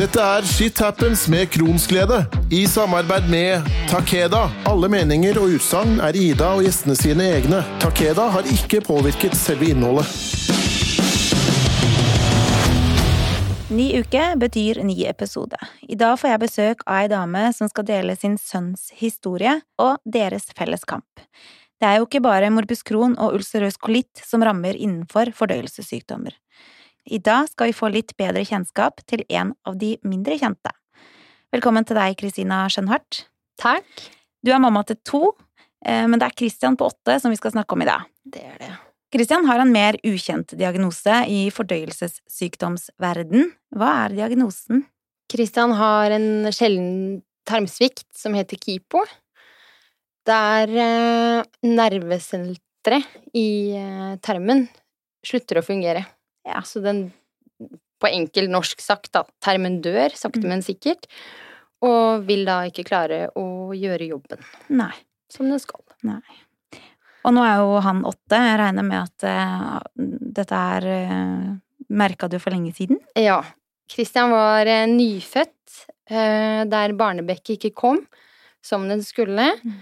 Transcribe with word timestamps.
Dette 0.00 0.22
er 0.24 0.46
Shit 0.48 0.78
Happens 0.80 1.26
med 1.28 1.50
Kronsglede, 1.52 2.22
i 2.50 2.62
samarbeid 2.66 3.26
med 3.28 3.66
Takeda. 3.90 4.46
Alle 4.70 4.88
meninger 4.88 5.36
og 5.36 5.58
utsagn 5.58 5.98
er 6.00 6.16
Ida 6.16 6.54
og 6.56 6.62
gjestene 6.64 6.96
sine 6.96 7.26
egne. 7.34 7.58
Takeda 7.82 8.30
har 8.32 8.48
ikke 8.48 8.80
påvirket 8.86 9.36
selve 9.36 9.68
innholdet. 9.74 10.08
Ny 13.68 13.90
uke 14.00 14.24
betyr 14.40 14.80
ny 14.88 14.96
episode. 15.10 15.60
I 15.84 16.00
dag 16.00 16.16
får 16.16 16.32
jeg 16.32 16.44
besøk 16.46 16.88
av 16.88 17.02
ei 17.02 17.12
dame 17.12 17.44
som 17.60 17.68
skal 17.68 17.90
dele 17.92 18.16
sin 18.16 18.40
sønns 18.40 18.88
historie 18.96 19.58
og 19.76 20.00
deres 20.08 20.48
felles 20.56 20.88
kamp. 20.88 21.28
Det 21.76 21.92
er 21.92 22.00
jo 22.00 22.08
ikke 22.08 22.24
bare 22.24 22.48
morbus 22.48 22.80
Crohn 22.88 23.20
og 23.20 23.36
ulcerøs 23.36 23.76
kolitt 23.76 24.24
som 24.24 24.40
rammer 24.48 24.80
innenfor 24.80 25.36
fordøyelsessykdommer. 25.36 26.32
I 27.08 27.18
dag 27.18 27.48
skal 27.48 27.70
vi 27.70 27.76
få 27.76 27.88
litt 27.92 28.12
bedre 28.20 28.42
kjennskap 28.44 29.00
til 29.08 29.24
en 29.28 29.54
av 29.66 29.78
de 29.80 29.94
mindre 30.06 30.36
kjente. 30.40 30.72
Velkommen 31.54 31.86
til 31.88 31.98
deg, 31.98 32.18
Kristina 32.20 32.66
Skjønhardt. 32.70 33.24
Takk. 33.60 33.88
Du 34.44 34.52
er 34.52 34.60
mamma 34.62 34.82
til 34.86 35.00
to, 35.04 35.22
eh, 35.84 36.06
men 36.06 36.20
det 36.20 36.28
er 36.28 36.36
Christian 36.36 36.76
på 36.76 36.90
åtte 36.92 37.18
som 37.20 37.32
vi 37.32 37.40
skal 37.40 37.56
snakke 37.56 37.74
om 37.74 37.82
i 37.82 37.88
dag. 37.88 38.06
Det 38.24 38.44
er 38.44 38.58
det. 38.60 38.70
Christian 39.10 39.46
har 39.48 39.58
en 39.58 39.72
mer 39.72 39.96
ukjent 40.06 40.54
diagnose 40.54 41.24
i 41.26 41.50
fordøyelsessykdomsverden. 41.50 43.50
Hva 43.74 43.90
er 44.04 44.14
diagnosen? 44.14 44.84
Christian 45.30 45.72
har 45.72 46.10
en 46.14 46.52
sjelden 46.52 47.22
tarmsvikt 47.48 48.06
som 48.14 48.34
heter 48.34 48.60
KIPO. 48.60 49.02
Der 50.26 50.68
er 50.68 51.44
nervesenteret 51.64 53.04
i 53.34 53.74
eh, 53.74 54.16
tarmen 54.22 54.68
slutter 55.26 55.58
å 55.58 55.66
fungere. 55.66 56.06
Ja. 56.48 56.62
Så 56.66 56.80
den, 56.84 57.10
på 58.00 58.08
enkel 58.08 58.48
norsk 58.50 58.80
sagt, 58.80 59.12
da, 59.16 59.24
termen 59.44 59.80
dør 59.84 60.14
sakte, 60.16 60.42
Mm. 60.44 60.48
men 60.54 60.62
sikkert. 60.64 61.06
Og 61.84 62.26
vil 62.28 62.44
da 62.44 62.62
ikke 62.68 62.84
klare 62.84 63.30
å 63.36 63.72
gjøre 63.72 64.08
jobben 64.10 64.40
Nei. 64.68 64.92
som 65.32 65.48
den 65.48 65.58
skal. 65.62 65.80
Nei. 66.04 66.20
Og 67.24 67.34
nå 67.36 67.42
er 67.44 67.56
jo 67.60 67.80
han 67.84 68.02
åtte. 68.08 68.36
Jeg 68.36 68.58
regner 68.60 68.84
med 68.84 69.00
at 69.02 69.24
uh, 69.28 69.80
dette 69.96 70.56
er 70.56 70.86
uh, 70.88 71.48
Merka 71.90 72.28
du 72.28 72.38
for 72.40 72.52
lenge 72.54 72.72
siden? 72.76 73.00
Ja. 73.16 73.42
Christian 73.90 74.30
var 74.32 74.64
uh, 74.68 74.86
nyfødt 74.88 75.84
uh, 76.12 76.64
der 76.68 76.94
barnebekket 76.96 77.58
ikke 77.58 77.74
kom 77.76 78.00
som 78.64 78.86
den 78.88 79.02
skulle. 79.04 79.50
Mm. 79.64 79.78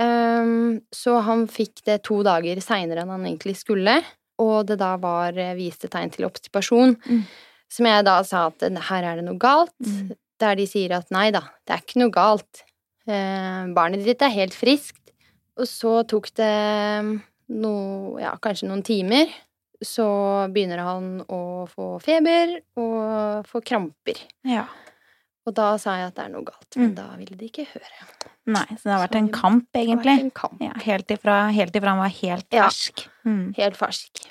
Um, 0.00 0.80
så 0.94 1.18
han 1.26 1.46
fikk 1.50 1.82
det 1.86 1.98
to 2.06 2.22
dager 2.26 2.58
seinere 2.64 3.02
enn 3.04 3.10
han 3.12 3.26
egentlig 3.26 3.58
skulle, 3.60 3.98
og 4.40 4.66
det 4.70 4.78
da 4.80 4.94
var 5.00 5.36
eh, 5.38 5.52
viste 5.58 5.90
tegn 5.92 6.10
til 6.14 6.26
obstipasjon. 6.28 6.96
Mm. 7.04 7.22
Som 7.70 7.86
jeg 7.86 8.06
da 8.08 8.16
sa 8.26 8.46
at 8.48 8.64
eh, 8.66 8.80
her 8.88 9.06
er 9.12 9.20
det 9.20 9.26
noe 9.28 9.38
galt, 9.40 9.74
Mm. 9.84 10.14
der 10.40 10.56
de 10.56 10.64
sier 10.66 10.94
at 10.96 11.10
nei 11.12 11.28
da, 11.34 11.42
det 11.68 11.74
er 11.76 11.82
ikke 11.84 12.00
noe 12.00 12.10
galt. 12.14 12.62
Eh, 13.06 13.66
barnet 13.76 14.04
ditt 14.06 14.22
er 14.24 14.32
helt 14.32 14.56
friskt. 14.56 14.96
Og 15.60 15.66
så 15.68 15.98
tok 16.08 16.30
det 16.40 16.50
noe, 17.50 18.20
ja, 18.22 18.32
kanskje 18.40 18.68
noen 18.70 18.82
timer. 18.86 19.28
Så 19.84 20.04
begynner 20.52 20.80
han 20.84 21.06
å 21.32 21.66
få 21.68 21.94
feber 22.04 22.58
og 22.80 23.46
få 23.48 23.60
kramper. 23.64 24.18
Ja. 24.48 24.66
Og 25.50 25.54
da 25.58 25.68
sa 25.82 25.96
jeg 25.98 26.10
at 26.12 26.14
det 26.20 26.24
er 26.28 26.32
noe 26.36 26.46
galt, 26.46 26.76
men 26.78 26.90
Mm. 26.92 26.96
da 27.00 27.06
ville 27.18 27.36
de 27.40 27.48
ikke 27.50 27.64
høre. 27.72 28.02
Nei, 28.46 28.66
så 28.78 28.82
det 28.86 28.92
har 28.94 29.00
vært 29.08 29.16
Så 29.16 29.18
en 29.18 29.30
kamp, 29.34 29.66
egentlig. 29.74 30.14
en 30.20 30.30
kamp. 30.30 30.60
Ja, 30.62 30.72
helt 30.84 31.08
ifra, 31.10 31.38
helt 31.52 31.74
ifra 31.74 31.88
han 31.96 31.98
var 31.98 32.12
helt 32.14 32.46
Ja. 32.54 32.68
fersk. 32.68 33.08
Mm. 33.26 33.54
Helt 33.56 33.76
fersk. 33.76 34.22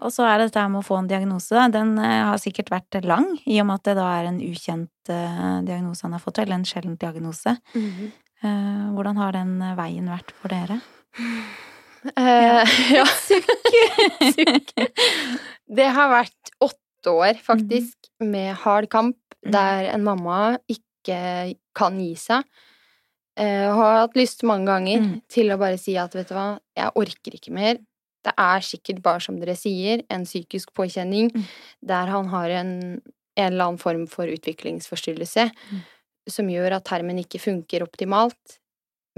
Og 0.00 0.12
så 0.14 0.22
er 0.24 0.38
det 0.38 0.52
dette 0.52 0.64
med 0.70 0.80
å 0.80 0.86
få 0.86 0.98
en 1.00 1.08
diagnose. 1.08 1.70
Den 1.74 1.98
eh, 1.98 2.24
har 2.24 2.38
sikkert 2.38 2.70
vært 2.70 3.04
lang, 3.04 3.38
i 3.46 3.58
og 3.60 3.66
med 3.66 3.74
at 3.80 3.82
det 3.90 3.96
da 3.96 4.06
er 4.20 4.28
en 4.30 4.40
ukjent 4.40 5.10
eh, 5.10 5.60
diagnose 5.66 6.02
han 6.02 6.12
har 6.12 6.20
fått, 6.20 6.38
eller 6.38 6.54
en 6.54 6.64
sjelden 6.64 6.96
diagnose. 6.96 7.58
Eh, 7.74 8.86
hvordan 8.94 9.16
har 9.18 9.32
den 9.32 9.58
veien 9.76 10.06
vært 10.08 10.30
for 10.40 10.48
dere? 10.48 10.80
Uh, 12.16 12.64
ja. 12.94 13.04
Sukk. 13.04 14.70
Det 15.68 15.88
har 15.92 16.08
vært 16.12 16.52
åtte 16.62 17.10
år, 17.12 17.34
faktisk, 17.42 17.96
med 18.20 18.54
hard 18.64 18.88
kamp, 18.90 19.16
Mhm. 19.16 19.27
Der 19.44 19.90
en 19.92 20.04
mamma 20.06 20.56
ikke 20.70 21.54
kan 21.76 21.98
gi 22.00 22.14
seg. 22.18 22.46
Jeg 23.38 23.74
har 23.78 24.00
hatt 24.00 24.16
lyst 24.18 24.42
mange 24.46 24.66
ganger 24.66 25.04
mm. 25.04 25.12
til 25.30 25.52
å 25.54 25.58
bare 25.60 25.78
si 25.78 25.94
at 26.00 26.14
vet 26.16 26.30
du 26.30 26.34
hva, 26.34 26.48
jeg 26.74 26.94
orker 26.98 27.36
ikke 27.38 27.54
mer. 27.54 27.78
Det 28.26 28.34
er 28.34 28.64
sikkert 28.66 29.02
bare 29.04 29.22
som 29.22 29.38
dere 29.38 29.54
sier, 29.56 30.02
en 30.10 30.26
psykisk 30.26 30.72
påkjenning 30.76 31.30
mm. 31.30 31.44
der 31.86 32.10
han 32.10 32.32
har 32.32 32.50
en, 32.58 32.72
en 32.98 33.52
eller 33.52 33.68
annen 33.68 33.80
form 33.80 34.08
for 34.10 34.26
utviklingsforstyrrelse 34.26 35.46
mm. 35.54 35.84
som 36.34 36.50
gjør 36.50 36.80
at 36.80 36.88
termen 36.90 37.22
ikke 37.22 37.40
funker 37.42 37.86
optimalt. 37.86 38.58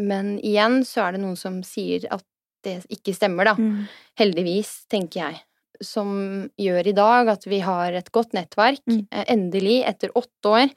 Men 0.01 0.37
igjen 0.45 0.83
så 0.89 1.07
er 1.07 1.17
det 1.17 1.25
noen 1.25 1.41
som 1.41 1.63
sier 1.67 2.05
at 2.13 2.25
det 2.65 2.83
ikke 2.93 3.17
stemmer, 3.17 3.49
da. 3.49 3.57
Mm. 3.57 3.89
Heldigvis, 4.21 4.83
tenker 4.93 5.25
jeg. 5.25 5.41
Som 5.83 6.51
gjør 6.61 6.87
i 6.91 6.93
dag 6.97 7.29
at 7.33 7.47
vi 7.49 7.61
har 7.65 7.93
et 7.97 8.11
godt 8.13 8.35
nettverk. 8.37 8.83
Mm. 8.91 9.07
Eh, 9.11 9.25
Endelig, 9.33 9.79
etter 9.89 10.11
åtte 10.15 10.45
år, 10.53 10.75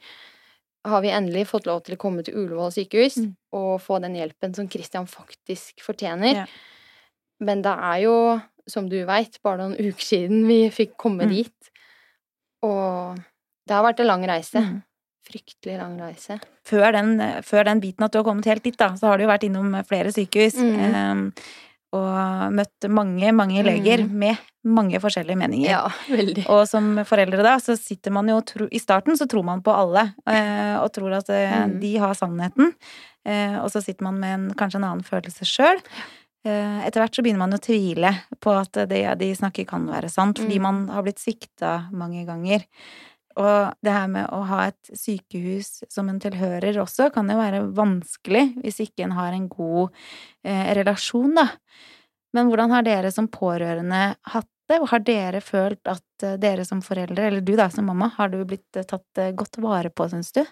har 0.86 1.00
vi 1.00 1.08
endelig 1.16 1.46
fått 1.48 1.66
lov 1.66 1.82
til 1.84 1.94
å 1.96 2.00
komme 2.00 2.22
til 2.24 2.34
Ullevål 2.36 2.72
sykehus 2.72 3.16
Mm. 3.22 3.34
og 3.56 3.80
få 3.80 4.00
den 4.02 4.14
hjelpen 4.16 4.54
som 4.54 4.68
Christian 4.68 5.06
faktisk 5.06 5.80
fortjener. 5.80 6.34
Ja. 6.34 6.46
Men 7.40 7.62
det 7.62 7.72
er 7.72 8.00
jo, 8.04 8.40
som 8.68 8.88
du 8.88 8.98
veit, 9.04 9.38
bare 9.42 9.58
noen 9.58 9.76
uker 9.88 10.04
siden 10.04 10.46
vi 10.48 10.68
fikk 10.70 10.96
komme 10.96 11.24
Mm. 11.24 11.34
dit. 11.34 11.70
Og 12.64 13.16
det 13.66 13.74
har 13.76 13.84
vært 13.84 14.00
en 14.00 14.06
lang 14.12 14.24
reise. 14.28 14.60
Mm. 14.60 14.82
Fryktelig 15.24 15.78
lang 15.80 15.98
reise. 16.00 16.38
Før, 16.68 16.92
den, 16.92 17.18
før 17.42 17.64
den 17.64 17.80
biten 17.80 18.04
at 18.04 18.12
du 18.12 18.18
har 18.18 18.24
kommet 18.26 18.44
helt 18.44 18.62
dit, 18.64 18.76
da, 18.76 18.90
så 18.96 19.08
har 19.08 19.16
du 19.18 19.24
jo 19.24 19.30
vært 19.30 19.46
innom 19.48 19.72
flere 19.88 20.12
sykehus. 20.12 20.56
Mm. 20.60 20.80
eh, 20.84 21.44
og 21.94 22.52
møtt 22.56 22.88
mange, 22.90 23.30
mange 23.36 23.62
leger 23.66 24.02
mm. 24.04 24.10
med 24.24 24.42
mange 24.64 24.98
forskjellige 25.02 25.36
meninger. 25.38 25.68
Ja, 25.70 25.82
veldig. 26.08 26.46
Og 26.52 26.62
som 26.68 26.94
foreldre 27.06 27.44
da, 27.44 27.56
så 27.60 27.76
sitter 27.78 28.14
man 28.16 28.30
jo 28.32 28.40
I 28.72 28.80
starten 28.80 29.18
så 29.20 29.28
tror 29.30 29.44
man 29.44 29.62
på 29.64 29.74
alle, 29.76 30.06
eh, 30.26 30.74
og 30.80 30.90
tror 30.96 31.18
at 31.20 31.28
eh, 31.30 31.54
Mhm. 31.66 31.78
de 31.80 31.94
har 32.00 32.14
sannheten. 32.18 32.72
Eh, 33.24 33.56
og 33.62 33.70
så 33.72 33.82
sitter 33.84 34.04
man 34.08 34.18
med 34.20 34.34
en, 34.34 34.46
kanskje 34.54 34.80
en 34.80 34.88
annen 34.90 35.04
følelse 35.06 35.44
sjøl. 35.48 35.80
Etter 36.44 37.00
hvert 37.00 37.14
så 37.16 37.22
begynner 37.24 37.40
man 37.40 37.56
å 37.56 37.62
tvile 37.62 38.10
på 38.44 38.52
at 38.52 38.76
det 38.90 38.98
de 39.18 39.30
snakker 39.32 39.64
kan 39.64 39.86
være 39.88 40.10
sant, 40.12 40.36
fordi 40.38 40.58
Mhm. 40.58 40.62
man 40.62 40.88
har 40.92 41.02
blitt 41.02 41.16
svikta 41.22 41.90
mange 41.90 42.26
ganger. 42.28 42.66
Og 43.40 43.74
det 43.82 43.92
her 43.94 44.08
med 44.12 44.28
å 44.32 44.42
ha 44.46 44.60
et 44.70 44.90
sykehus 44.94 45.82
som 45.90 46.08
en 46.08 46.20
tilhører 46.22 46.76
også, 46.82 47.10
kan 47.14 47.28
jo 47.30 47.36
være 47.40 47.64
vanskelig 47.74 48.44
hvis 48.62 48.80
ikke 48.86 49.06
en 49.08 49.16
har 49.18 49.34
en 49.34 49.48
god 49.50 49.90
eh, 50.46 50.70
relasjon, 50.78 51.34
da. 51.40 51.48
Men 52.34 52.50
hvordan 52.50 52.74
har 52.74 52.82
dere 52.86 53.10
som 53.14 53.28
pårørende 53.30 54.02
hatt 54.32 54.50
det, 54.70 54.78
og 54.80 54.88
har 54.94 55.02
dere 55.04 55.40
følt 55.44 55.82
at 55.90 56.24
eh, 56.24 56.36
dere 56.40 56.64
som 56.64 56.80
foreldre, 56.82 57.26
eller 57.28 57.44
du 57.44 57.52
da 57.58 57.66
som 57.70 57.86
mamma, 57.90 58.12
har 58.16 58.30
du 58.32 58.38
blitt 58.48 58.78
eh, 58.78 58.86
tatt 58.88 59.20
eh, 59.20 59.32
godt 59.36 59.58
vare 59.62 59.90
på, 59.90 60.06
syns 60.12 60.32
du? 60.36 60.44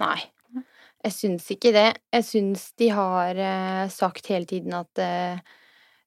Nei. 0.00 0.18
Jeg 1.02 1.14
syns 1.16 1.46
ikke 1.50 1.72
det. 1.74 1.88
Jeg 2.14 2.24
syns 2.28 2.68
de 2.78 2.88
har 2.94 3.38
eh, 3.38 3.86
sagt 3.90 4.28
hele 4.30 4.46
tiden 4.46 4.74
at 4.78 5.00
eh, 5.02 5.40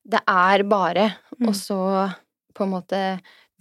det 0.06 0.22
er 0.30 0.64
bare, 0.69 1.09
Mm. 1.35 1.50
og 1.50 1.56
så 1.59 1.78
på 2.56 2.64
en 2.64 2.69
måte 2.72 3.00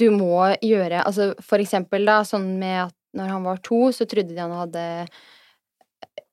Du 0.00 0.08
må 0.10 0.40
gjøre 0.64 1.04
Altså 1.06 1.30
for 1.44 1.62
eksempel, 1.62 2.04
da, 2.08 2.22
sånn 2.26 2.54
med 2.58 2.86
at 2.88 2.96
når 3.14 3.30
han 3.30 3.44
var 3.46 3.60
to, 3.62 3.92
så 3.94 4.06
trodde 4.10 4.34
de 4.34 4.40
han 4.42 4.54
hadde 4.54 4.84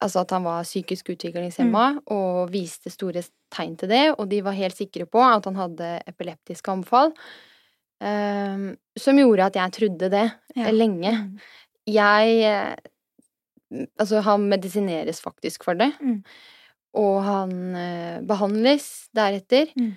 Altså 0.02 0.24
at 0.24 0.32
han 0.34 0.46
var 0.46 0.66
psykisk 0.66 1.12
utviklingshemma, 1.14 1.86
og 2.14 2.50
viste 2.54 2.90
store 2.90 3.22
tegn 3.54 3.76
til 3.78 3.92
det, 3.92 4.04
og 4.16 4.28
de 4.32 4.40
var 4.42 4.58
helt 4.58 4.78
sikre 4.78 5.06
på 5.06 5.22
at 5.22 5.46
han 5.46 5.58
hadde 5.60 5.90
epileptiske 6.10 6.74
anfall. 6.74 7.12
Um, 8.02 8.72
som 8.98 9.20
gjorde 9.22 9.46
at 9.52 9.60
jeg 9.60 9.74
trodde 9.78 10.10
det 10.10 10.24
Ja. 10.58 10.72
lenge. 10.74 11.12
Mm. 11.12 11.36
Jeg 11.85 12.41
eh, 12.50 12.76
Altså, 14.02 14.20
han 14.26 14.50
medisineres 14.50 15.22
faktisk 15.22 15.64
for 15.64 15.78
det. 15.80 15.94
Mm. 16.02 16.24
Og 17.00 17.22
han 17.24 17.53
eh, 17.76 18.18
behandles 18.28 19.08
deretter. 19.16 19.70
Mm. 19.80 19.94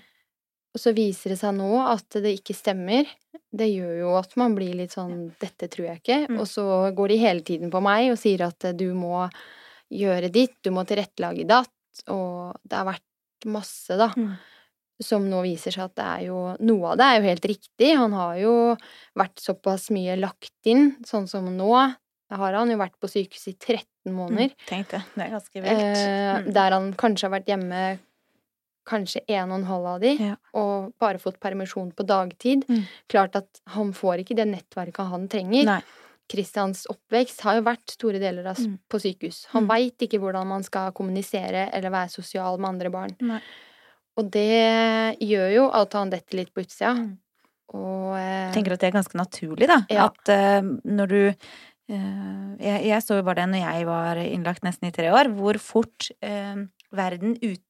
Og 0.75 0.81
så 0.83 0.91
viser 0.97 1.31
det 1.35 1.39
seg 1.39 1.55
nå 1.55 1.71
at 1.87 2.17
det 2.25 2.33
ikke 2.41 2.57
stemmer. 2.59 3.07
Det 3.55 3.69
gjør 3.71 3.93
jo 4.01 4.15
at 4.19 4.33
man 4.41 4.57
blir 4.57 4.75
litt 4.75 4.95
sånn 4.97 5.31
'Dette 5.39 5.69
tror 5.71 5.87
jeg 5.87 6.01
ikke'. 6.03 6.29
Mm. 6.31 6.41
Og 6.41 6.47
så 6.51 6.65
går 6.95 7.09
de 7.15 7.19
hele 7.23 7.45
tiden 7.47 7.71
på 7.71 7.81
meg 7.85 8.11
og 8.11 8.19
sier 8.19 8.43
at 8.49 8.67
du 8.77 8.89
må 8.95 9.29
gjøre 9.95 10.33
ditt, 10.35 10.57
du 10.65 10.71
må 10.75 10.83
tilrettelage 10.89 11.47
datt. 11.47 11.71
Og 12.11 12.57
det 12.67 12.75
har 12.81 12.89
vært 12.89 13.47
masse, 13.47 13.95
da. 13.97 14.11
Mm. 14.19 14.35
Som 15.03 15.29
nå 15.31 15.43
viser 15.43 15.75
seg 15.75 15.85
at 15.91 15.95
det 15.99 16.05
er 16.07 16.21
jo 16.29 16.57
Noe 16.63 16.93
av 16.93 16.99
det 16.99 17.07
er 17.07 17.17
jo 17.21 17.29
helt 17.29 17.47
riktig. 17.51 17.97
Han 17.99 18.13
har 18.15 18.37
jo 18.39 18.55
vært 19.19 19.39
såpass 19.43 19.91
mye 19.95 20.17
lagt 20.19 20.67
inn, 20.71 20.97
sånn 21.07 21.29
som 21.29 21.47
nå. 21.57 21.71
Har 22.35 22.53
han 22.59 22.71
jo 22.71 22.77
vært 22.81 22.99
på 22.99 23.07
sykehus 23.11 23.47
i 23.53 23.55
13 23.55 24.11
måneder. 24.15 24.51
Mm. 24.51 24.67
Tenk 24.67 24.91
det. 24.91 25.03
Det 25.15 25.23
er 25.23 25.31
ganske 25.31 25.63
vilt. 25.63 25.79
Eh, 25.79 26.43
Mm. 26.43 26.53
Der 26.53 26.71
han 26.73 26.93
kanskje 26.95 27.29
har 27.29 27.39
vært 27.39 27.47
hjemme 27.47 27.99
kanskje 28.87 29.23
en 29.29 29.51
og 29.51 29.59
en 29.61 29.65
halv 29.69 29.87
av 29.87 30.01
de, 30.01 30.15
Ja. 30.21 30.37
og 30.55 30.93
bare 31.01 31.19
fått 31.19 31.41
permisjon 31.41 31.93
på 31.95 32.05
dagtid. 32.07 32.65
Mm. 32.69 32.83
Klart 33.09 33.37
at 33.37 33.61
han 33.69 33.93
får 33.93 34.21
ikke 34.25 34.37
det 34.37 34.47
nettverket 34.49 35.09
han 35.11 35.29
trenger. 35.29 35.65
Nei. 35.65 35.83
Christians 36.31 36.87
oppvekst 36.89 37.43
har 37.45 37.57
jo 37.57 37.63
vært 37.67 37.91
store 37.91 38.19
deler 38.19 38.47
av 38.47 38.57
Mm. 38.57 38.79
på 38.89 38.99
sykehus. 38.99 39.47
Han 39.53 39.65
Mm. 39.65 39.69
veit 39.69 39.99
ikke 39.99 40.19
hvordan 40.21 40.47
man 40.47 40.63
skal 40.63 40.93
kommunisere 40.93 41.69
eller 41.73 41.91
være 41.91 42.11
sosial 42.11 42.57
med 42.59 42.69
andre 42.69 42.91
barn. 42.91 43.17
Nei. 43.21 43.41
Og 44.17 44.31
det 44.31 45.19
gjør 45.21 45.55
jo 45.55 45.71
at 45.73 45.93
han 45.93 46.11
detter 46.11 46.37
litt 46.39 46.55
på 46.55 46.63
utsida. 46.65 46.95
Mm. 46.97 47.19
Og 47.75 48.17
eh, 48.17 48.53
Jeg 48.53 48.55
tenker 48.55 48.73
at 48.73 48.81
det 48.81 48.95
er 48.95 49.01
ganske 49.01 49.15
naturlig, 49.19 49.67
da. 49.67 49.85
Ja. 49.91 50.05
At 50.07 50.29
eh, 50.29 50.61
når 50.63 51.09
du 51.09 51.35
eh, 51.89 52.57
jeg, 52.61 52.85
jeg 52.87 53.03
så 53.03 53.17
jo 53.19 53.23
bare 53.27 53.43
det 53.43 53.49
når 53.51 53.73
jeg 53.75 53.87
var 53.87 54.17
innlagt 54.17 54.63
nesten 54.65 54.89
i 54.89 54.93
tre 54.93 55.11
år, 55.13 55.29
hvor 55.37 55.59
fort 55.61 56.11
eh, 56.23 56.55
verden 56.95 57.37
ute 57.43 57.61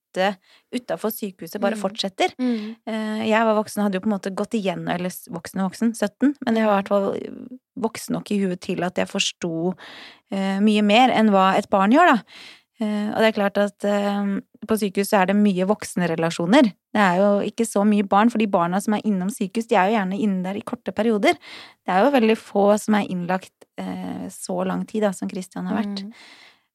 utafor 0.75 1.11
sykehuset 1.15 1.61
bare 1.61 1.75
Mm. 1.77 1.81
fortsetter. 1.83 2.35
mm, 2.39 2.77
Eh, 2.87 3.29
jeg 3.29 3.45
var 3.45 3.55
voksen 3.55 3.79
og 3.79 3.85
hadde 3.87 3.95
jo 3.99 4.01
på 4.01 4.11
en 4.13 4.19
måte 4.19 4.35
gått 4.35 4.55
igjennom, 4.55 4.89
eller 4.95 5.11
voksen 5.31 5.61
og 5.61 5.71
voksen, 5.71 5.95
17, 5.95 6.35
men 6.47 6.55
jeg 6.57 6.67
var 6.67 6.79
i 6.79 6.83
hvert 6.83 6.89
fall 6.89 7.49
voksen 7.81 8.13
nok 8.15 8.31
i 8.31 8.39
huet 8.45 8.61
til 8.61 8.85
at 8.85 8.95
jeg 8.97 9.09
forsto 9.09 9.75
eh, 10.31 10.61
mye 10.61 10.83
mer 10.83 11.11
enn 11.11 11.31
hva 11.31 11.57
et 11.59 11.69
barn 11.71 11.91
gjør, 11.93 12.15
da. 12.17 12.23
Eh, 12.81 13.09
og 13.15 13.19
det 13.23 13.29
er 13.29 13.37
klart 13.39 13.59
at 13.59 13.85
eh, 13.87 14.41
på 14.67 14.75
sykehus 14.81 15.11
så 15.13 15.21
er 15.23 15.27
det 15.31 15.37
mye 15.37 15.65
voksenrelasjoner. 15.67 16.73
Det 16.95 17.01
er 17.03 17.17
jo 17.21 17.29
ikke 17.47 17.67
så 17.67 17.85
mye 17.87 18.03
barn, 18.03 18.31
for 18.31 18.39
de 18.43 18.49
barna 18.51 18.81
som 18.83 18.95
er 18.95 19.05
innom 19.07 19.31
sykehus, 19.31 19.69
de 19.71 19.77
er 19.79 19.91
jo 19.91 19.97
gjerne 19.99 20.19
inne 20.19 20.43
der 20.43 20.57
i 20.59 20.65
korte 20.67 20.91
perioder. 20.93 21.35
Det 21.87 21.93
er 21.95 22.03
jo 22.05 22.11
veldig 22.11 22.37
få 22.41 22.79
som 22.83 22.95
er 22.99 23.07
innlagt 23.11 23.53
eh, 23.79 24.27
så 24.29 24.65
lang 24.67 24.83
tid 24.91 25.03
da, 25.07 25.13
som 25.13 25.29
Christian 25.31 25.67
har 25.71 25.83
vært. 25.85 26.03
mm. 26.03 26.13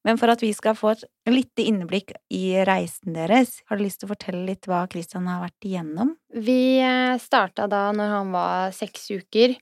Men 0.08 0.18
for 0.18 0.32
at 0.32 0.40
vi 0.42 0.54
skal 0.56 0.76
få 0.80 0.94
et 0.94 1.02
lite 1.28 1.66
innblikk 1.68 2.14
i 2.32 2.54
reisen 2.66 3.14
deres, 3.18 3.58
har 3.68 3.78
du 3.78 3.84
lyst 3.84 4.00
til 4.00 4.08
å 4.08 4.14
fortelle 4.14 4.46
litt 4.48 4.66
hva 4.70 4.86
Christian 4.92 5.28
har 5.28 5.42
vært 5.44 5.68
igjennom? 5.68 6.14
Vi 6.34 6.80
starta 7.20 7.68
da 7.68 7.90
når 7.92 8.14
han 8.16 8.32
var 8.32 8.72
seks 8.72 9.10
uker, 9.12 9.58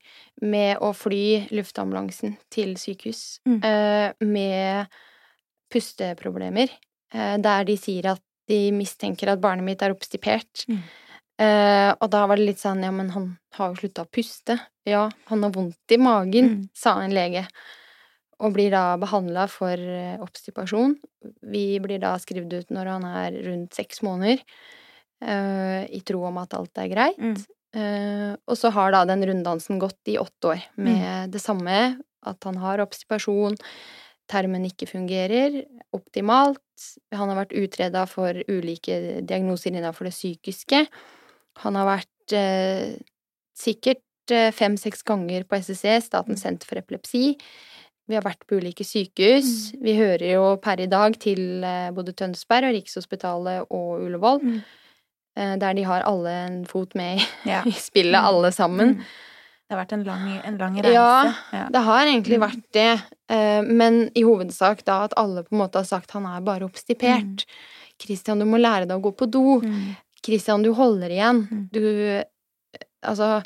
med 0.46 0.78
å 0.86 0.92
fly 0.94 1.48
luftambulansen 1.58 2.36
til 2.54 2.76
sykehus. 2.78 3.40
Mm. 3.50 3.60
eh, 3.66 4.14
Med 4.30 4.88
pusteproblemer. 5.74 6.70
eh, 7.14 7.38
Der 7.38 7.64
de 7.66 7.76
sier 7.78 8.06
at 8.14 8.22
de 8.48 8.72
mistenker 8.72 9.28
at 9.34 9.42
barnet 9.42 9.66
mitt 9.66 9.82
er 9.82 9.92
oppstipert. 9.92 10.66
Mm. 10.70 10.84
Eh, 11.40 11.92
og 12.02 12.10
da 12.10 12.26
var 12.28 12.38
det 12.38 12.46
litt 12.48 12.62
sånn 12.62 12.82
ja, 12.84 12.92
men 12.92 13.10
han 13.14 13.38
har 13.58 13.74
jo 13.74 13.82
slutta 13.82 14.06
å 14.06 14.10
puste. 14.12 14.60
Ja, 14.88 15.10
han 15.28 15.44
har 15.44 15.52
vondt 15.52 15.92
i 15.92 15.98
magen, 15.98 16.48
Mm. 16.50 16.70
sa 16.74 17.00
en 17.02 17.12
lege. 17.12 17.48
Og 18.46 18.54
blir 18.54 18.70
da 18.70 18.98
behandla 19.02 19.48
for 19.50 19.82
obstipasjon. 20.22 20.94
Vi 21.50 21.80
blir 21.82 22.02
da 22.04 22.14
skrevet 22.22 22.54
ut 22.54 22.74
når 22.76 22.92
han 22.94 23.06
er 23.10 23.38
rundt 23.48 23.78
seks 23.78 24.04
måneder, 24.06 24.44
uh, 25.26 25.84
i 25.90 26.02
tro 26.06 26.22
om 26.30 26.38
at 26.42 26.54
alt 26.54 26.78
er 26.84 26.92
greit. 26.92 27.18
Mm. 27.18 27.38
Uh, 27.78 28.34
og 28.48 28.58
så 28.60 28.72
har 28.74 28.94
da 28.94 29.04
den 29.10 29.26
runddansen 29.28 29.82
gått 29.82 30.12
i 30.12 30.20
åtte 30.22 30.54
år 30.54 30.68
med 30.78 31.34
det 31.34 31.42
samme, 31.44 31.98
at 32.28 32.48
han 32.48 32.62
har 32.62 32.84
obstipasjon, 32.86 33.58
termen 34.30 34.66
ikke 34.68 34.90
fungerer 34.90 35.64
optimalt, 35.96 36.62
han 37.16 37.32
har 37.32 37.40
vært 37.42 37.56
utreda 37.58 38.04
for 38.10 38.38
ulike 38.52 39.22
diagnoser 39.26 39.74
innenfor 39.74 40.10
det 40.10 40.16
psykiske, 40.16 40.84
han 41.64 41.80
har 41.80 41.90
vært 41.90 42.36
uh, 42.38 42.98
sikkert 43.58 44.34
eh, 44.34 44.52
fem-seks 44.54 45.02
ganger 45.08 45.48
på 45.50 45.58
SSC, 45.58 45.96
Statens 46.06 46.44
senter 46.46 46.70
for 46.70 46.78
epilepsi. 46.78 47.32
Vi 48.08 48.16
har 48.16 48.24
vært 48.24 48.46
på 48.48 48.56
ulike 48.62 48.86
sykehus. 48.88 49.74
Vi 49.84 49.94
hører 49.98 50.34
jo 50.38 50.44
per 50.64 50.80
i 50.80 50.88
dag 50.88 51.18
til 51.20 51.64
eh, 51.68 51.90
både 51.92 52.14
Tønsberg 52.16 52.70
og 52.70 52.76
Rikshospitalet 52.78 53.66
og 53.70 54.04
Ullevål, 54.06 54.40
Mm. 54.44 54.62
eh, 55.38 55.56
der 55.58 55.74
de 55.74 55.84
har 55.84 56.02
alle 56.08 56.30
en 56.46 56.66
fot 56.66 56.96
med 56.96 57.20
i, 57.20 57.26
Ja. 57.54 57.64
i 57.68 57.72
spillet, 57.76 58.16
alle 58.20 58.52
sammen. 58.52 58.96
Mm. 58.96 59.04
Det 59.68 59.76
har 59.76 59.82
vært 59.86 59.94
en 59.98 60.04
lang, 60.08 60.28
en 60.48 60.58
lang 60.58 60.76
reise. 60.80 60.94
Ja, 60.94 61.34
Ja. 61.52 61.66
Det 61.70 61.82
har 61.84 62.06
egentlig 62.06 62.38
Mm. 62.40 62.46
vært 62.48 62.72
det, 62.72 63.02
eh, 63.30 63.62
men 63.62 64.10
i 64.16 64.24
hovedsak 64.24 64.86
da 64.86 65.04
at 65.04 65.14
alle 65.18 65.44
på 65.44 65.52
en 65.52 65.60
måte 65.60 65.76
har 65.76 65.84
sagt 65.86 66.12
han 66.12 66.26
er 66.26 66.40
bare 66.42 66.64
oppstipert. 66.64 67.44
Kristian, 68.00 68.40
du 68.40 68.46
må 68.46 68.58
lære 68.58 68.88
deg 68.88 68.98
å 68.98 69.02
gå 69.04 69.12
på 69.18 69.30
do. 69.30 69.60
Mm. 69.62 69.98
Du 70.64 70.74
holder 70.74 71.10
igjen. 71.10 71.48
Mm. 71.52 71.70
Du 71.72 72.24
Altså 73.04 73.44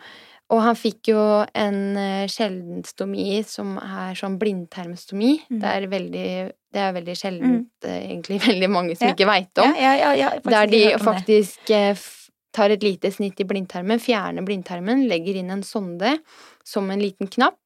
Og 0.52 0.60
han 0.66 0.76
fikk 0.76 1.12
jo 1.14 1.20
en 1.56 1.78
eh, 1.98 2.26
sjelden 2.32 2.82
stomi 2.84 3.40
som 3.48 3.78
er 3.80 4.18
sånn 4.20 4.38
blindtarmstomi. 4.42 5.34
Mm. 5.50 5.60
Det 5.62 5.70
er 5.76 5.88
veldig 5.92 6.32
Det 6.72 6.80
er 6.80 6.94
veldig 6.96 7.16
sjeldent, 7.20 7.70
mm. 7.84 7.92
egentlig 7.92 8.40
veldig 8.50 8.70
mange 8.72 8.96
som 8.96 9.08
Ja. 9.10 9.14
ikke 9.14 9.28
veit 9.28 9.58
om. 9.64 9.74
Ja, 9.76 10.14
ja, 10.16 10.30
Der 10.40 10.68
de 10.72 10.82
faktisk 11.04 11.70
eh, 11.76 11.96
tar 12.56 12.70
et 12.72 12.84
lite 12.84 13.12
snitt 13.12 13.40
i 13.40 13.48
blindtarmen, 13.48 14.00
fjerner 14.00 14.44
blindtarmen, 14.44 15.06
legger 15.08 15.36
inn 15.40 15.52
en 15.52 15.64
sonde 15.64 16.18
som 16.68 16.90
en 16.92 17.00
liten 17.00 17.28
knapp, 17.32 17.58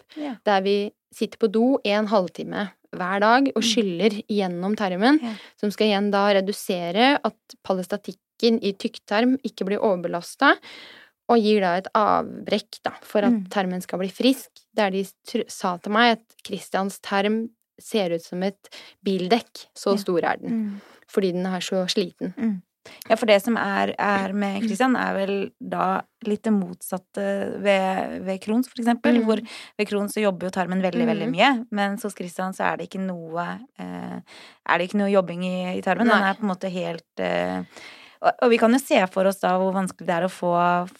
der 0.46 0.62
vi 0.62 0.92
sitter 1.14 1.38
på 1.42 1.50
do 1.52 1.78
en 1.86 2.08
halvtime 2.08 2.68
hver 2.96 3.20
dag 3.22 3.48
og 3.56 3.62
Mm. 3.62 3.70
skyller 3.70 4.14
gjennom 4.30 4.76
tarmen, 4.78 5.20
Ja. 5.22 5.34
som 5.60 5.72
skal 5.72 5.88
igjen 5.88 6.12
da 6.12 6.28
redusere 6.34 7.20
at 7.24 7.56
palestatikken 7.64 8.60
i 8.64 8.74
tykktarm 8.74 9.38
ikke 9.44 9.66
blir 9.66 9.80
overbelasta, 9.82 10.56
og 11.30 11.38
gir 11.42 11.62
da 11.62 11.76
et 11.80 11.88
avbrekk 11.96 12.82
da, 12.86 12.92
for 13.02 13.20
at 13.26 13.32
Mm. 13.34 13.48
tarmen 13.50 13.82
skal 13.82 14.00
bli 14.00 14.10
frisk. 14.14 14.50
Der 14.76 14.92
de 14.92 15.04
sa 15.48 15.78
til 15.78 15.92
meg 15.92 16.18
at 16.20 16.36
Christians 16.46 17.00
tarm 17.00 17.50
ser 17.82 18.14
ut 18.14 18.22
som 18.24 18.44
et 18.44 18.70
bildekk, 19.04 19.66
så 19.76 19.98
stor 20.00 20.20
er 20.24 20.38
den, 20.38 20.50
Mm. 20.52 20.82
fordi 21.08 21.32
den 21.34 21.46
er 21.46 21.60
så 21.60 21.86
sliten. 21.90 22.34
Ja, 23.10 23.16
for 23.16 23.26
det 23.26 23.42
som 23.42 23.58
er, 23.58 23.96
er 23.98 24.32
med 24.32 24.62
Christian, 24.62 24.96
er 24.96 25.16
vel 25.16 25.52
da 25.60 26.02
litt 26.24 26.44
det 26.44 26.54
motsatte 26.54 27.60
ved, 27.60 28.22
ved 28.24 28.40
Crohns, 28.42 28.68
for 28.70 28.78
eksempel. 28.80 29.18
Mm. 29.18 29.26
Hvor 29.26 29.42
ved 29.80 29.88
Crohns 29.90 30.14
så 30.14 30.22
jobber 30.22 30.46
jo 30.46 30.52
tarmen 30.52 30.84
veldig, 30.84 31.08
veldig 31.08 31.28
Mm. 31.28 31.32
mye, 31.36 31.66
mens 31.72 32.04
hos 32.04 32.14
Christian 32.14 32.54
så 32.54 32.72
er 32.72 32.78
det 32.78 32.90
ikke 32.92 33.02
noe 33.04 33.60
eh, 33.80 34.20
Er 34.68 34.78
det 34.78 34.90
ikke 34.92 35.00
noe 35.00 35.10
jobbing 35.12 35.44
i, 35.44 35.78
i 35.80 35.82
tarmen. 35.82 36.08
Den 36.08 36.22
er 36.24 36.34
på 36.36 36.44
en 36.44 36.50
måte 36.54 36.70
helt 36.72 37.20
eh, 37.20 37.64
og, 38.22 38.46
vi 38.52 38.58
kan 38.62 38.74
jo 38.74 38.80
se 38.82 39.00
for 39.14 39.28
oss 39.30 39.42
da 39.42 39.56
hvor 39.60 39.74
vanskelig 39.76 40.08
det 40.08 40.16
er 40.16 40.26
å 40.28 40.32
få, 40.32 40.52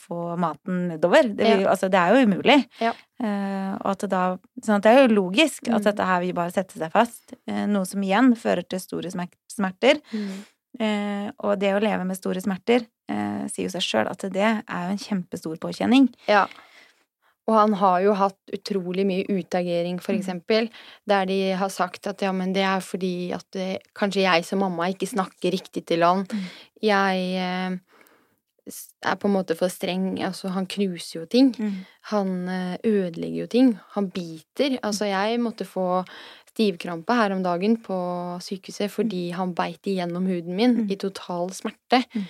få 0.08 0.36
maten 0.42 0.88
nedover. 0.92 1.30
Det, 1.36 1.48
ja. 1.48 1.70
altså, 1.72 1.90
det 1.92 2.02
er 2.02 2.14
jo 2.16 2.26
umulig. 2.28 2.58
Ja. 2.82 2.92
Uh, 3.22 3.72
og 3.80 3.94
at 3.94 4.04
det 4.04 4.10
da 4.12 4.24
Sånn 4.66 4.80
at 4.80 4.84
det 4.84 4.92
er 4.92 5.02
jo 5.06 5.14
logisk 5.22 5.70
at 5.70 5.78
Mm. 5.80 5.86
dette 5.86 6.06
her 6.10 6.20
vil 6.24 6.34
bare 6.36 6.52
sette 6.52 6.80
seg 6.80 6.92
fast. 6.92 7.36
Uh, 7.48 7.66
noe 7.72 7.86
som 7.88 8.04
igjen 8.04 8.34
fører 8.40 8.66
til 8.68 8.82
store 8.82 9.12
smerter. 9.14 9.40
smerter. 9.52 10.02
Uh, 10.76 11.32
og 11.40 11.56
det 11.62 11.72
å 11.76 11.80
leve 11.80 12.04
med 12.08 12.18
store 12.20 12.42
smerter 12.44 12.88
sier 13.54 13.68
jo 13.68 13.70
seg 13.70 13.84
sjøl 13.86 14.08
at 14.10 14.24
det 14.34 14.42
er 14.44 14.86
jo 14.88 14.94
en 14.96 14.98
kjempestor 14.98 15.60
påkjenning. 15.62 16.08
Ja. 16.26 16.48
Og 17.48 17.54
han 17.54 17.74
har 17.78 18.00
jo 18.02 18.14
hatt 18.18 18.38
utrolig 18.54 19.06
mye 19.06 19.26
utagering, 19.30 20.00
for 20.02 20.14
Mm. 20.14 20.20
eksempel, 20.22 20.70
der 21.08 21.26
de 21.30 21.52
har 21.54 21.70
sagt 21.70 22.08
at 22.08 22.22
ja, 22.22 22.32
men 22.32 22.54
det 22.54 22.64
er 22.64 22.80
fordi 22.82 23.32
at 23.34 23.46
det, 23.54 23.82
kanskje 23.94 24.24
jeg 24.26 24.46
som 24.46 24.60
mamma 24.60 24.88
ikke 24.90 25.08
snakker 25.08 25.52
riktig 25.54 25.86
til 25.86 26.02
han. 26.02 26.26
Mm. 26.26 26.42
Jeg 26.82 27.36
eh, 27.38 27.78
er 29.06 29.16
på 29.22 29.28
en 29.30 29.34
måte 29.36 29.56
for 29.56 29.70
streng. 29.70 30.18
Altså, 30.26 30.50
han 30.50 30.66
knuser 30.66 31.20
jo 31.22 31.26
ting. 31.30 31.52
Han 32.10 32.48
eh, 32.50 32.78
ødelegger 32.84 33.42
jo 33.44 33.48
ting. 33.48 33.76
Han 33.94 34.10
biter. 34.10 34.80
Altså, 34.82 35.06
jeg 35.06 35.40
måtte 35.40 35.66
få 35.70 36.04
stivkrampe 36.50 37.14
her 37.14 37.32
om 37.36 37.44
dagen 37.44 37.76
på 37.84 37.96
sykehuset 38.42 38.90
fordi 38.90 39.30
han 39.36 39.54
beit 39.54 39.86
igjennom 39.86 40.26
huden 40.26 40.56
min 40.56 40.76
Mm. 40.86 40.90
i 40.92 40.96
total 40.96 41.50
smerte. 41.54 42.04
Mm. 42.16 42.26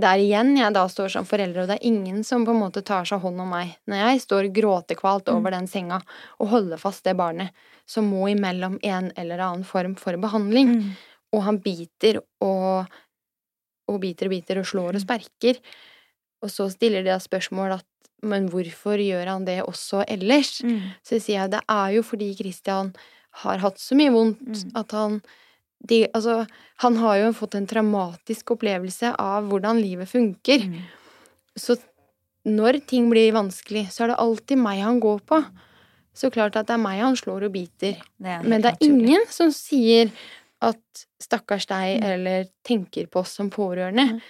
Der 0.00 0.16
igjen 0.16 0.56
jeg 0.56 0.72
da 0.72 0.86
står 0.88 1.10
som 1.12 1.24
forelder, 1.28 1.62
og 1.62 1.68
det 1.68 1.76
er 1.76 1.86
ingen 1.86 2.22
som 2.24 2.46
på 2.46 2.50
en 2.54 2.60
måte 2.62 2.80
tar 2.82 3.04
seg 3.04 3.20
hånd 3.20 3.40
om 3.40 3.50
meg. 3.52 3.74
Når 3.86 3.96
jeg 4.08 4.20
står 4.24 4.48
gråtekvalt 4.54 5.26
Mm. 5.28 5.36
over 5.36 5.50
den 5.50 5.66
senga 5.66 6.00
og 6.40 6.48
holder 6.48 6.78
fast 6.78 7.04
det 7.04 7.14
barnet, 7.16 7.50
som 7.86 8.08
må 8.08 8.30
imellom 8.32 8.78
en 8.82 9.12
eller 9.16 9.38
annen 9.38 9.64
form 9.64 9.94
for 9.96 10.16
behandling, 10.16 10.68
Mm. 10.80 10.90
og 11.34 11.42
han 11.42 11.58
biter 11.58 12.22
og, 12.40 12.86
og 13.88 14.00
biter 14.00 14.26
og 14.26 14.30
biter 14.30 14.58
og 14.58 14.64
slår 14.64 14.88
og 14.94 14.94
Mm. 14.94 15.04
sperker. 15.06 15.60
Og 16.42 16.48
så 16.48 16.70
stiller 16.72 17.02
de 17.04 17.10
da 17.10 17.18
spørsmål 17.18 17.74
at 17.74 17.84
men 18.24 18.48
hvorfor 18.48 18.96
gjør 18.96 19.26
han 19.26 19.44
det 19.44 19.62
også 19.66 20.04
ellers? 20.08 20.62
Mm. 20.62 20.80
Så 21.04 21.20
sier 21.20 21.42
jeg 21.42 21.50
det 21.50 21.60
er 21.68 21.88
jo 21.96 22.02
fordi 22.02 22.34
Christian 22.36 22.94
har 23.42 23.58
hatt 23.58 23.76
så 23.78 23.94
mye 23.96 24.10
vondt 24.12 24.40
Mm. 24.46 24.72
at 24.76 24.90
han 24.92 25.22
de, 25.88 26.06
altså, 26.14 26.46
han 26.84 26.96
har 26.96 27.16
jo 27.18 27.32
fått 27.32 27.54
en 27.58 27.66
traumatisk 27.66 28.52
opplevelse 28.54 29.14
av 29.18 29.48
hvordan 29.50 29.80
livet 29.82 30.08
funker. 30.10 30.62
Mm. 30.68 30.82
Så 31.58 31.76
når 32.46 32.80
ting 32.86 33.08
blir 33.10 33.32
vanskelig, 33.34 33.88
så 33.90 34.04
er 34.04 34.12
det 34.12 34.20
alltid 34.22 34.58
meg 34.58 34.80
han 34.82 35.00
går 35.02 35.20
på. 35.26 35.40
Så 36.14 36.30
klart 36.30 36.56
at 36.56 36.66
det 36.68 36.74
er 36.76 36.82
meg 36.82 37.00
han 37.00 37.16
slår 37.16 37.46
og 37.48 37.52
biter. 37.54 37.96
Det 38.18 38.38
Men 38.44 38.60
det 38.62 38.72
er 38.72 38.76
naturlig. 38.76 39.08
ingen 39.08 39.26
som 39.30 39.50
sier 39.50 40.10
at 40.60 41.06
'stakkars 41.20 41.66
deg', 41.66 42.00
Mm. 42.00 42.04
eller 42.04 42.44
tenker 42.64 43.06
på 43.10 43.20
oss 43.20 43.32
som 43.32 43.50
pårørende. 43.50 44.20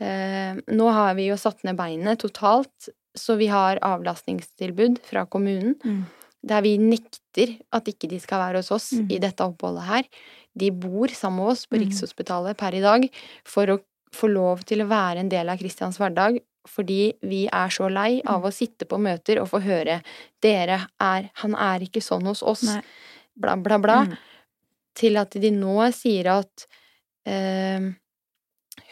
Eh, 0.00 0.54
nå 0.68 0.92
har 0.92 1.14
vi 1.14 1.26
jo 1.28 1.34
satt 1.36 1.62
ned 1.64 1.76
beinet 1.76 2.18
totalt, 2.18 2.88
så 3.16 3.36
vi 3.36 3.46
har 3.48 3.78
avlastningstilbud 3.82 4.98
fra 5.02 5.24
kommunen. 5.26 5.74
Mm. 5.84 6.04
Der 6.46 6.60
vi 6.62 6.76
nekter 6.78 7.58
at 7.72 7.84
ikke 7.86 8.08
de 8.08 8.18
skal 8.20 8.38
være 8.38 8.56
hos 8.58 8.70
oss 8.70 8.92
Mm. 8.92 9.10
i 9.10 9.18
dette 9.18 9.40
oppholdet 9.44 9.82
her. 9.84 10.04
De 10.58 10.70
bor 10.72 11.08
sammen 11.12 11.42
med 11.44 11.52
oss 11.52 11.66
på 11.66 11.76
Mm. 11.76 11.84
Rikshospitalet 11.86 12.56
per 12.56 12.74
i 12.74 12.80
dag 12.80 13.08
for 13.44 13.66
å 13.66 13.78
få 14.12 14.28
lov 14.32 14.62
til 14.64 14.80
å 14.80 14.88
være 14.88 15.18
en 15.20 15.28
del 15.28 15.48
av 15.52 15.58
Kristians 15.58 15.98
hverdag. 15.98 16.40
fordi 16.66 17.12
vi 17.22 17.44
er 17.46 17.68
så 17.70 17.86
lei 17.88 18.20
av 18.26 18.42
å 18.42 18.50
sitte 18.50 18.86
på 18.90 18.98
møter 18.98 19.38
og 19.40 19.46
få 19.48 19.60
høre 19.62 20.02
'Dere 20.42 20.88
er 21.00 21.30
Han 21.34 21.54
er 21.54 21.78
ikke 21.86 22.02
sånn 22.02 22.24
hos 22.26 22.42
oss', 22.42 22.64
Nei. 22.74 22.82
bla, 23.38 23.54
bla, 23.56 23.78
bla. 23.78 24.04
Mm. 24.04 24.16
Til 24.96 25.16
at 25.16 25.30
de 25.30 25.50
nå 25.52 25.92
sier 25.92 26.26
at 26.26 26.66
eh, 27.24 27.78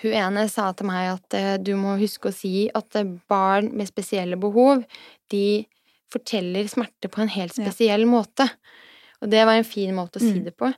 Hun 0.03 0.13
ene 0.13 0.49
sa 0.49 0.73
til 0.73 0.87
meg 0.87 1.11
at 1.15 1.35
eh, 1.35 1.57
du 1.59 1.75
må 1.77 1.99
huske 1.99 2.29
å 2.31 2.33
si 2.35 2.71
at 2.75 2.95
eh, 2.97 3.05
barn 3.29 3.73
med 3.77 3.89
spesielle 3.89 4.37
behov, 4.41 4.85
de 5.31 5.67
forteller 6.13 6.65
smerte 6.69 7.09
på 7.11 7.23
en 7.23 7.29
helt 7.29 7.59
Ja. 7.59 7.65
spesiell 7.65 8.07
måte. 8.07 8.49
Og 9.21 9.31
det 9.31 9.45
var 9.47 9.55
en 9.59 9.65
fin 9.65 9.93
måte 9.95 10.19
å 10.19 10.21
si 10.21 10.39
Mm. 10.39 10.45
det 10.45 10.57
på. 10.57 10.73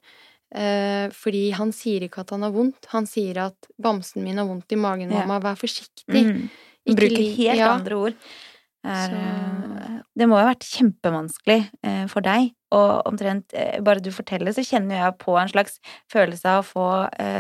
Eh, 0.55 1.09
fordi 1.11 1.51
han 1.57 1.73
sier 1.75 2.07
ikke 2.07 2.23
at 2.23 2.31
han 2.31 2.45
har 2.47 2.53
vondt. 2.55 2.87
Han 2.93 3.07
sier 3.07 3.39
at 3.49 3.57
'bamsen 3.83 4.23
min 4.23 4.39
har 4.39 4.47
vondt 4.47 4.71
i 4.73 4.77
magen, 4.77 5.11
mamma, 5.11 5.41
vær 5.41 5.57
forsiktig'. 5.59 6.07
Mm. 6.07 6.51
Bruker 6.87 7.37
helt 7.37 7.59
ja. 7.59 7.73
andre 7.75 7.97
ord. 7.97 8.15
Er, 8.85 9.11
eh, 9.11 10.01
Det 10.17 10.29
må 10.29 10.39
jo 10.39 10.47
ha 10.47 10.55
vært 10.55 10.63
kjempevanskelig 10.71 11.71
eh, 11.83 12.07
for 12.07 12.21
deg, 12.23 12.53
og 12.73 13.03
omtrent 13.07 13.53
bare 13.83 14.01
du 14.01 14.11
forteller, 14.11 14.53
så 14.55 14.63
kjenner 14.63 15.03
jeg 15.03 15.19
på 15.19 15.35
en 15.37 15.49
slags 15.49 15.81
følelse 16.09 16.47
av 16.47 16.63
å 16.63 16.69
få 16.71 16.87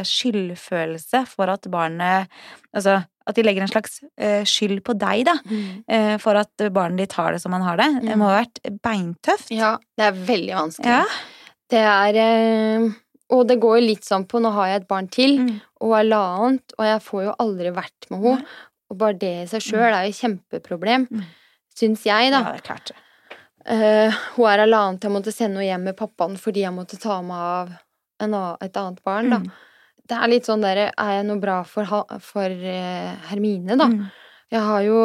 skyldfølelse 0.04 1.26
for 1.26 1.48
at 1.48 1.62
barnet 1.70 2.28
Altså 2.74 3.04
at 3.26 3.34
de 3.34 3.42
legger 3.42 3.62
en 3.62 3.68
slags 3.68 4.00
skyld 4.46 4.82
på 4.84 4.94
deg, 4.98 5.24
da, 5.26 5.34
Mm. 5.42 6.20
for 6.20 6.36
at 6.36 6.50
barnet 6.70 6.98
ditt 6.98 7.12
har 7.14 7.32
det 7.32 7.40
som 7.40 7.52
han 7.52 7.62
har 7.62 7.76
det. 7.76 8.02
Det 8.02 8.14
Mm. 8.14 8.18
må 8.18 8.28
ha 8.28 8.44
vært 8.44 8.60
beintøft. 8.82 9.50
Ja, 9.50 9.78
det 9.96 10.04
er 10.04 10.12
veldig 10.12 10.54
vanskelig. 10.54 10.84
Ja. 10.84 11.04
Det 11.72 11.80
er 11.82 12.16
eh, 12.22 12.86
Og 13.34 13.46
det 13.48 13.56
går 13.62 13.80
jo 13.80 13.86
litt 13.88 14.04
sånn 14.06 14.26
på 14.30 14.38
Nå 14.42 14.52
har 14.54 14.68
jeg 14.70 14.82
et 14.82 14.88
barn 14.88 15.08
til, 15.10 15.38
Mm. 15.40 15.60
og 15.82 15.94
halvannet, 15.96 16.72
og 16.78 16.84
jeg 16.86 17.00
får 17.02 17.24
jo 17.24 17.32
aldri 17.42 17.72
vært 17.74 18.06
med 18.10 18.22
henne. 18.22 18.44
Og 18.90 18.98
bare 19.00 19.18
det 19.18 19.32
i 19.42 19.46
seg 19.50 19.60
sjøl 19.66 19.82
er 19.92 20.04
jo 20.06 20.12
et 20.12 20.20
kjempeproblem, 20.20 21.08
Mm. 21.10 21.24
syns 21.74 22.04
jeg, 22.06 22.30
da. 22.30 22.38
Ja, 22.44 22.52
det 22.52 22.60
er 22.62 22.68
klart. 22.68 22.92
Uh, 23.66 24.10
hun 24.36 24.46
er 24.46 24.62
halvannet, 24.62 25.02
jeg 25.02 25.10
måtte 25.10 25.32
sende 25.34 25.58
henne 25.58 25.66
hjem 25.66 25.84
med 25.88 25.96
pappaen 25.98 26.36
fordi 26.38 26.62
jeg 26.62 26.72
måtte 26.72 27.00
ta 27.02 27.20
meg 27.20 27.36
av 27.36 27.72
en, 28.20 28.34
et 28.62 28.72
annet 28.78 29.02
barn, 29.04 29.30
da. 29.30 29.38
Mm. 29.42 29.50
Det 30.06 30.16
er 30.22 30.28
litt 30.30 30.44
sånn 30.46 30.62
derre 30.62 30.92
Er 30.96 31.10
jeg 31.18 31.26
noe 31.26 31.40
bra 31.42 31.64
for, 31.64 31.84
for 32.22 32.46
uh, 32.46 33.16
Hermine, 33.26 33.76
da? 33.76 33.88
Mm. 33.90 34.06
Jeg 34.52 34.60
har 34.62 34.82
jo 34.86 35.00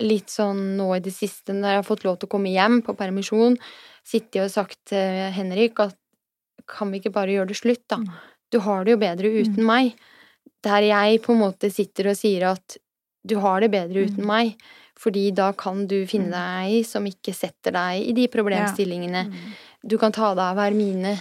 litt 0.00 0.28
sånn 0.28 0.76
nå 0.76 0.90
i 0.96 1.00
det 1.00 1.12
siste, 1.14 1.54
når 1.56 1.68
jeg 1.72 1.80
har 1.80 1.86
fått 1.88 2.04
lov 2.04 2.18
til 2.18 2.28
å 2.28 2.32
komme 2.36 2.50
hjem 2.52 2.82
på 2.84 2.94
permisjon, 2.98 3.56
sittet 4.06 4.42
og 4.44 4.50
sagt 4.52 4.78
til 4.92 5.32
Henrik 5.32 5.80
at 5.80 5.96
kan 6.68 6.90
vi 6.90 6.98
ikke 7.00 7.12
bare 7.14 7.32
gjøre 7.32 7.48
det 7.48 7.56
slutt, 7.60 7.84
da? 7.88 7.96
Mm. 8.02 8.10
Du 8.52 8.58
har 8.60 8.84
det 8.84 8.92
jo 8.92 8.98
bedre 9.02 9.30
uten 9.42 9.64
meg. 9.66 9.94
Der 10.62 10.82
jeg 10.82 11.22
på 11.22 11.32
en 11.34 11.40
måte 11.40 11.70
sitter 11.72 12.08
og 12.10 12.16
sier 12.18 12.48
at 12.52 12.76
du 13.26 13.36
har 13.42 13.60
det 13.60 13.70
bedre 13.70 14.04
uten 14.06 14.22
Mm. 14.22 14.26
meg, 14.26 14.56
fordi 14.98 15.30
da 15.34 15.52
kan 15.52 15.86
du 15.86 16.06
finne 16.06 16.28
Mm. 16.28 16.32
deg 16.32 16.74
ei 16.76 16.82
som 16.82 17.04
ikke 17.04 17.34
setter 17.34 17.72
deg 17.72 18.08
i 18.08 18.12
de 18.12 18.26
problemstillingene. 18.28 19.26
Mm. 19.26 19.52
Du 19.86 19.98
kan 19.98 20.12
ta 20.12 20.34
deg 20.34 20.42
av 20.44 20.56
Hermine. 20.56 21.20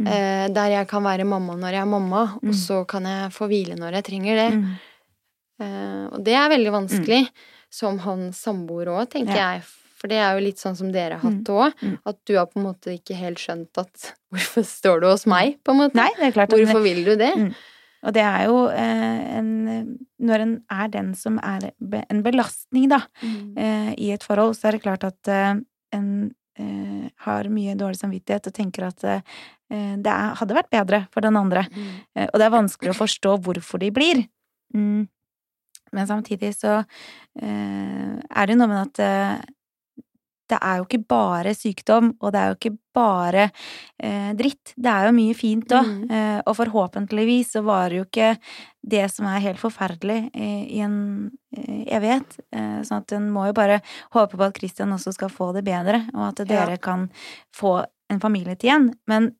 Mm. 0.00 0.06
Eh, 0.08 0.48
der 0.48 0.68
jeg 0.70 0.88
kan 0.88 1.02
være 1.02 1.24
mamma 1.26 1.54
når 1.54 1.70
jeg 1.72 1.82
er 1.82 1.86
mamma, 1.86 2.38
Mm. 2.42 2.48
og 2.48 2.54
så 2.54 2.86
kan 2.86 3.02
jeg 3.04 3.30
få 3.30 3.46
hvile 3.48 3.76
når 3.76 3.92
jeg 3.92 4.04
trenger 4.04 4.34
det. 4.36 4.52
Mm. 4.58 4.78
Eh, 5.60 6.06
og 6.12 6.24
det 6.24 6.34
er 6.34 6.48
veldig 6.48 6.72
vanskelig, 6.72 7.28
som 7.72 7.98
hans 8.04 8.38
samboer 8.44 8.90
òg, 8.92 9.06
tenker 9.14 9.34
Ja. 9.38 9.52
jeg. 9.56 9.64
For 10.02 10.10
det 10.10 10.18
er 10.18 10.34
jo 10.34 10.44
litt 10.44 10.58
sånn 10.58 10.74
som 10.76 10.90
dere 10.92 11.16
har 11.18 11.22
hatt 11.22 11.44
Mm. 11.46 11.54
òg. 11.56 11.72
Mm. 11.80 11.98
At 12.10 12.16
du 12.26 12.34
har 12.36 12.46
på 12.50 12.58
en 12.58 12.64
måte 12.66 12.90
ikke 12.92 13.14
helt 13.16 13.38
skjønt 13.38 13.78
at 13.78 14.12
Hvorfor 14.32 14.64
står 14.66 15.00
du 15.00 15.06
hos 15.06 15.26
meg, 15.30 15.58
på 15.64 15.70
en 15.72 15.78
måte? 15.78 15.94
Nei, 15.94 16.10
det 16.18 16.26
er 16.28 16.32
klart 16.32 16.50
Hvorfor 16.50 16.72
Hvorfor 16.74 16.82
vil 16.82 17.04
du 17.06 17.16
det? 17.16 17.32
Mm. 17.38 17.54
Og 18.04 18.12
det 18.16 18.22
er 18.26 18.44
jo 18.48 18.56
eh, 18.66 19.38
en 19.38 19.98
Når 20.20 20.40
en 20.42 20.54
er 20.70 20.88
den 20.90 21.14
som 21.14 21.38
er 21.38 21.70
en 22.10 22.22
belastning, 22.22 22.88
da, 22.90 23.00
Mm. 23.22 23.56
eh, 23.56 23.94
i 23.98 24.10
et 24.12 24.22
forhold, 24.26 24.56
så 24.58 24.68
er 24.68 24.72
det 24.72 24.82
klart 24.82 25.04
at 25.04 25.28
eh, 25.28 25.54
en 25.92 26.34
eh, 26.58 27.08
har 27.24 27.44
mye 27.44 27.74
dårlig 27.78 27.96
samvittighet 28.02 28.46
og 28.46 28.52
tenker 28.54 28.86
at 28.88 29.04
eh, 29.04 29.20
det 29.70 30.06
er, 30.12 30.34
hadde 30.36 30.54
vært 30.58 30.70
bedre 30.70 31.06
for 31.12 31.20
den 31.22 31.36
andre. 31.36 31.62
Mm. 31.70 31.86
Eh, 32.16 32.26
og 32.26 32.38
det 32.38 32.42
er 32.46 32.50
vanskelig 32.58 32.90
å 32.92 32.98
forstå 33.06 33.38
hvorfor 33.42 33.78
de 33.80 33.90
blir. 33.90 34.26
Mm. 34.74 35.08
Men 35.92 36.06
samtidig 36.08 36.54
så 36.56 36.78
eh, 37.40 38.14
er 38.30 38.46
det 38.46 38.54
jo 38.56 38.60
noe 38.62 38.70
med 38.72 38.82
at 38.86 39.02
eh, 39.06 39.42
det 40.52 40.58
er 40.60 40.80
jo 40.80 40.84
ikke 40.84 41.06
bare 41.08 41.52
sykdom, 41.56 42.10
og 42.20 42.32
det 42.34 42.40
er 42.42 42.50
jo 42.50 42.56
ikke 42.58 42.74
bare 42.92 43.44
eh, 44.02 44.32
dritt. 44.36 44.74
Det 44.76 44.90
er 44.90 45.06
jo 45.08 45.14
mye 45.16 45.36
fint 45.38 45.72
òg. 45.72 45.86
Mm. 45.88 46.02
Eh, 46.12 46.40
og 46.44 46.56
forhåpentligvis 46.58 47.54
så 47.54 47.62
varer 47.64 47.94
jo 48.02 48.04
ikke 48.04 48.34
det 48.82 49.06
som 49.14 49.28
er 49.30 49.40
helt 49.46 49.62
forferdelig, 49.62 50.18
i, 50.36 50.50
i 50.76 50.82
en 50.84 50.98
eh, 51.56 51.86
evighet. 51.96 52.36
Eh, 52.52 52.82
sånn 52.84 53.00
at 53.00 53.14
en 53.16 53.30
må 53.32 53.46
jo 53.48 53.56
bare 53.56 53.80
håpe 54.12 54.36
på 54.36 54.44
at 54.44 54.58
Christian 54.60 54.92
også 54.92 55.14
skal 55.16 55.32
få 55.32 55.52
det 55.56 55.64
bedre, 55.70 56.02
og 56.12 56.26
at 56.32 56.44
Ja. 56.44 56.50
dere 56.66 56.76
kan 56.82 57.08
få 57.56 57.78
en 58.12 58.20
familie 58.20 58.58
til 58.58 58.68
igjen. 58.68 58.90
Men 59.08 59.30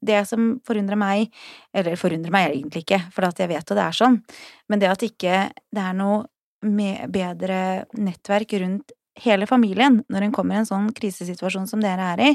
det 0.00 0.22
som 0.28 0.56
forundrer 0.66 0.98
meg, 1.00 1.32
eller 1.74 1.98
forundrer 2.00 2.34
meg 2.34 2.50
egentlig 2.50 2.84
ikke, 2.84 3.00
for 3.14 3.28
at 3.28 3.40
jeg 3.40 3.50
vet 3.52 3.70
jo 3.70 3.76
det 3.78 3.84
er 3.86 3.96
sånn, 3.96 4.20
men 4.68 4.82
det 4.82 4.90
at 4.90 5.04
ikke 5.06 5.42
det 5.52 5.82
er 5.82 5.96
noe 5.96 6.24
med 6.66 7.12
bedre 7.14 7.58
nettverk 8.00 8.56
rundt 8.62 8.94
hele 9.22 9.46
familien 9.48 10.02
når 10.12 10.26
en 10.26 10.34
kommer 10.34 10.56
i 10.56 10.60
en 10.60 10.68
sånn 10.68 10.90
krisesituasjon 10.96 11.68
som 11.70 11.80
dere 11.80 12.10
er 12.14 12.24
i, 12.26 12.32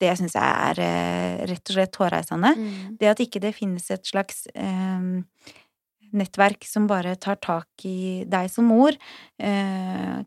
det 0.00 0.12
syns 0.16 0.36
jeg 0.36 0.68
er 0.70 0.80
eh, 0.84 1.40
rett 1.50 1.70
og 1.70 1.76
slett 1.76 1.98
hårreisende. 2.00 2.54
Mm. 2.56 2.76
Det 3.00 3.10
at 3.10 3.20
ikke 3.20 3.42
det 3.42 3.52
finnes 3.56 3.84
et 3.92 4.06
slags 4.08 4.46
eh, 4.54 5.10
nettverk 6.16 6.64
som 6.68 6.86
bare 6.90 7.16
tar 7.20 7.38
tak 7.42 7.84
i 7.88 8.24
deg 8.28 8.50
som 8.52 8.68
mor, 8.70 8.96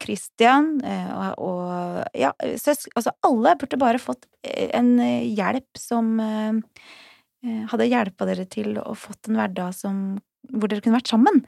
Kristian 0.04 0.78
eh, 0.84 1.10
og, 1.14 1.44
og 1.44 2.18
ja, 2.18 2.32
søs, 2.60 2.88
altså 2.96 3.14
alle 3.26 3.56
burde 3.62 3.80
bare 3.82 4.02
fått 4.02 4.28
eh, 4.46 4.70
en 4.78 4.96
eh, 5.04 5.30
hjelp 5.36 5.80
som 5.80 6.14
eh, 6.24 6.60
eh, 7.46 7.64
hadde 7.72 7.90
hjelpa 7.90 8.28
dere 8.30 8.48
til 8.50 8.78
å 8.82 8.96
fått 8.98 9.30
en 9.30 9.40
hverdag 9.40 9.76
som, 9.78 10.04
hvor 10.52 10.72
dere 10.72 10.84
kunne 10.84 11.00
vært 11.00 11.14
sammen. 11.14 11.44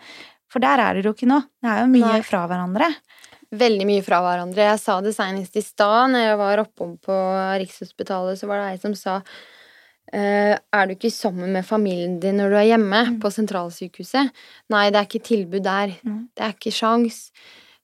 For 0.51 0.63
der 0.63 0.81
er 0.81 0.97
dere 0.97 1.09
jo 1.09 1.15
ikke 1.17 1.29
nå. 1.29 1.41
Det 1.63 1.71
er 1.71 1.83
jo 1.83 1.91
mye 1.91 2.13
Nei. 2.17 2.25
fra 2.25 2.45
hverandre. 2.49 2.91
Veldig 3.55 3.87
mye 3.87 4.03
fra 4.05 4.21
hverandre. 4.23 4.69
Jeg 4.71 4.81
sa 4.81 4.99
det 5.03 5.13
senest 5.15 5.57
i 5.57 5.63
stad, 5.63 6.11
når 6.13 6.23
jeg 6.29 6.39
var 6.41 6.63
oppom 6.63 6.95
på 7.03 7.17
Rikshospitalet, 7.61 8.39
så 8.39 8.49
var 8.49 8.61
det 8.61 8.71
ei 8.73 8.81
som 8.81 8.95
sa 8.97 9.19
eh, 9.19 9.35
er 10.13 10.87
du 10.87 10.93
ikke 10.95 11.11
sammen 11.11 11.51
med 11.51 11.65
familien 11.65 12.19
din 12.19 12.37
når 12.37 12.49
du 12.49 12.55
er 12.57 12.67
hjemme 12.77 13.05
Mm. 13.07 13.19
på 13.21 13.31
sentralsykehuset? 13.33 14.31
Nei, 14.69 14.89
det 14.89 14.95
er 14.99 15.05
ikke 15.07 15.23
tilbud 15.23 15.63
der. 15.63 15.95
Mm. 16.05 16.27
Det 16.35 16.43
er 16.45 16.53
ikke 16.53 16.71
sjans. 16.71 17.31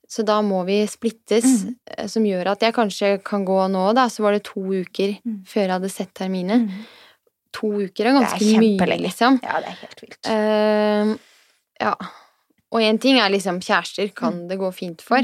Så 0.08 0.26
da 0.26 0.42
må 0.42 0.66
vi 0.66 0.86
splittes, 0.88 1.64
Mm. 1.66 1.76
eh, 1.98 2.08
som 2.08 2.24
gjør 2.24 2.48
at 2.52 2.60
jeg 2.60 2.74
kanskje 2.74 3.24
kan 3.24 3.46
gå 3.46 3.70
nå, 3.72 3.94
da. 3.96 4.08
Så 4.08 4.20
var 4.22 4.34
det 4.34 4.44
to 4.44 4.62
uker 4.62 5.18
Mm. 5.26 5.44
før 5.46 5.62
jeg 5.68 5.70
hadde 5.72 5.90
sett 5.90 6.14
terminet. 6.14 6.70
To 7.54 7.68
uker 7.68 8.06
er 8.06 8.14
Det 8.14 8.16
er 8.16 8.22
ganske 8.22 8.60
mye, 8.60 8.98
liksom. 9.00 9.40
Ja, 9.44 9.60
det 9.60 9.68
er 9.68 9.78
helt 9.82 10.02
vilt. 10.02 10.26
Uh, 10.28 11.18
ja. 11.82 11.96
Og 12.74 12.80
én 12.80 12.98
ting 13.02 13.18
er 13.20 13.30
liksom 13.30 13.60
kjærester 13.60 14.08
Mm. 14.10 14.16
kan 14.16 14.48
det 14.48 14.58
gå 14.60 14.74
fint 14.74 15.02
for, 15.02 15.20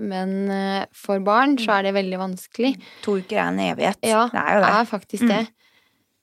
men 0.00 0.50
eh, 0.50 0.86
for 0.92 1.20
barn 1.20 1.56
så 1.56 1.78
er 1.78 1.82
det 1.82 1.94
veldig 1.94 2.18
vanskelig. 2.18 2.80
To 3.02 3.12
uker 3.20 3.36
er 3.36 3.48
en 3.48 3.58
evighet. 3.58 3.96
Ja, 4.02 4.28
det 4.28 4.40
er 4.40 4.54
jo 4.54 4.60
det. 4.64 4.74
er 4.74 4.84
faktisk 4.98 5.28
det. 5.28 5.48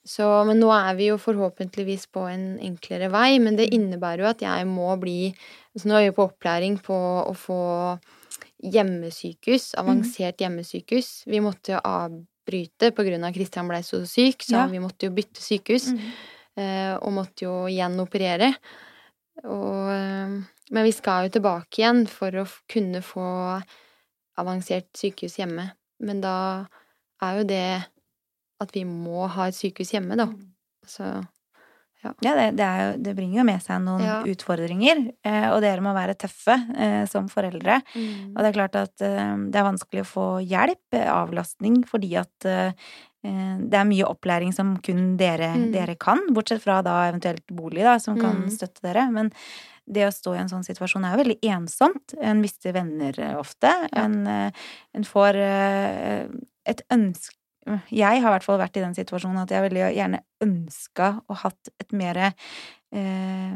Så, 0.06 0.26
men 0.46 0.60
nå 0.62 0.70
er 0.70 0.94
vi 1.00 1.08
jo 1.10 1.18
forhåpentligvis 1.18 2.06
på 2.14 2.28
en 2.30 2.60
enklere 2.62 3.10
vei, 3.10 3.40
men 3.42 3.58
det 3.58 3.72
innebærer 3.74 4.22
jo 4.22 4.30
at 4.30 4.44
jeg 4.46 4.68
må 4.70 4.92
bli 5.02 5.32
altså 5.76 5.90
Nå 5.90 5.96
er 5.98 6.06
vi 6.06 6.16
på 6.16 6.28
opplæring 6.30 6.78
på 6.80 6.96
å 7.26 7.34
få 7.36 7.62
hjemmesykehus, 8.64 9.74
avansert 9.82 10.40
hjemmesykehus. 10.42 11.10
Vi 11.28 11.42
måtte 11.44 11.74
jo 11.74 11.82
avbryte 11.84 12.92
på 12.96 13.04
grunn 13.08 13.26
av 13.28 13.34
Kristian 13.36 13.68
blei 13.68 13.82
så 13.84 14.04
syk, 14.08 14.46
så 14.46 14.62
Ja. 14.62 14.68
vi 14.72 14.80
måtte 14.80 15.10
jo 15.10 15.12
bytte 15.12 15.42
sykehus. 15.42 15.90
Mm. 15.92 17.02
Og 17.04 17.12
måtte 17.12 17.44
jo 17.44 17.66
igjen 17.68 18.00
operere. 18.00 18.54
Og, 19.44 19.90
eh, 19.92 20.32
men 20.72 20.84
vi 20.88 20.92
skal 20.96 21.26
jo 21.26 21.34
tilbake 21.36 21.82
igjen 21.82 22.08
for 22.08 22.32
å 22.32 22.48
kunne 22.72 23.02
få 23.04 23.62
avansert 24.38 24.88
sykehus 24.96 25.36
hjemme. 25.38 25.74
Men 26.00 26.22
da 26.22 26.68
er 27.22 27.38
jo 27.42 27.44
det 27.44 27.86
at 28.62 28.72
vi 28.76 28.84
må 28.88 29.28
ha 29.28 29.48
et 29.50 29.56
sykehus 29.58 29.92
hjemme, 29.96 30.16
da. 30.20 30.28
Så 30.88 31.04
Ja, 32.22 32.36
det, 32.38 32.52
det, 32.60 32.62
er 32.66 32.82
jo, 32.84 32.98
det 33.02 33.16
bringer 33.18 33.40
jo 33.40 33.44
med 33.48 33.62
seg 33.66 33.80
noen 33.82 34.04
Ja. 34.06 34.20
utfordringer, 34.30 35.00
eh, 35.26 35.48
og 35.50 35.62
dere 35.64 35.82
må 35.82 35.90
være 35.96 36.14
tøffe 36.14 36.54
eh, 36.78 37.06
som 37.10 37.26
foreldre. 37.28 37.80
Og 38.36 38.38
det 38.44 38.46
er 38.52 38.54
klart 38.54 38.76
at 38.78 39.02
eh, 39.02 39.32
det 39.50 39.58
er 39.58 39.66
vanskelig 39.66 40.04
å 40.04 40.10
få 40.12 40.26
hjelp, 40.46 40.94
avlastning, 41.10 41.80
fordi 41.90 42.12
at 42.22 42.46
det 42.46 43.74
er 43.74 43.88
mye 43.90 44.06
opplæring 44.06 44.52
som 44.54 44.76
kun 44.86 45.16
dere, 45.18 45.48
Mm. 45.58 45.72
dere 45.74 45.96
kan, 45.98 46.20
bortsett 46.30 46.62
fra 46.62 46.84
da 46.86 47.10
eventuelt 47.10 47.42
bolig, 47.50 47.82
da, 47.82 47.98
som 47.98 48.20
kan 48.22 48.44
Mm. 48.44 48.50
støtte 48.54 48.84
dere. 48.86 49.10
Men 49.12 49.32
det 49.90 50.06
å 50.06 50.14
stå 50.14 50.36
i 50.36 50.42
en 50.44 50.48
sånn 50.52 50.64
situasjon 50.64 51.04
er 51.06 51.16
jo 51.18 51.24
veldig 51.24 51.40
ensomt. 51.42 52.14
En 52.22 52.40
mister 52.40 52.72
venner 52.72 53.14
ofte. 53.40 53.66
Ja. 53.66 54.04
En, 54.06 54.28
en 54.94 55.04
får 55.04 55.36
et 56.70 56.82
ønske 56.92 57.34
Jeg 57.90 58.22
har 58.22 58.30
i 58.30 58.34
hvert 58.36 58.46
fall 58.46 58.60
vært 58.62 58.78
i 58.78 58.84
den 58.84 58.94
situasjonen 58.94 59.42
at 59.42 59.50
jeg 59.52 59.64
veldig 59.66 59.88
gjerne 59.96 60.20
ønska 60.46 61.08
å 61.32 61.38
hatt 61.42 61.72
et 61.82 61.92
mer 61.98 62.20
eh, 62.22 63.56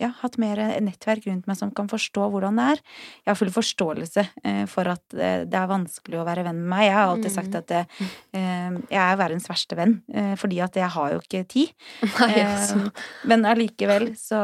Ja, 0.00 0.08
hatt 0.22 0.38
mer 0.40 0.58
nettverk 0.82 1.26
rundt 1.28 1.46
meg 1.50 1.58
som 1.58 1.70
kan 1.76 1.88
forstå 1.90 2.24
hvordan 2.32 2.56
det 2.58 2.66
er. 2.74 2.80
Jeg 3.24 3.30
har 3.30 3.38
full 3.38 3.52
forståelse 3.54 4.24
eh, 4.44 4.62
for 4.70 4.88
at 4.90 5.04
eh, 5.14 5.44
det 5.50 5.58
er 5.60 5.68
vanskelig 5.70 6.20
å 6.22 6.26
være 6.26 6.44
venn 6.48 6.58
med 6.62 6.70
meg. 6.72 6.86
Jeg 6.88 6.96
har 6.96 7.12
alltid 7.12 7.34
sagt 7.36 7.50
Mm. 7.50 7.58
at 7.60 7.66
det, 7.70 7.82
eh, 8.32 8.70
jeg 8.94 9.00
er 9.04 9.16
verdens 9.20 9.48
verste 9.50 9.76
venn, 9.78 9.96
eh, 10.14 10.34
fordi 10.40 10.60
at 10.64 10.76
jeg 10.80 10.88
har 10.96 11.12
jo 11.14 11.20
ikke 11.20 11.44
tid. 11.48 11.74
Nei, 12.20 12.30
Eh, 12.40 12.54
altså. 12.54 12.92
Men 13.28 13.44
allikevel 13.44 14.14
så 14.18 14.38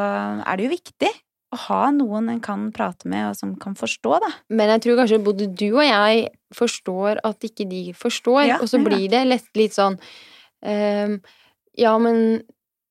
er 0.44 0.56
det 0.61 0.66
jo 0.68 0.75
viktig 0.76 1.12
å 1.55 1.57
ha 1.69 1.91
noen 1.95 2.29
en 2.29 2.41
kan 2.41 2.73
prate 2.75 3.07
med, 3.09 3.29
og 3.31 3.37
som 3.38 3.55
kan 3.57 3.75
forstå, 3.79 4.17
da. 4.21 4.31
Men 4.50 4.69
jeg 4.75 4.81
tror 4.83 4.97
kanskje 4.99 5.23
både 5.25 5.47
du 5.55 5.69
og 5.76 5.85
jeg 5.87 6.29
forstår 6.55 7.21
at 7.25 7.41
ikke 7.47 7.69
de 7.71 7.93
forstår, 7.95 8.47
Ja, 8.49 8.57
og 8.61 8.69
så 8.69 8.81
blir 8.83 9.09
det 9.12 9.25
lett 9.26 9.47
litt 9.57 9.73
sånn 9.76 9.99
um, 10.62 11.21
Ja, 11.79 11.97
men 11.99 12.43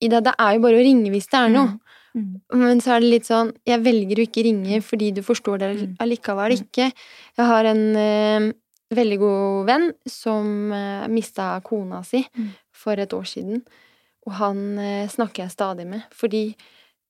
Ida, 0.04 0.20
det 0.22 0.34
er 0.38 0.56
jo 0.58 0.62
bare 0.66 0.78
å 0.80 0.84
ringe 0.86 1.10
hvis 1.14 1.28
det 1.32 1.40
er 1.40 1.50
noe. 1.54 1.80
Mm. 2.16 2.42
Men 2.54 2.80
så 2.84 2.96
er 2.96 3.00
det 3.04 3.10
litt 3.12 3.26
sånn 3.28 3.50
Jeg 3.68 3.82
velger 3.84 4.20
å 4.22 4.26
ikke 4.28 4.44
ringe 4.46 4.82
fordi 4.84 5.12
du 5.16 5.22
forstår 5.24 5.58
det 5.60 5.70
Mm. 5.76 5.96
allikevel 6.00 6.52
Mm. 6.56 6.62
ikke. 6.64 6.92
Jeg 7.38 7.46
har 7.46 7.66
en 7.66 7.84
um, 7.96 8.54
veldig 8.96 9.18
god 9.20 9.66
venn 9.68 9.92
som 10.08 10.72
uh, 10.72 11.08
mista 11.08 11.60
kona 11.64 12.04
si 12.04 12.26
Mm. 12.38 12.50
for 12.72 12.94
et 12.94 13.10
år 13.14 13.24
siden. 13.26 13.62
Og 14.28 14.34
han 14.34 14.78
uh, 14.80 15.08
snakker 15.08 15.44
jeg 15.44 15.52
stadig 15.52 15.88
med. 15.88 16.04
Fordi 16.12 16.56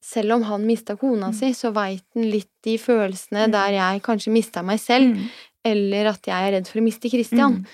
selv 0.06 0.36
om 0.38 0.44
han 0.46 0.66
mista 0.68 0.96
kona 1.02 1.32
Mm. 1.32 1.34
si, 1.34 1.50
så 1.58 1.72
veit 1.74 2.04
han 2.14 2.28
litt 2.30 2.52
de 2.64 2.78
følelsene 2.78 3.48
Mm. 3.48 3.52
der 3.56 3.72
jeg 3.80 4.04
kanskje 4.06 4.32
mista 4.34 4.62
meg 4.64 4.80
selv, 4.80 5.16
Mm. 5.16 5.30
eller 5.66 6.08
at 6.12 6.22
jeg 6.30 6.36
er 6.48 6.52
redd 6.60 6.68
for 6.70 6.80
å 6.80 6.84
miste 6.86 7.10
Christian, 7.10 7.66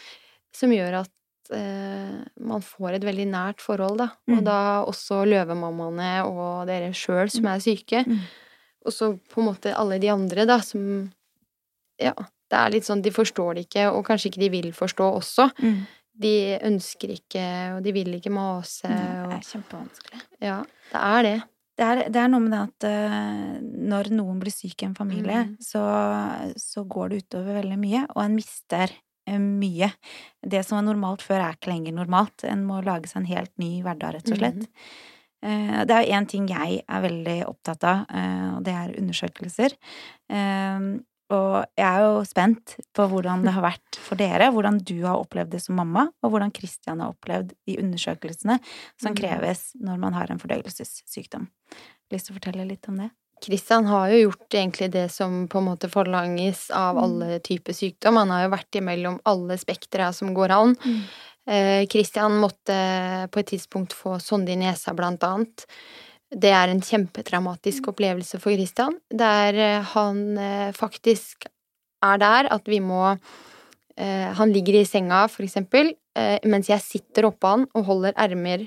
som 0.53 0.69
gjør 0.71 1.01
at 1.01 1.09
eh, 1.53 2.23
man 2.39 2.61
får 2.61 2.93
et 2.95 3.03
veldig 3.03 3.25
nært 3.27 3.59
forhold, 3.59 3.97
da. 3.97 4.09
Mm. 4.29 4.37
Og 4.37 4.43
da 4.45 4.85
også 4.87 5.25
løvemammaene 5.27 6.23
og 6.25 6.67
dere 6.67 6.93
sjøl 6.95 7.29
som 7.29 7.45
er 7.51 7.59
syke. 7.59 8.05
Mm. 8.07 8.19
Og 8.85 8.91
så 8.95 9.19
på 9.29 9.41
en 9.41 9.49
måte 9.53 9.73
alle 9.75 9.99
de 9.99 10.07
andre, 10.07 10.45
da, 10.47 10.59
som 10.59 11.11
Ja, 11.99 12.13
det 12.49 12.57
er 12.57 12.69
litt 12.71 12.83
sånn 12.87 13.01
de 13.03 13.11
forstår 13.11 13.55
det 13.55 13.67
ikke, 13.69 13.91
og 13.93 14.05
kanskje 14.07 14.31
ikke 14.31 14.39
de 14.39 14.49
vil 14.49 14.71
forstå 14.71 15.09
også. 15.19 15.51
Mm. 15.61 15.85
De 16.19 16.57
ønsker 16.63 17.11
ikke, 17.19 17.43
og 17.77 17.83
de 17.83 17.91
vil 17.93 18.13
ikke 18.15 18.31
mase, 18.31 18.87
Det 18.87 18.89
er 18.89 19.39
kjempevanskelig. 19.51 20.21
Ja, 20.41 20.61
det 20.91 21.01
er 21.01 21.21
det. 21.23 21.43
Det 21.79 21.85
er, 21.87 22.01
det 22.11 22.19
er 22.19 22.27
noe 22.29 22.43
med 22.43 22.51
det 22.53 22.59
at 22.61 22.85
uh, 22.89 23.53
når 23.91 24.09
noen 24.13 24.39
blir 24.41 24.53
syk 24.53 24.83
i 24.83 24.89
en 24.89 24.95
familie, 24.97 25.45
Mm. 25.47 25.55
så, 25.63 25.81
så 26.59 26.83
går 26.83 27.09
det 27.09 27.21
utover 27.23 27.61
veldig 27.61 27.77
mye, 27.79 28.01
og 28.15 28.19
en 28.25 28.35
mister 28.35 28.91
eh, 29.27 29.39
mye. 29.39 29.91
Det 30.43 30.61
som 30.67 30.77
var 30.77 30.85
normalt 30.89 31.21
før, 31.25 31.39
er 31.45 31.55
ikke 31.55 31.71
lenger 31.71 31.95
normalt. 31.95 32.43
En 32.43 32.65
må 32.67 32.81
lage 32.85 33.07
seg 33.09 33.21
en 33.23 33.31
helt 33.31 33.53
ny 33.57 33.81
hverdag, 33.85 34.17
rett 34.17 34.31
og 34.31 34.37
slett. 34.41 34.67
Mm. 34.67 34.91
Uh, 35.41 35.79
Det 35.89 35.95
er 35.95 36.11
én 36.19 36.27
ting 36.29 36.45
jeg 36.51 36.83
er 36.85 37.01
veldig 37.07 37.37
opptatt 37.47 37.83
av, 37.83 38.03
og 38.57 38.63
det 38.67 38.75
er 38.77 38.93
undersøkelser. 39.01 39.73
Eh, 41.31 41.37
Og 41.37 41.65
jeg 41.77 41.85
er 41.87 42.01
jo 42.03 42.23
spent 42.27 42.75
på 42.93 43.07
hvordan 43.07 43.43
det 43.45 43.53
har 43.55 43.63
vært 43.63 43.95
for 43.99 44.15
dere, 44.19 44.51
hvordan 44.51 44.79
du 44.83 45.01
har 45.05 45.17
opplevd 45.21 45.51
det 45.51 45.61
som 45.63 45.75
mamma, 45.75 46.09
og 46.23 46.31
hvordan 46.31 46.51
Kristian 46.53 46.99
har 46.99 47.13
opplevd 47.13 47.53
de 47.67 47.77
undersøkelsene 47.77 48.59
som 48.99 49.13
Mhm. 49.13 49.17
kreves 49.17 49.71
når 49.79 49.97
man 49.99 50.13
har 50.13 50.27
en 50.31 50.39
fordøyelsessykdom. 50.39 51.47
Lyst 52.11 52.27
til 52.27 52.35
å 52.35 52.39
fortelle 52.39 52.67
litt 52.67 52.87
om 52.89 52.97
det? 52.97 53.11
Kristian 53.41 53.85
har 53.85 54.09
jo 54.09 54.29
gjort 54.29 54.49
egentlig 54.51 54.91
det 54.91 55.09
som 55.11 55.47
på 55.47 55.57
en 55.57 55.65
måte 55.65 55.89
forlanges 55.89 56.69
av 56.69 56.95
Mm. 56.95 57.03
alle 57.03 57.39
typer 57.39 57.73
sykdom. 57.73 58.15
Han 58.17 58.29
har 58.29 58.43
jo 58.47 58.55
vært 58.55 58.71
imellom 58.75 59.19
alle 59.25 59.57
spektra 59.57 60.13
som 60.13 60.33
går 60.35 60.51
an. 60.51 60.75
Eh, 61.47 61.87
Kristian 61.87 62.33
måtte 62.39 63.27
på 63.31 63.39
et 63.39 63.47
tidspunkt 63.47 63.93
få 63.93 64.19
sonde 64.21 64.49
i 64.49 64.55
nesa, 64.55 64.93
blant 64.93 65.19
annet. 65.23 65.65
Det 66.31 66.51
er 66.55 66.71
en 66.71 66.79
kjempetraumatisk 66.79 67.89
opplevelse 67.91 68.39
for 68.39 68.55
Christian, 68.55 68.95
der 69.11 69.57
eh, 69.59 69.87
han 69.93 70.21
eh, 70.39 70.69
faktisk 70.75 71.47
er 72.01 72.21
der 72.21 72.47
at 72.55 72.69
vi 72.71 72.79
må 72.79 73.03
eh, 73.11 74.31
Han 74.37 74.53
ligger 74.53 74.79
i 74.79 74.85
senga, 74.87 75.27
for 75.27 75.43
eksempel, 75.43 75.93
mens 76.43 76.67
jeg 76.67 76.83
sitter 76.83 77.29
oppå 77.29 77.47
han 77.47 77.61
og 77.71 77.85
holder 77.87 78.15
ermer 78.19 78.65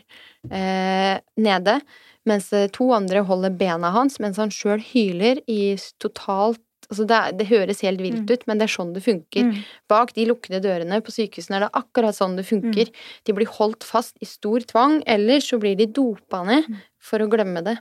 nede, 0.48 1.74
mens 2.24 2.46
to 2.72 2.86
andre 2.96 3.20
holder 3.20 3.52
bena 3.52 3.90
hans, 3.92 4.16
mens 4.16 4.40
han 4.40 4.48
sjøl 4.48 4.80
hyler 4.80 5.42
i 5.44 5.74
totalt 6.00 6.62
Altså 6.90 7.06
det, 7.06 7.38
det 7.38 7.46
høres 7.48 7.80
helt 7.82 8.00
vilt 8.00 8.24
Mm. 8.24 8.30
ut, 8.32 8.46
men 8.46 8.58
det 8.58 8.64
er 8.68 8.74
sånn 8.76 8.92
det 8.94 9.02
funker. 9.04 9.44
Mm. 9.50 9.64
Bak 9.88 10.12
de 10.14 10.26
lukkede 10.26 10.60
dørene 10.62 11.00
på 11.02 11.10
sykehusene 11.14 11.56
er 11.56 11.60
det 11.66 11.72
akkurat 11.72 12.14
sånn 12.14 12.36
det 12.36 12.44
funker. 12.46 12.90
De 13.24 13.32
blir 13.32 13.46
holdt 13.46 13.82
fast 13.84 14.16
i 14.20 14.26
stor 14.26 14.60
tvang, 14.60 15.02
eller 15.06 15.38
så 15.40 15.58
blir 15.60 15.76
de 15.76 15.86
dopa 15.86 16.44
ned 16.44 16.68
Mm. 16.68 16.76
for 16.98 17.18
å 17.18 17.28
glemme 17.28 17.62
det. 17.64 17.78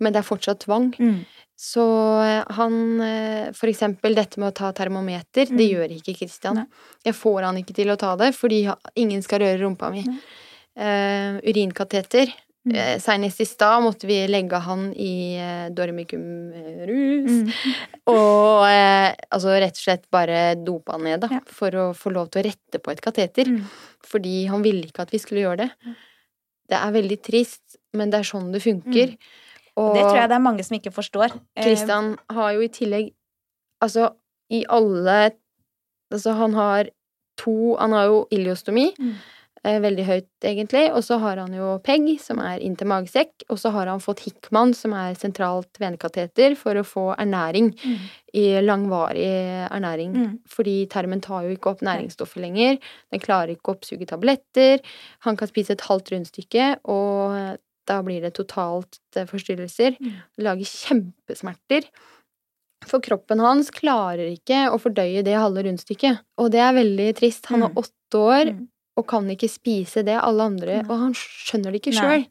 Men 0.00 0.12
det 0.12 0.20
er 0.24 0.28
fortsatt 0.28 0.60
tvang. 0.64 0.94
Mm. 0.98 1.24
Så 1.60 1.82
eh, 2.24 2.44
han 2.56 3.00
eh, 3.02 3.52
For 3.52 3.68
eksempel 3.68 4.14
dette 4.14 4.38
med 4.40 4.48
å 4.52 4.54
ta 4.56 4.72
termometer, 4.72 5.44
det 5.44 5.50
Mm. 5.50 5.70
gjør 5.74 5.90
ikke 6.00 6.16
Christian. 6.16 6.54
Nei. 6.54 6.66
Jeg 7.04 7.14
får 7.14 7.42
han 7.44 7.56
ikke 7.56 7.74
til 7.74 7.88
å 7.88 7.98
ta 7.98 8.16
det, 8.16 8.34
fordi 8.34 8.72
ingen 8.96 9.20
skal 9.22 9.40
røre 9.40 9.60
rumpa 9.60 9.90
mi. 9.92 10.04
Eh, 10.76 11.40
urinkateter. 11.44 12.32
Mm. 12.68 12.74
Eh, 12.76 12.96
Senest 13.00 13.40
i 13.40 13.46
stad 13.48 13.80
måtte 13.82 14.08
vi 14.08 14.18
legge 14.28 14.58
han 14.60 14.90
i 14.92 15.12
eh, 15.40 15.70
dormicum-rus. 15.72 17.30
Mm. 17.30 17.48
Og 18.12 18.66
eh, 18.68 19.14
altså 19.32 19.56
rett 19.56 19.78
og 19.78 19.84
slett 19.86 20.04
bare 20.12 20.42
dopa 20.60 20.98
han 20.98 21.06
ned, 21.08 21.22
da. 21.24 21.30
Ja. 21.38 21.40
For 21.48 21.78
å 21.80 21.86
få 21.96 22.12
lov 22.12 22.28
til 22.30 22.42
å 22.42 22.46
rette 22.50 22.82
på 22.82 22.92
et 22.92 23.00
kateter. 23.04 23.48
Mm. 23.48 23.64
Fordi 24.10 24.34
han 24.52 24.64
ville 24.66 24.90
ikke 24.90 25.06
at 25.06 25.14
vi 25.14 25.22
skulle 25.22 25.46
gjøre 25.46 25.64
det. 25.64 25.94
Det 26.70 26.78
er 26.78 26.94
veldig 26.94 27.18
trist, 27.24 27.80
men 27.96 28.12
det 28.12 28.20
er 28.20 28.28
sånn 28.28 28.52
det 28.52 28.62
funker. 28.62 29.16
Og 29.80 29.94
det 29.96 30.04
tror 30.04 30.20
jeg 30.20 30.30
det 30.30 30.36
er 30.36 30.44
mange 30.44 30.66
som 30.66 30.76
ikke 30.76 30.92
forstår. 30.94 31.34
Eh, 31.56 31.64
Kristian 31.64 32.14
har 32.30 32.54
jo 32.56 32.66
i 32.66 32.72
tillegg 32.72 33.10
Altså, 33.80 34.10
i 34.52 34.64
alle 34.68 35.30
Altså, 36.12 36.34
han 36.36 36.52
har 36.52 36.90
to 37.40 37.76
Han 37.80 37.94
har 37.96 38.10
jo 38.10 38.18
iliostomi. 38.34 38.90
Mm. 38.98 39.14
Eh, 39.64 39.78
Veldig 39.80 40.04
høyt, 40.06 40.28
egentlig. 40.42 40.90
Og 40.94 41.02
så 41.04 41.18
har 41.20 41.36
han 41.42 41.52
jo 41.52 41.78
PEG, 41.84 42.18
som 42.20 42.38
er 42.40 42.58
inntil 42.64 42.86
magesekk. 42.90 43.44
Og 43.50 43.58
så 43.58 43.70
har 43.74 43.86
han 43.86 44.00
fått 44.00 44.20
Hickman, 44.26 44.74
som 44.74 44.92
er 44.96 45.14
sentralt 45.14 45.80
venekateter, 45.80 46.56
for 46.56 46.74
å 46.80 46.84
få 46.86 47.06
ernæring. 47.16 47.72
Mm. 47.84 47.96
I 48.34 48.44
langvarig 48.62 49.26
ernæring. 49.70 50.12
Mm. 50.14 50.38
Fordi 50.48 50.86
tarmen 50.92 51.20
tar 51.20 51.42
jo 51.48 51.56
ikke 51.56 51.72
opp 51.74 51.80
næringsstoffer 51.82 52.40
lenger. 52.44 52.78
Den 53.10 53.20
klarer 53.24 53.54
ikke 53.56 53.72
å 53.72 53.76
oppsuge 53.78 54.06
tabletter. 54.06 54.80
Han 55.26 55.36
kan 55.36 55.48
spise 55.50 55.74
et 55.76 55.80
halvt 55.88 56.12
rundstykke, 56.14 56.70
og 56.84 57.58
da 57.90 58.02
blir 58.06 58.20
det 58.22 58.34
totalt 58.38 59.00
eh, 59.16 59.26
forstyrrelser. 59.26 59.96
Mm. 60.00 60.16
Lager 60.46 60.64
kjempesmerter. 60.64 61.88
For 62.88 63.02
kroppen 63.04 63.42
hans 63.44 63.68
klarer 63.74 64.30
ikke 64.30 64.70
å 64.72 64.78
fordøye 64.80 65.20
det 65.26 65.34
halve 65.36 65.66
rundstykket. 65.66 66.22
Og 66.40 66.48
det 66.54 66.62
er 66.64 66.72
veldig 66.78 67.08
trist. 67.18 67.44
Han 67.52 67.60
Mm. 67.60 67.66
er 67.66 67.82
åtte 67.82 68.16
år 68.16 68.44
Mm. 68.54 68.68
Og 68.98 69.06
kan 69.06 69.28
ikke 69.30 69.48
spise 69.48 70.02
det 70.04 70.16
alle 70.20 70.42
andre, 70.42 70.82
Nei. 70.82 70.88
og 70.90 70.98
han 70.98 71.12
skjønner 71.14 71.72
det 71.72 71.80
ikke 71.80 71.94
sjøl. 71.94 72.24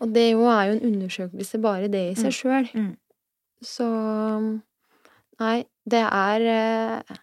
Og 0.00 0.12
det 0.14 0.30
jo 0.32 0.44
er 0.48 0.64
jo 0.70 0.72
en 0.78 0.86
undersøkelse 0.92 1.60
bare 1.60 1.88
det 1.88 2.04
i 2.12 2.14
seg 2.14 2.30
Mm. 2.32 2.38
sjøl. 2.40 2.70
Mm. 2.74 2.96
Så 3.62 4.60
Nei, 5.38 5.64
det 5.84 6.00
er 6.00 6.40
eh, 6.40 7.16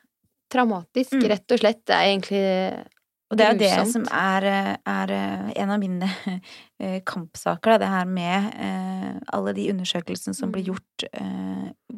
traumatisk, 0.53 1.13
Mm. 1.17 1.27
rett 1.31 1.51
og 1.51 1.59
slett. 1.59 1.79
Det 1.85 1.95
er 1.95 2.05
egentlig 2.11 2.85
Og 3.33 3.37
det 3.39 3.45
er 3.47 3.55
jo 3.55 3.59
det 3.63 3.91
som 3.91 4.03
er, 4.13 4.45
er 4.85 5.13
eh, 5.15 5.47
en 5.63 5.71
av 5.73 5.79
mine 5.81 6.07
eh, 6.83 6.99
kampsaker, 7.09 7.73
da, 7.73 7.77
det 7.81 7.89
her 7.89 8.05
med 8.09 8.49
eh, 8.61 9.09
alle 9.33 9.53
de 9.57 9.65
undersøkelsene 9.73 10.37
som 10.37 10.53
blir 10.53 10.63
Mm. 10.63 10.69
gjort 10.73 11.05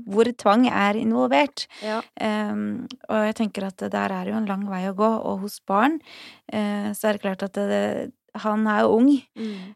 hvor 0.06 0.28
tvang 0.38 0.66
er 0.70 0.98
involvert. 1.00 1.66
Ja. 1.84 2.00
Um, 2.22 2.86
og 3.10 3.26
jeg 3.28 3.36
tenker 3.40 3.66
at 3.68 3.84
der 3.92 4.14
er 4.14 4.30
jo 4.32 4.38
en 4.38 4.48
lang 4.50 4.64
vei 4.70 4.84
å 4.90 4.96
gå, 4.98 5.08
og 5.26 5.44
hos 5.44 5.60
barn 5.68 6.00
så 6.50 7.10
er 7.10 7.18
det 7.18 7.22
klart 7.24 7.44
at 7.46 7.58
det, 7.58 7.82
han 8.44 8.66
er 8.68 8.84
jo 8.86 8.96
ung, 9.00 9.12
Mm. 9.38 9.76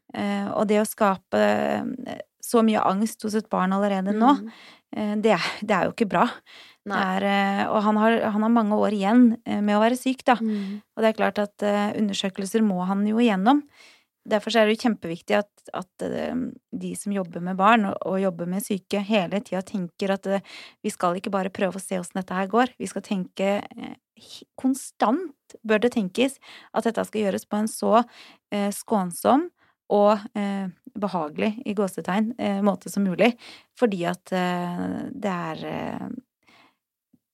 og 0.56 0.67
det 0.69 0.80
å 0.82 0.88
skape 0.88 1.41
så 2.43 2.63
mye 2.65 2.82
angst 2.86 3.24
hos 3.26 3.36
et 3.38 3.50
barn 3.50 3.74
allerede 3.74 4.13
nå, 4.17 4.36
Mm. 4.95 5.22
det, 5.22 5.38
det 5.62 5.76
er 5.76 5.86
jo 5.86 5.93
ikke 5.93 6.10
bra. 6.10 6.26
Er, 6.88 7.26
eh, 7.28 7.63
og 7.68 7.84
han 7.86 8.00
har, 8.00 8.18
han 8.34 8.46
har 8.46 8.52
mange 8.54 8.78
år 8.80 8.96
igjen 8.96 9.24
eh, 9.44 9.60
med 9.62 9.78
å 9.78 9.84
være 9.84 10.00
syk, 10.00 10.24
da. 10.26 10.38
Mm. 10.39 10.80
Og 10.96 11.04
det 11.04 11.10
er 11.10 11.18
klart 11.18 11.42
at 11.42 11.65
eh, 11.65 11.92
undersøkelser 12.00 12.63
må 12.65 12.80
han 12.89 13.04
jo 13.08 13.20
igjennom. 13.22 13.62
Derfor 14.30 14.54
er 14.56 14.68
det 14.68 14.76
jo 14.76 14.84
kjempeviktig 14.84 15.38
at, 15.39 15.50
at 15.74 16.04
de 16.04 16.89
som 17.00 17.13
jobber 17.15 17.42
med 17.42 17.58
barn 17.58 17.88
og, 17.89 17.96
og 18.06 18.20
jobber 18.22 18.50
med 18.52 18.62
syke, 18.62 19.00
hele 19.08 19.39
tida 19.42 19.63
tenker 19.65 20.12
at 20.13 20.28
vi 20.86 20.92
skal 20.94 21.18
ikke 21.18 21.32
bare 21.34 21.54
prøve 21.54 21.80
å 21.80 21.82
se 21.82 21.98
åssen 21.98 22.20
dette 22.20 22.36
her 22.36 22.50
går. 22.52 22.76
Vi 22.78 22.89
skal 22.92 23.06
tenke 23.08 23.56
Konstant 24.60 25.56
bør 25.63 25.82
det 25.84 25.94
tenkes 25.96 26.38
at 26.76 26.86
dette 26.88 27.06
skal 27.08 27.26
gjøres 27.26 27.48
på 27.50 27.60
en 27.60 27.70
så 27.72 27.94
eh, 28.54 28.70
skånsom 28.76 29.48
og 29.96 30.38
eh, 30.38 30.68
behagelig, 31.00 31.54
i 31.65 31.74
gåsetegn, 31.78 32.34
eh, 32.38 32.60
måte 32.65 32.92
som 32.92 33.08
mulig. 33.08 33.32
Fordi 33.80 34.04
at 34.10 34.30
det 34.30 35.32
er 35.32 35.63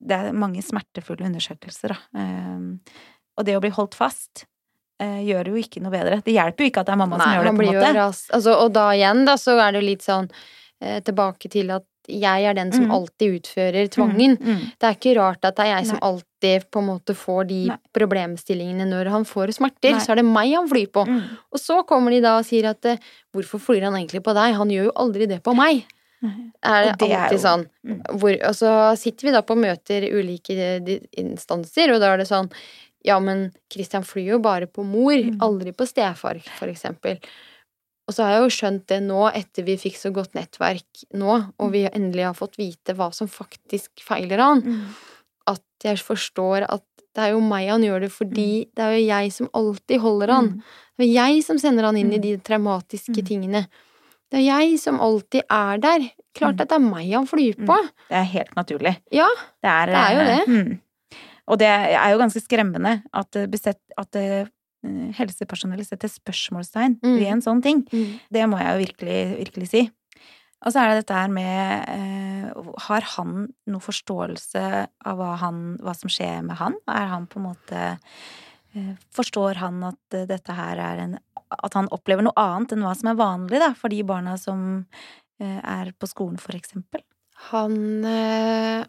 Det 0.06 0.18
er 0.18 0.36
mange 0.38 0.62
smertefulle 0.62 1.26
undersøkelser, 1.30 1.96
da. 1.96 1.98
Eh, 2.22 3.00
og 3.36 3.48
det 3.48 3.56
å 3.58 3.64
bli 3.64 3.72
holdt 3.76 3.98
fast 3.98 4.46
eh, 5.02 5.24
gjør 5.26 5.50
jo 5.52 5.56
ikke 5.60 5.82
noe 5.84 5.92
bedre. 5.92 6.22
Det 6.24 6.36
hjelper 6.36 6.64
jo 6.64 6.70
ikke 6.72 6.84
at 6.86 6.92
det 6.92 6.94
er 6.96 7.02
mamma 7.02 7.18
som 7.20 7.34
gjør 7.34 7.50
det, 7.50 7.56
på 7.58 7.66
en 7.66 7.74
måte. 7.74 7.90
ras... 7.98 8.22
Altså, 8.38 8.54
og 8.64 8.72
da 8.78 8.86
igjen, 8.96 9.26
da, 9.28 9.36
så 9.42 9.58
er 9.60 9.74
det 9.76 9.82
jo 9.82 9.88
litt 9.90 10.06
sånn 10.06 10.30
eh, 10.82 11.02
tilbake 11.04 11.52
til 11.52 11.74
at 11.76 11.84
jeg 12.06 12.46
er 12.46 12.54
den 12.54 12.70
som 12.70 12.84
Mm. 12.86 12.92
alltid 12.94 13.40
utfører 13.40 13.88
tvangen. 13.90 14.36
Mm, 14.38 14.46
mm. 14.46 14.66
Det 14.78 14.86
er 14.86 14.94
ikke 14.94 15.14
rart 15.18 15.46
at 15.50 15.56
det 15.58 15.64
er 15.66 15.72
jeg 15.80 15.88
som 15.90 15.98
Nei. 15.98 16.10
alltid 16.12 16.68
på 16.70 16.80
en 16.84 16.86
måte 16.92 17.16
får 17.18 17.48
de 17.50 17.58
Nei. 17.72 17.78
problemstillingene 17.98 18.86
når 18.86 19.10
han 19.10 19.26
får 19.26 19.56
smerter. 19.58 19.96
Nei. 19.96 20.04
Så 20.06 20.14
er 20.14 20.22
det 20.22 20.26
meg 20.30 20.54
han 20.54 20.70
flyr 20.70 20.92
på. 20.94 21.02
Mm. 21.10 21.24
Og 21.50 21.60
så 21.60 21.80
kommer 21.90 22.14
de 22.14 22.22
da 22.22 22.38
og 22.38 22.46
sier 22.46 22.70
at 22.70 22.86
eh, 22.86 23.02
hvorfor 23.34 23.58
flyr 23.60 23.88
han 23.88 23.98
egentlig 23.98 24.22
på 24.22 24.36
deg? 24.38 24.54
Han 24.60 24.70
gjør 24.70 24.92
jo 24.92 24.96
aldri 25.02 25.26
det 25.34 25.42
på 25.44 25.56
meg. 25.58 25.82
Er 26.24 26.86
det, 26.86 26.98
det 27.00 27.12
alltid 27.12 27.12
er 27.12 27.32
jo- 27.32 27.38
sånn. 27.44 27.66
Mm. 27.86 28.02
Hvor, 28.20 28.34
og 28.48 28.56
så 28.56 28.98
sitter 28.98 29.28
vi 29.28 29.32
da 29.32 29.42
på 29.42 29.56
møter 29.58 30.02
ulike 30.10 30.56
eh, 30.58 31.00
instanser, 31.18 31.94
og 31.94 32.00
da 32.02 32.14
er 32.14 32.18
det 32.18 32.28
sånn 32.28 32.52
Ja, 33.06 33.20
men 33.20 33.52
Christian 33.72 34.02
flyr 34.02 34.32
jo 34.32 34.40
bare 34.40 34.66
på 34.66 34.84
mor, 34.84 35.14
Mm. 35.14 35.38
aldri 35.40 35.72
på 35.72 35.86
stefar, 35.86 36.40
for 36.58 36.66
eksempel. 36.68 37.20
Og 38.08 38.16
så 38.16 38.24
har 38.24 38.32
jeg 38.34 38.42
jo 38.50 38.56
skjønt 38.56 38.88
det 38.88 39.04
nå, 39.04 39.32
etter 39.32 39.64
vi 39.64 39.76
fikk 39.78 39.94
så 39.96 40.12
godt 40.12 40.34
nettverk 40.34 41.04
nå, 41.14 41.54
og 41.60 41.72
vi 41.72 41.88
endelig 41.88 42.24
har 42.26 42.34
fått 42.34 42.58
vite 42.58 42.96
hva 42.96 43.14
som 43.14 43.28
faktisk 43.28 43.90
feiler 44.02 44.40
han, 44.40 44.62
Mm. 44.64 44.88
at 45.48 45.62
jeg 45.84 45.98
forstår 45.98 46.66
at 46.68 46.82
det 47.14 47.24
er 47.24 47.32
jo 47.34 47.42
meg 47.42 47.70
han 47.70 47.82
gjør 47.84 48.00
det 48.02 48.12
fordi 48.12 48.68
det 48.76 48.80
er 48.84 48.98
jo 48.98 49.06
jeg 49.08 49.32
som 49.34 49.50
alltid 49.54 50.00
holder 50.02 50.28
han. 50.34 50.48
Mm. 50.50 50.64
Det 50.98 51.06
er 51.08 51.14
jeg 51.14 51.44
som 51.44 51.58
sender 51.60 51.84
han 51.84 51.96
inn 51.98 52.12
i 52.12 52.18
Mm. 52.18 52.22
de 52.22 52.38
traumatiske 52.38 53.22
Mm. 53.22 53.28
tingene. 53.28 53.68
Det 54.32 54.40
er 54.42 54.46
jeg 54.48 54.80
som 54.82 55.00
alltid 55.00 55.44
er 55.50 55.78
der. 55.84 56.08
Klart 56.36 56.56
Mm. 56.58 56.62
at 56.62 56.70
det 56.70 56.76
er 56.76 56.80
meg 56.84 57.12
han 57.14 57.28
flyr 57.28 57.56
på. 57.66 57.76
Det 58.10 58.18
er 58.18 58.24
helt 58.24 58.56
naturlig. 58.56 58.98
Ja, 59.12 59.28
Det 59.64 59.70
er, 59.70 59.86
Det 59.86 59.96
er 59.96 60.12
jo 60.14 60.20
eh, 60.20 60.32
det. 60.36 60.48
Mm. 60.48 60.80
Og 61.48 61.60
det 61.60 61.68
er 61.68 62.10
jo 62.12 62.18
ganske 62.20 62.42
skremmende 62.42 63.04
at, 63.14 63.32
besett, 63.52 63.80
at 63.98 64.16
eh, 64.16 64.48
helsepersonell 65.14 65.86
setter 65.86 66.10
spørsmålstegn 66.10 67.00
Mm. 67.04 67.18
ved 67.20 67.28
en 67.28 67.42
sånn 67.42 67.62
ting. 67.64 67.86
Mm. 67.92 68.20
Det 68.32 68.50
må 68.50 68.58
jeg 68.60 68.68
jo 68.74 68.86
virkelig, 68.86 69.38
virkelig 69.46 69.68
si. 69.70 69.92
Og 70.66 70.72
så 70.74 70.82
er 70.82 70.90
det 70.96 71.06
dette 71.06 71.14
her 71.14 71.28
med 71.30 71.86
eh, 71.90 72.64
Har 72.88 73.02
han 73.02 73.48
noe 73.68 73.80
forståelse 73.84 74.88
av 75.06 75.18
hva, 75.20 75.36
han, 75.38 75.78
hva 75.84 75.94
som 75.96 76.10
skjer 76.10 76.42
med 76.44 76.58
han? 76.58 76.74
Er 76.88 77.08
han 77.12 77.28
på 77.28 77.38
en 77.40 77.46
måte 77.54 78.00
eh, 78.76 78.96
Forstår 79.14 79.56
han 79.62 79.84
at 79.84 80.14
eh, 80.18 80.26
dette 80.26 80.52
her 80.58 80.78
er 80.82 80.98
en 81.04 81.18
At 81.54 81.78
han 81.78 81.90
opplever 81.94 82.26
noe 82.26 82.36
annet 82.40 82.74
enn 82.74 82.86
hva 82.86 82.96
som 82.98 83.12
er 83.12 83.20
vanlig 83.20 83.62
da, 83.62 83.74
for 83.78 83.94
de 83.94 84.02
barna 84.08 84.38
som 84.42 84.86
eh, 85.42 85.60
er 85.60 85.92
på 86.00 86.10
skolen, 86.10 86.40
for 86.42 86.58
eksempel? 86.58 87.04
Han 87.52 88.06
eh, 88.08 88.88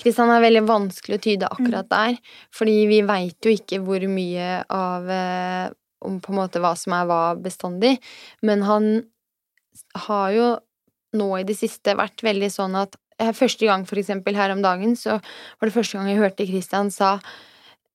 Kristian 0.00 0.32
er 0.32 0.40
veldig 0.44 0.62
vanskelig 0.68 1.18
å 1.18 1.22
tyde 1.26 1.50
akkurat 1.52 1.90
der, 1.90 2.16
fordi 2.56 2.76
vi 2.88 3.02
veit 3.04 3.44
jo 3.44 3.52
ikke 3.52 3.82
hvor 3.84 4.04
mye 4.08 4.62
av 4.72 5.10
eh, 5.12 5.66
om 6.06 6.16
på 6.24 6.32
en 6.32 6.40
måte 6.40 6.62
hva 6.62 6.72
som 6.78 6.94
er 6.96 7.08
hva 7.08 7.20
bestandig, 7.36 7.98
men 8.46 8.64
han 8.64 8.90
har 10.06 10.32
jo 10.32 10.48
nå 11.20 11.28
i 11.40 11.46
det 11.46 11.56
siste 11.58 11.96
vært 11.98 12.22
veldig 12.24 12.50
sånn 12.52 12.78
at 12.78 12.96
eh, 13.20 13.32
Første 13.36 13.66
gang, 13.66 13.84
for 13.88 14.00
eksempel, 14.00 14.36
her 14.38 14.54
om 14.54 14.62
dagen, 14.64 14.96
så 14.96 15.18
var 15.20 15.68
det 15.68 15.74
første 15.74 15.98
gang 15.98 16.08
jeg 16.08 16.22
hørte 16.22 16.46
Kristian 16.48 16.92
sa 16.94 17.18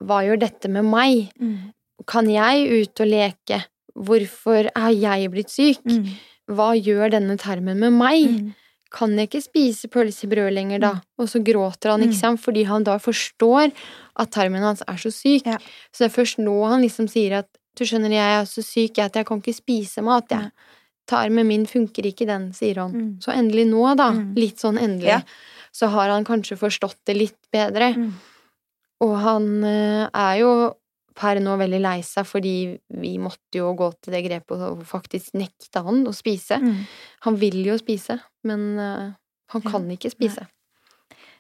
Hva 0.04 0.22
gjør 0.26 0.44
dette 0.44 0.70
med 0.70 0.86
meg? 0.86 1.32
Kan 2.08 2.28
jeg 2.30 2.68
ut 2.84 3.00
og 3.02 3.08
leke? 3.08 3.64
Hvorfor 3.96 4.68
er 4.76 4.92
jeg 4.92 5.32
blitt 5.32 5.50
syk? 5.54 5.82
Mm. 5.88 6.10
Hva 6.52 6.74
gjør 6.78 7.12
denne 7.16 7.38
termen 7.42 7.80
med 7.80 7.94
meg? 7.96 8.28
Mm. 8.30 8.54
Kan 8.96 9.16
jeg 9.18 9.30
ikke 9.30 9.42
spise 9.44 9.88
pølsebrød 9.92 10.54
lenger, 10.54 10.80
da? 10.80 10.92
Og 11.20 11.28
så 11.32 11.42
gråter 11.44 11.92
han, 11.92 12.02
ikke 12.06 12.14
Mm. 12.16 12.20
sant, 12.22 12.40
fordi 12.42 12.66
han 12.66 12.84
da 12.84 12.98
forstår 12.98 13.72
at 14.18 14.32
tarmen 14.32 14.62
hans 14.62 14.82
er 14.88 14.96
så 14.96 15.12
syk. 15.12 15.46
Ja. 15.46 15.58
Så 15.92 16.04
det 16.06 16.12
er 16.12 16.22
først 16.24 16.38
nå 16.40 16.68
han 16.70 16.82
liksom 16.82 17.08
sier 17.10 17.40
at 17.40 17.48
du 17.76 17.84
skjønner, 17.84 18.10
jeg 18.12 18.42
er 18.42 18.46
så 18.46 18.64
syk 18.64 19.00
at 19.00 19.14
jeg 19.14 19.26
kan 19.26 19.42
ikke 19.42 19.56
spise 19.56 20.02
mat, 20.04 20.30
jeg. 20.30 20.52
Tarmen 21.08 21.46
min 21.48 21.66
funker 21.66 22.04
ikke, 22.06 22.26
den, 22.26 22.52
sier 22.54 22.76
han. 22.76 22.92
Mm. 22.94 23.20
Så 23.22 23.32
endelig 23.34 23.68
nå, 23.70 23.96
da, 23.98 24.12
Mm. 24.12 24.36
litt 24.36 24.58
sånn 24.58 24.78
endelig, 24.80 25.08
Ja. 25.08 25.22
så 25.74 25.90
har 25.90 26.10
han 26.10 26.24
kanskje 26.24 26.58
forstått 26.58 26.96
det 27.06 27.16
litt 27.18 27.38
bedre. 27.52 27.94
Mm. 27.96 28.14
Og 29.02 29.18
han 29.20 29.64
eh, 29.64 30.10
er 30.14 30.40
jo 30.40 30.74
per 31.16 31.40
nå 31.40 31.54
veldig 31.58 31.80
lei 31.80 32.00
seg, 32.04 32.26
fordi 32.28 32.54
vi 33.00 33.14
måtte 33.24 33.56
jo 33.62 33.70
gå 33.80 33.88
til 34.04 34.14
det 34.18 34.24
grepet 34.26 34.64
og 34.68 34.82
faktisk 34.88 35.34
nekta 35.40 35.84
han 35.86 36.02
å 36.08 36.14
spise. 36.16 36.58
Mm. 36.60 36.82
Han 37.28 37.38
vil 37.40 37.62
jo 37.70 37.78
spise, 37.80 38.18
men 38.44 38.66
eh, 38.84 39.14
han 39.56 39.62
kan 39.64 39.88
ikke 39.96 40.12
spise. 40.12 40.44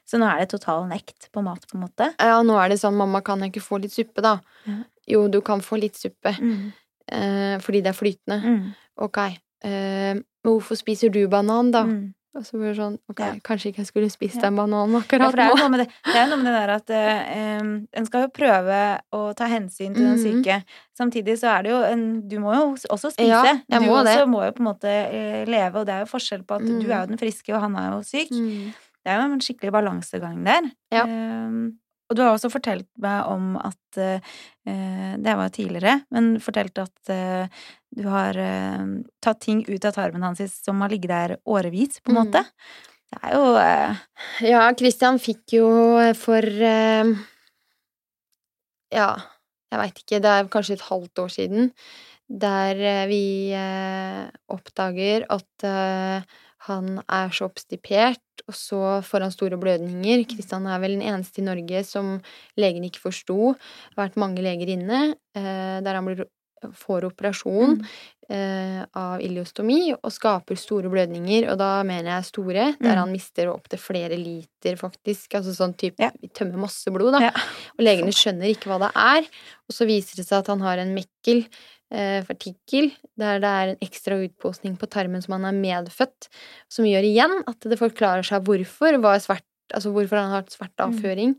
Så 0.05 0.19
nå 0.21 0.27
er 0.29 0.43
det 0.43 0.51
total 0.53 0.85
nekt 0.87 1.27
på 1.33 1.41
mat, 1.43 1.63
på 1.67 1.75
en 1.79 1.83
måte? 1.87 2.11
Ja, 2.21 2.37
nå 2.45 2.55
er 2.61 2.69
det 2.71 2.77
sånn, 2.79 2.95
mamma, 2.99 3.23
kan 3.25 3.41
jeg 3.41 3.51
ikke 3.55 3.65
få 3.67 3.79
litt 3.81 3.91
suppe, 3.95 4.21
da? 4.21 4.35
Ja. 4.69 4.75
Jo, 5.15 5.23
du 5.33 5.39
kan 5.45 5.61
få 5.65 5.79
litt 5.81 5.97
suppe, 5.97 6.35
Mm. 6.39 6.71
eh, 7.11 7.57
fordi 7.59 7.81
det 7.81 7.91
er 7.91 7.97
flytende. 7.99 8.37
Mm. 8.45 8.75
Ok, 9.01 9.17
eh, 9.17 10.13
men 10.13 10.23
hvorfor 10.45 10.77
spiser 10.77 11.09
du 11.11 11.27
banan, 11.27 11.71
da? 11.73 11.83
Mm. 11.83 12.13
Og 12.35 12.43
så 12.43 12.57
blir 12.59 12.73
det 12.73 12.77
sånn, 12.81 12.97
ok, 13.09 13.19
Ja. 13.23 13.33
kanskje 13.47 13.69
ikke 13.71 13.77
jeg 13.79 13.87
skulle 13.87 14.09
spist 14.11 14.35
Ja. 14.41 14.47
en 14.49 14.55
banan 14.57 14.91
akkurat 14.99 15.31
det 15.31 15.45
nå. 15.47 15.77
det, 15.77 15.87
det, 16.03 16.15
er 16.19 16.27
noe 16.27 16.37
med 16.43 16.51
det 16.51 16.59
der 16.59 16.73
at 16.75 16.89
eh, 16.89 17.87
en 17.95 18.05
skal 18.05 18.25
jo 18.25 18.27
prøve 18.35 18.79
å 19.13 19.33
ta 19.35 19.45
hensyn 19.47 19.93
til 19.95 20.03
den 20.03 20.17
Mhm. 20.17 20.43
syke. 20.43 20.63
Samtidig 20.99 21.37
så 21.39 21.47
er 21.57 21.63
det 21.63 21.71
jo 21.71 21.79
en 21.83 22.27
Du 22.27 22.37
må 22.39 22.53
jo 22.53 22.75
også 22.91 23.11
spise. 23.13 23.27
Ja, 23.27 23.43
jeg 23.43 23.81
du 23.81 23.85
må 23.87 24.03
også 24.03 24.27
må 24.27 24.43
jo 24.45 24.51
på 24.51 24.59
en 24.59 24.67
måte 24.73 24.83
eh, 24.91 25.45
leve, 25.45 25.75
og 25.79 25.85
det 25.85 25.93
er 25.95 25.99
jo 26.05 26.11
forskjell 26.11 26.43
på 26.43 26.55
at 26.55 26.61
du 26.65 26.73
Mhm. 26.73 26.91
er 26.91 27.01
jo 27.01 27.07
den 27.07 27.17
friske, 27.17 27.53
og 27.55 27.61
han 27.61 27.75
er 27.77 27.91
jo 27.95 28.03
syk. 28.03 28.29
Mm. 28.31 28.73
Det 29.05 29.11
er 29.13 29.17
jo 29.21 29.33
en 29.33 29.39
skikkelig 29.39 29.71
balansegang 29.71 30.43
der. 30.43 30.71
Ja. 30.91 31.03
Em, 31.05 31.79
og 32.09 32.15
du 32.17 32.21
har 32.21 32.33
også 32.35 32.51
fortalt 32.53 32.87
meg 33.01 33.25
om 33.31 33.55
at 33.57 33.97
eh, 34.01 34.19
eh, 34.69 35.13
Det 35.21 35.35
var 35.39 35.49
tidligere, 35.53 35.95
men 36.13 36.35
fortalt 36.43 36.77
at 36.83 37.09
eh, 37.13 37.47
du 37.95 38.03
har 38.11 38.35
tatt 39.23 39.39
ting 39.41 39.61
ut 39.69 39.85
av 39.87 39.93
tarmen 39.95 40.23
hans 40.25 40.41
som 40.61 40.81
har 40.83 40.91
ligget 40.91 41.09
der 41.13 41.35
årevis, 41.47 42.01
på 42.03 42.11
en 42.11 42.17
Mm. 42.17 42.25
måte. 42.25 42.41
Det 43.13 43.19
er 43.23 43.35
jo 43.37 43.45
Ja, 44.49 44.73
Christian 44.75 45.17
fikk 45.19 45.53
jo 45.55 45.69
for 46.19 46.43
Ja, 48.93 49.07
jeg 49.71 49.79
veit 49.79 50.01
ikke, 50.03 50.19
det 50.21 50.31
er 50.33 50.49
kanskje 50.51 50.75
et 50.77 50.87
halvt 50.89 51.19
år 51.23 51.31
siden, 51.31 51.71
der 52.29 53.07
vi 53.07 53.53
oppdager 54.51 55.25
at 55.29 55.65
han 56.67 57.01
er 57.07 57.29
så 57.35 57.45
obstipert, 57.49 58.21
og 58.47 58.53
så 58.57 58.79
får 59.05 59.21
han 59.27 59.31
store 59.33 59.57
blødninger. 59.61 60.25
Kristian 60.29 60.67
er 60.67 60.79
vel 60.83 60.97
den 60.99 61.05
eneste 61.07 61.41
i 61.41 61.45
Norge 61.45 61.83
som 61.87 62.17
legen 62.57 62.83
ikke 62.87 63.03
forsto. 63.05 63.53
Det 63.55 63.97
har 63.97 64.07
vært 64.09 64.17
mange 64.21 64.41
leger 64.45 64.73
inne, 64.75 65.15
eh, 65.35 65.77
der 65.85 65.93
han 65.99 66.05
blir, 66.09 66.25
får 66.73 67.03
operasjon 67.11 67.75
Mm. 67.77 67.85
eh, 68.27 68.85
av 68.97 69.19
iliostomi 69.21 69.93
og 69.93 70.09
skaper 70.11 70.57
store 70.57 70.89
blødninger, 70.89 71.45
og 71.51 71.59
da 71.59 71.83
mener 71.83 72.09
jeg 72.15 72.25
store, 72.31 72.63
der 72.81 72.95
Mm. 72.95 73.01
han 73.03 73.11
mister 73.11 73.51
opptil 73.53 73.77
flere 73.77 74.17
liter, 74.17 74.75
faktisk. 74.75 75.29
Altså 75.37 75.53
sånn 75.53 75.75
type 75.77 75.99
Ja. 75.99 76.09
Vi 76.19 76.29
tømmer 76.29 76.57
masse 76.57 76.89
blod, 76.91 77.11
da. 77.13 77.19
Ja. 77.19 77.31
Og 77.77 77.85
legene 77.85 78.09
skjønner 78.11 78.49
ikke 78.49 78.65
hva 78.71 78.79
det 78.79 78.91
er. 78.95 79.27
Og 79.69 79.75
så 79.77 79.85
viser 79.85 80.15
det 80.15 80.25
seg 80.25 80.39
at 80.39 80.47
han 80.47 80.59
har 80.61 80.77
en 80.79 80.95
mekkel, 80.95 81.45
eh, 81.95 82.19
fartikkel, 82.27 82.91
der 83.19 83.39
det 83.43 83.51
er 83.51 83.71
en 83.73 83.81
ekstra 83.85 84.17
utposning 84.25 84.75
på 84.81 84.89
tarmen 84.91 85.23
som 85.23 85.37
han 85.37 85.47
er 85.49 85.57
medfødt, 85.57 86.27
som 86.71 86.87
gjør 86.87 87.07
igjen 87.07 87.37
at 87.47 87.59
det 87.71 87.79
forklarer 87.79 88.25
seg 88.27 88.43
hvorfor, 88.47 88.99
svart, 89.23 89.45
altså 89.73 89.93
hvorfor 89.95 90.19
han 90.19 90.33
har 90.33 90.43
hatt 90.43 90.53
svart 90.55 90.75
Mm. 90.77 90.85
avføring. 90.89 91.35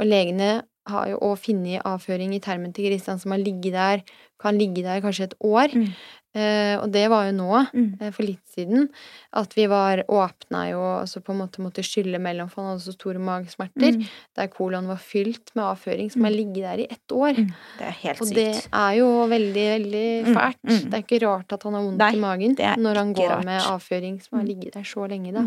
Og 0.00 0.06
legene 0.10 0.50
har 0.88 1.08
jo 1.08 1.18
òg 1.18 1.36
funnet 1.38 1.82
avføring 1.84 2.34
i 2.34 2.40
termen 2.40 2.72
til 2.74 2.86
Kristian 2.90 3.18
som 3.20 3.30
har 3.32 3.38
ligget 3.38 3.72
der, 3.72 4.02
kan 4.40 4.56
ligge 4.58 4.82
der 4.82 5.00
kanskje 5.00 5.24
et 5.28 5.34
år. 5.44 5.68
Mm. 5.74 5.92
Eh, 6.32 6.76
og 6.78 6.92
det 6.92 7.08
var 7.10 7.24
jo 7.26 7.32
nå, 7.34 7.66
mm. 7.74 7.96
eh, 8.00 8.10
for 8.14 8.22
litt 8.22 8.46
siden, 8.54 8.88
at 9.34 9.52
vi 9.58 9.64
var 9.66 10.04
åpna 10.06 10.70
jo 10.70 10.78
altså 11.02 11.18
på 11.20 11.32
en 11.34 11.40
måte 11.42 11.58
måtte 11.58 11.82
skylle 11.82 12.20
mellom, 12.22 12.48
for 12.48 12.62
han 12.62 12.70
hadde 12.76 12.84
så 12.86 12.92
store 12.94 13.18
magesmerter, 13.18 13.96
Mm. 13.98 14.04
der 14.36 14.46
kolon 14.46 14.86
var 14.86 14.96
fylt 15.02 15.50
med 15.56 15.64
avføring 15.64 16.10
som 16.12 16.22
har 16.22 16.30
ligget 16.30 16.62
der 16.62 16.78
i 16.78 16.86
ett 16.88 17.10
år. 17.12 17.34
Mm. 17.34 17.50
Det 17.78 17.86
er 17.88 17.96
helt 18.04 18.20
Og 18.22 18.28
det 18.28 18.68
er 18.72 18.92
jo 19.00 19.08
veldig, 19.26 19.66
veldig 19.74 20.26
Mm, 20.26 20.34
fælt. 20.38 20.62
mm. 20.62 20.90
Det 20.90 20.94
er 20.94 21.02
ikke 21.02 21.26
rart 21.26 21.52
at 21.52 21.62
han 21.64 21.74
har 21.74 21.82
vondt 21.82 21.98
Nei, 21.98 22.12
i 22.14 22.20
magen 22.20 22.54
når 22.78 22.94
han 22.94 23.12
går 23.12 23.28
rart. 23.28 23.44
med 23.44 23.60
avføring 23.62 24.22
som 24.22 24.38
har 24.38 24.44
Mm. 24.46 24.48
ligget 24.54 24.72
der 24.74 24.82
så 24.84 25.08
lenge, 25.10 25.32
da. 25.34 25.40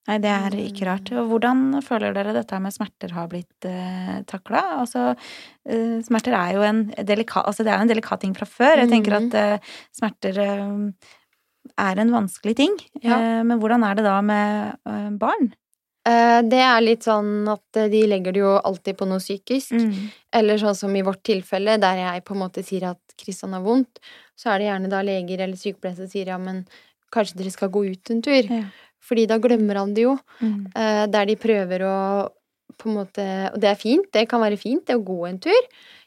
Mm. 0.00 0.08
Nei, 0.08 0.16
det 0.24 0.30
er 0.32 0.54
ikke 0.64 0.86
rart. 0.88 1.10
Og 1.12 1.28
hvordan 1.28 1.82
føler 1.84 2.14
dere 2.16 2.32
dette 2.34 2.58
med 2.62 2.72
smerter 2.74 3.12
har 3.14 3.28
blitt 3.30 3.66
eh, 3.68 4.22
takla? 4.26 4.62
Altså, 4.80 5.10
eh, 5.68 6.00
smerter 6.06 6.34
er 6.34 6.54
jo 6.56 6.64
en 6.66 6.84
delikat, 7.06 7.44
altså 7.46 7.62
det 7.66 7.74
er 7.74 7.84
en 7.84 7.90
delikat 7.90 8.22
ting 8.24 8.34
fra 8.34 8.48
før. 8.48 8.80
Jeg 8.80 8.90
tenker 8.90 9.18
at 9.20 9.36
eh, 9.38 9.72
smerter 10.00 10.40
eh, 10.40 11.12
er 11.84 12.00
en 12.02 12.12
vanskelig 12.16 12.56
ting. 12.56 12.76
Ja. 13.04 13.20
Eh, 13.20 13.40
men 13.44 13.60
hvordan 13.60 13.84
er 13.86 14.00
det 14.00 14.06
da 14.08 14.16
med 14.24 14.72
eh, 14.88 15.10
barn? 15.20 15.52
Eh, 16.08 16.40
Det 16.48 16.62
er 16.64 16.80
litt 16.80 17.04
sånn 17.04 17.44
at 17.52 17.76
eh, 17.76 17.90
de 17.92 18.06
legger 18.08 18.32
det 18.32 18.40
jo 18.40 18.56
alltid 18.56 18.96
på 18.98 19.06
noe 19.06 19.20
psykisk. 19.20 19.76
Mm. 19.76 20.10
Eller 20.40 20.58
sånn 20.64 20.74
som 20.80 20.96
i 20.96 21.04
vårt 21.06 21.22
tilfelle, 21.28 21.76
der 21.78 22.00
jeg 22.06 22.24
på 22.24 22.34
en 22.34 22.46
måte 22.48 22.64
sier 22.66 22.88
at 22.94 23.18
Kristian 23.20 23.52
har 23.52 23.62
vondt, 23.68 24.00
så 24.34 24.54
er 24.54 24.58
det 24.62 24.70
gjerne 24.72 24.90
da 24.96 25.04
leger 25.04 25.44
eller 25.44 25.60
sykepleiere 25.60 26.00
som 26.00 26.08
sier 26.08 26.32
ja, 26.32 26.38
men 26.40 26.64
kanskje 27.12 27.36
dere 27.42 27.52
skal 27.52 27.68
gå 27.74 27.84
ut 27.92 28.10
en 28.14 28.22
tur. 28.24 28.48
Ja. 28.48 28.64
Fordi 29.02 29.26
da 29.26 29.38
glemmer 29.38 29.76
han 29.80 29.94
det 29.94 30.02
jo. 30.04 30.18
Mm. 30.40 30.66
Eh, 30.76 31.06
Der 31.06 31.24
de 31.26 31.36
prøver 31.36 31.80
å 31.86 31.96
på 32.80 32.88
en 32.88 32.94
måte 32.96 33.24
Og 33.52 33.58
det 33.60 33.68
er 33.70 33.74
fint, 33.80 34.06
det 34.12 34.28
kan 34.28 34.40
være 34.40 34.56
fint, 34.60 34.84
det 34.86 34.96
å 34.96 35.04
gå 35.04 35.28
en 35.28 35.38
tur. 35.38 35.62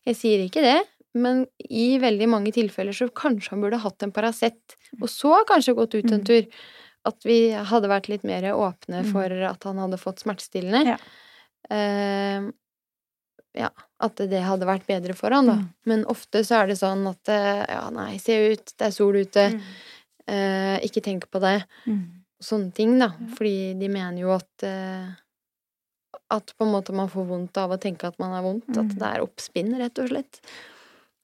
Jeg 0.06 0.16
sier 0.16 0.40
ikke 0.46 0.62
det. 0.64 0.80
Men 1.14 1.46
i 1.70 2.00
veldig 2.02 2.28
mange 2.30 2.52
tilfeller 2.52 2.94
så 2.98 3.10
kanskje 3.14 3.50
han 3.54 3.62
burde 3.62 3.78
hatt 3.84 4.02
en 4.02 4.12
Paracet, 4.12 4.58
og 5.00 5.08
så 5.10 5.44
kanskje 5.46 5.76
gått 5.78 5.94
ut 5.94 6.12
en 6.12 6.22
Mm. 6.22 6.26
tur. 6.26 6.48
At 7.06 7.20
vi 7.24 7.52
hadde 7.52 7.88
vært 7.92 8.08
litt 8.10 8.24
mer 8.24 8.42
åpne 8.54 9.04
Mm. 9.04 9.12
for 9.12 9.30
at 9.30 9.64
han 9.64 9.78
hadde 9.78 10.00
fått 10.00 10.24
smertestillende. 10.24 10.86
Ja. 10.88 10.98
Uh, 11.70 12.52
ja, 13.56 13.70
at 14.02 14.16
det 14.18 14.42
hadde 14.42 14.66
vært 14.66 14.88
bedre 14.88 15.14
for 15.16 15.30
han, 15.30 15.46
da. 15.46 15.54
Mm. 15.54 15.70
Men 15.86 16.06
ofte 16.10 16.42
så 16.44 16.64
er 16.64 16.68
det 16.72 16.78
sånn 16.80 17.06
at 17.08 17.30
eh, 17.30 17.66
ja, 17.70 17.84
nei, 17.94 18.18
se 18.18 18.34
ut, 18.54 18.74
det 18.80 18.88
er 18.88 18.92
sol 18.96 19.14
ute, 19.14 19.46
Mm. 19.54 19.62
eh, 20.28 20.80
ikke 20.88 21.04
tenk 21.06 21.30
på 21.30 21.40
det. 21.40 21.64
Mm. 21.86 22.23
Sånne 22.44 22.74
ting, 22.76 22.98
da. 23.00 23.12
Ja. 23.16 23.28
Fordi 23.38 23.56
de 23.80 23.90
mener 23.92 24.20
jo 24.26 24.34
at 24.36 24.66
eh, 24.68 25.12
At 26.34 26.54
på 26.58 26.66
en 26.66 26.72
måte 26.74 26.94
man 26.96 27.10
får 27.12 27.26
vondt 27.30 27.58
av 27.62 27.72
å 27.76 27.78
tenke 27.82 28.08
at 28.10 28.18
man 28.22 28.32
har 28.34 28.44
vondt. 28.46 28.70
At 28.74 28.86
Mm. 28.90 28.98
det 29.00 29.08
er 29.10 29.22
oppspinn, 29.24 29.74
rett 29.80 30.00
og 30.02 30.10
slett. 30.10 30.40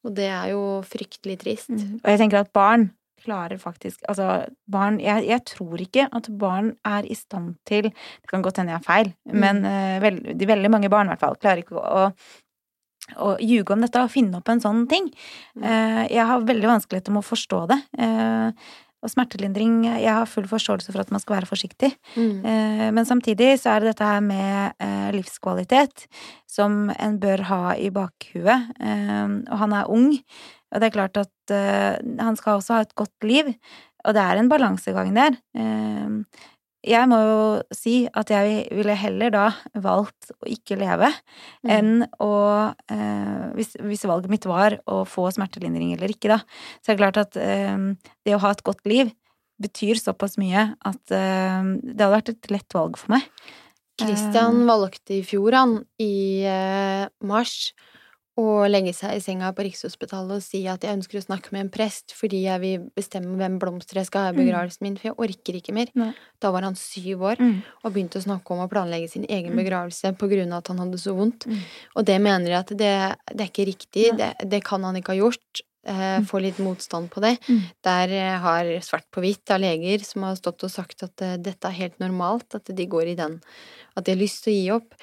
Og 0.05 0.13
det 0.15 0.27
er 0.31 0.51
jo 0.51 0.61
fryktelig 0.85 1.39
trist. 1.41 1.69
Mm. 1.69 1.99
Og 2.03 2.09
jeg 2.09 2.19
tenker 2.21 2.39
at 2.43 2.53
barn 2.53 2.89
klarer 3.19 3.59
faktisk 3.59 3.99
Altså, 4.07 4.47
barn 4.71 4.99
jeg, 5.03 5.25
jeg 5.27 5.43
tror 5.45 5.81
ikke 5.83 6.05
at 6.15 6.29
barn 6.39 6.69
er 6.87 7.03
i 7.03 7.13
stand 7.19 7.57
til 7.67 7.89
Det 7.91 8.29
kan 8.31 8.41
godt 8.41 8.57
hende 8.61 8.71
jeg 8.71 8.79
har 8.79 8.87
feil, 8.87 9.09
Mm. 9.27 9.39
men 9.43 9.65
uh, 9.65 9.99
veld, 9.99 10.37
de 10.39 10.45
veldig 10.47 10.71
mange 10.71 10.89
barn 10.89 11.07
i 11.07 11.11
hvert 11.11 11.19
fall 11.25 11.35
klarer 11.35 11.63
ikke 11.65 11.75
å, 11.75 12.05
å 12.07 12.11
å 13.17 13.31
ljuge 13.41 13.73
om 13.73 13.81
dette 13.81 13.97
og 14.03 14.11
finne 14.13 14.37
opp 14.37 14.49
en 14.49 14.59
sånn 14.61 14.83
ting. 14.87 15.07
Mm. 15.57 15.63
Eh, 15.65 16.01
jeg 16.13 16.25
har 16.29 16.43
veldig 16.45 16.67
vanskeligheter 16.69 17.11
med 17.15 17.23
å 17.23 17.25
forstå 17.25 17.61
det. 17.71 17.77
Eh, 17.97 18.51
og 19.03 19.11
smertelindring 19.11 19.85
Jeg 19.87 20.11
har 20.11 20.27
full 20.27 20.47
forståelse 20.49 20.91
for 20.91 20.99
at 21.03 21.11
man 21.11 21.21
skal 21.23 21.37
være 21.37 21.49
forsiktig. 21.49 21.93
Mm. 22.15 22.45
Eh, 22.45 22.91
Men 22.91 23.05
samtidig 23.05 23.53
så 23.61 23.75
er 23.75 23.79
det 23.79 23.93
dette 23.93 24.03
her 24.09 24.19
med 24.21 24.73
eh, 24.79 25.09
livskvalitet 25.15 26.07
som 26.49 26.89
en 26.91 27.19
bør 27.19 27.45
ha 27.47 27.61
i 27.75 27.89
bakhuet. 27.89 28.71
Eh, 28.79 29.27
Og 29.49 29.57
han 29.63 29.73
er 29.73 29.89
ung, 29.89 30.11
og 30.71 30.79
det 30.81 30.89
er 30.89 30.97
klart 30.97 31.17
at 31.17 31.29
han 31.49 32.35
skal 32.37 32.59
også 32.59 32.75
ha 32.75 32.81
et 32.81 32.93
godt 32.95 33.23
liv. 33.25 33.47
Og 34.05 34.13
det 34.13 34.21
er 34.21 34.37
en 34.37 34.49
balansegang 34.51 35.15
der. 35.15 35.39
Eh, 36.83 36.91
Jeg 36.91 37.07
må 37.11 37.17
jo 37.19 37.63
si 37.75 38.07
at 38.07 38.29
jeg 38.31 38.67
ville 38.71 38.95
heller 38.95 39.29
da 39.31 39.45
valgt 39.75 40.31
å 40.39 40.47
ikke 40.47 40.77
leve 40.79 41.11
Mm. 41.63 41.69
enn 41.75 42.07
å 42.23 42.73
eh, 42.89 43.51
hvis, 43.55 43.75
hvis 43.83 44.05
valget 44.07 44.29
mitt 44.31 44.45
var 44.45 44.77
å 44.87 45.03
få 45.05 45.27
smertelindring 45.35 45.93
eller 45.93 46.07
ikke, 46.09 46.29
da. 46.29 46.39
Så 46.81 46.91
er 46.91 46.95
det 46.95 47.01
klart 47.03 47.17
at 47.19 47.35
eh, 47.37 47.77
det 48.25 48.35
å 48.35 48.39
ha 48.39 48.51
et 48.51 48.63
godt 48.63 48.85
liv 48.87 49.11
betyr 49.59 49.99
såpass 49.99 50.37
mye 50.39 50.69
at 50.87 51.11
eh, 51.11 51.63
det 51.83 51.99
hadde 51.99 52.13
vært 52.15 52.29
et 52.29 52.51
lett 52.51 52.73
valg 52.73 52.95
for 52.97 53.11
meg. 53.11 53.27
Christian 53.99 54.61
valgte 54.69 55.17
i 55.17 55.23
fjor, 55.27 55.51
han, 55.51 55.73
i 55.99 56.45
eh, 56.47 57.09
mars, 57.27 57.73
å 58.39 58.63
legge 58.71 58.93
seg 58.95 59.17
i 59.17 59.21
senga 59.23 59.51
på 59.55 59.65
Rikshospitalet 59.67 60.37
og 60.39 60.43
si 60.45 60.61
at 60.71 60.85
jeg 60.85 60.95
ønsker 60.97 61.19
å 61.19 61.25
snakke 61.25 61.51
med 61.55 61.65
en 61.65 61.71
prest 61.73 62.13
fordi 62.15 62.41
jeg 62.45 62.61
vil 62.63 62.87
bestemme 62.95 63.35
hvem 63.39 63.59
blomster 63.61 63.99
jeg 63.99 64.07
skal 64.09 64.21
ha 64.27 64.31
i 64.31 64.35
Mm. 64.37 64.41
begravelsen 64.45 64.81
min, 64.87 64.95
for 64.97 65.09
jeg 65.09 65.17
orker 65.19 65.59
ikke 65.59 65.73
mer. 65.75 65.87
Nei. 65.95 66.13
Da 66.41 66.51
var 66.51 66.61
han 66.63 66.75
syv 66.75 67.21
år 67.21 67.37
Mm. 67.39 67.61
og 67.83 67.93
begynte 67.93 68.19
å 68.19 68.25
snakke 68.25 68.51
om 68.51 68.59
å 68.65 68.69
planlegge 68.71 69.09
sin 69.09 69.25
egen 69.29 69.53
Mm. 69.53 69.63
begravelse 69.63 70.17
på 70.17 70.29
grunn 70.29 70.51
av 70.53 70.59
at 70.63 70.67
han 70.69 70.77
hadde 70.79 70.97
så 70.97 71.13
vondt. 71.15 71.45
Mm. 71.47 71.59
Og 71.97 72.05
det 72.05 72.21
mener 72.21 72.47
jeg 72.49 72.59
at 72.59 72.67
det, 72.77 73.17
det 73.35 73.41
er 73.41 73.51
ikke 73.51 73.67
riktig. 73.73 74.17
Det, 74.17 74.33
det 74.49 74.63
kan 74.63 74.81
han 74.83 74.95
ikke 74.95 75.13
ha 75.15 75.19
gjort. 75.29 75.61
Eh, 75.87 76.19
Mm. 76.19 76.25
få 76.27 76.41
litt 76.41 76.57
motstand 76.59 77.09
på 77.09 77.21
det. 77.21 77.39
Der 77.83 78.09
eh, 78.11 78.37
har 78.37 78.65
svart 78.83 79.05
på 79.11 79.21
hvitt 79.23 79.49
av 79.49 79.61
leger 79.61 80.03
som 80.03 80.23
har 80.23 80.35
stått 80.35 80.61
og 80.65 80.69
sagt 80.69 81.01
at 81.03 81.21
eh, 81.21 81.37
dette 81.37 81.65
er 81.65 81.71
helt 81.71 81.97
normalt, 81.99 82.53
at 82.53 82.65
de 82.65 82.85
går 82.85 83.07
i 83.07 83.15
den. 83.15 83.41
At 83.95 84.03
de 84.03 84.11
har 84.11 84.19
lyst 84.19 84.43
til 84.43 84.53
å 84.53 84.57
gi 84.59 84.69
opp. 84.75 84.93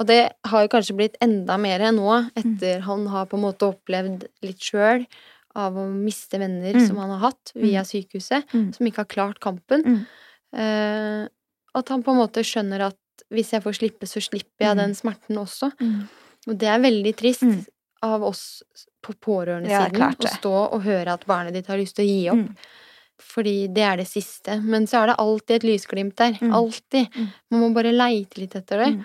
Og 0.00 0.06
det 0.08 0.32
har 0.46 0.62
jo 0.64 0.68
kanskje 0.72 0.96
blitt 0.96 1.16
enda 1.22 1.56
mer 1.60 1.78
nå, 1.92 2.30
etter 2.36 2.80
han 2.80 3.06
har 3.12 3.26
på 3.26 3.36
en 3.38 3.44
måte 3.44 3.68
opplevd 3.68 4.24
litt 4.42 4.58
sjøl 4.60 5.06
av 5.54 5.74
å 5.76 5.84
miste 5.92 6.38
venner 6.40 6.72
Mm. 6.74 6.86
som 6.88 6.96
han 6.96 7.10
har 7.10 7.18
hatt 7.30 7.52
via 7.54 7.82
sykehuset, 7.84 8.44
Mm. 8.52 8.72
som 8.74 8.86
ikke 8.86 8.96
har 9.04 9.04
klart 9.04 9.38
kampen. 9.40 9.84
Mm. 9.84 10.06
Eh, 10.54 11.28
at 11.74 11.88
han 11.88 12.02
på 12.02 12.10
en 12.12 12.18
måte 12.20 12.42
skjønner 12.44 12.80
at 12.88 12.96
hvis 13.30 13.50
jeg 13.52 13.62
får 13.62 13.76
slippe, 13.78 14.06
så 14.08 14.20
slipper 14.20 14.66
jeg 14.66 14.76
Mm. 14.76 14.78
den 14.78 14.94
smerten 14.94 15.36
også. 15.38 15.72
Mm. 15.78 16.08
Og 16.48 16.58
det 16.58 16.68
er 16.68 16.78
veldig 16.80 17.16
trist 17.16 17.42
Mm. 17.42 17.66
av 18.02 18.22
oss 18.22 18.62
på 19.02 19.14
pårørendesiden 19.14 19.98
Ja, 19.98 20.10
å 20.10 20.28
stå 20.40 20.72
og 20.72 20.82
høre 20.82 21.08
at 21.12 21.26
barnet 21.26 21.52
ditt 21.52 21.66
har 21.66 21.76
lyst 21.76 21.94
til 21.96 22.04
å 22.04 22.08
gi 22.08 22.28
opp. 22.30 22.48
Mm. 22.48 22.56
Fordi 23.20 23.72
det 23.72 23.82
er 23.82 23.96
det 23.98 24.06
siste. 24.08 24.60
Men 24.62 24.86
så 24.86 25.02
er 25.02 25.06
det 25.08 25.16
alltid 25.18 25.50
et 25.56 25.62
lysglimt 25.62 26.16
der. 26.16 26.32
Mm. 26.40 26.52
Alltid. 26.52 27.08
Mm. 27.14 27.28
Man 27.50 27.60
må 27.60 27.74
bare 27.74 27.92
leite 27.92 28.38
litt 28.38 28.54
etter 28.56 28.78
det. 28.84 29.04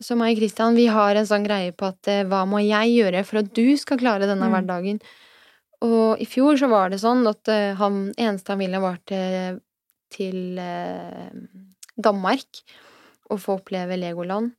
Så 0.00 0.14
meg 0.16 0.36
og 0.36 0.42
Christian, 0.42 0.76
vi 0.78 0.86
har 0.86 1.16
en 1.18 1.26
sånn 1.26 1.44
greie 1.46 1.72
på 1.74 1.88
at 1.90 2.06
eh, 2.10 2.24
hva 2.28 2.44
må 2.46 2.60
jeg 2.62 2.92
gjøre 2.94 3.24
for 3.26 3.40
at 3.40 3.48
du 3.56 3.76
skal 3.76 3.98
klare 3.98 4.28
denne 4.30 4.46
Mm. 4.46 4.52
hverdagen? 4.54 5.00
Og 5.82 6.18
i 6.22 6.26
fjor 6.26 6.56
så 6.58 6.68
var 6.70 6.90
det 6.90 7.00
sånn 7.02 7.26
at 7.30 7.48
eh, 7.48 7.74
han 7.78 8.12
eneste 8.16 8.50
han 8.54 8.58
ville, 8.62 8.80
var 8.82 8.98
til, 9.06 9.60
til 10.10 10.58
eh, 10.58 11.30
Danmark. 11.98 12.62
Og 13.30 13.40
få 13.42 13.58
oppleve 13.58 13.98
Legoland. 13.98 14.52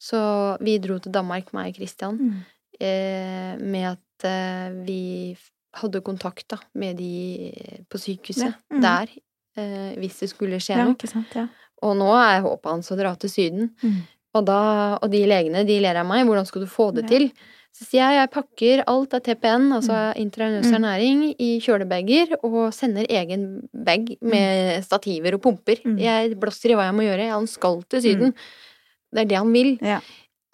Så 0.00 0.18
vi 0.60 0.78
dro 0.82 0.96
til 0.98 1.12
Danmark, 1.14 1.52
meg 1.54 1.70
og 1.70 1.76
Christian, 1.76 2.18
Mm. 2.18 2.44
eh, 2.80 3.56
med 3.60 3.92
at 3.92 4.26
vi 4.86 5.36
hadde 5.78 6.00
kontakt 6.02 6.48
da, 6.50 6.56
med 6.74 6.96
de 6.98 7.52
på 7.88 7.98
sykehuset 8.02 8.48
Ja, 8.48 8.52
mm. 8.72 8.80
der, 8.82 9.06
hvis 10.00 10.18
det 10.20 10.28
skulle 10.32 10.58
skje 10.58 10.74
Ja, 10.76 10.84
noe. 10.84 10.94
ikke 10.96 11.08
sant. 11.10 11.30
Ja. 11.34 11.46
Og 11.82 11.94
nå 11.96 12.08
er 12.18 12.40
håpet 12.42 12.66
hans 12.72 12.90
å 12.90 12.96
dra 12.98 13.14
til 13.14 13.30
Syden. 13.30 13.70
Mm. 13.82 14.02
Og, 14.34 14.44
da, 14.44 14.98
og 15.02 15.10
de 15.10 15.22
legene 15.26 15.64
de 15.66 15.78
ler 15.80 15.96
av 15.96 16.06
meg. 16.06 16.26
Hvordan 16.28 16.46
skal 16.46 16.62
du 16.62 16.68
få 16.68 16.90
det 16.94 17.04
Ja. 17.04 17.08
til? 17.08 17.30
Så 17.78 17.84
sier 17.86 18.10
jeg 18.10 18.16
jeg 18.18 18.30
pakker 18.32 18.82
alt 18.88 19.14
av 19.14 19.20
TPN, 19.22 19.68
altså 19.72 20.14
intravenøs 20.16 20.66
Mm. 20.66 20.74
ernæring, 20.78 21.34
i 21.38 21.60
kjølebager 21.60 22.36
og 22.42 22.72
sender 22.74 23.06
egen 23.08 23.68
bag 23.72 24.16
med 24.20 24.82
stativer 24.84 25.34
og 25.34 25.42
pumper. 25.42 25.76
Mm. 25.84 25.98
Jeg 26.00 26.38
blåser 26.40 26.70
i 26.70 26.74
hva 26.74 26.86
jeg 26.90 26.94
må 26.94 27.04
gjøre. 27.06 27.30
Han 27.30 27.46
skal 27.46 27.82
til 27.88 28.00
Syden. 28.02 28.34
Det 29.14 29.20
er 29.20 29.24
det 29.26 29.36
han 29.38 29.52
vil. 29.52 29.78
Ja. 29.80 30.00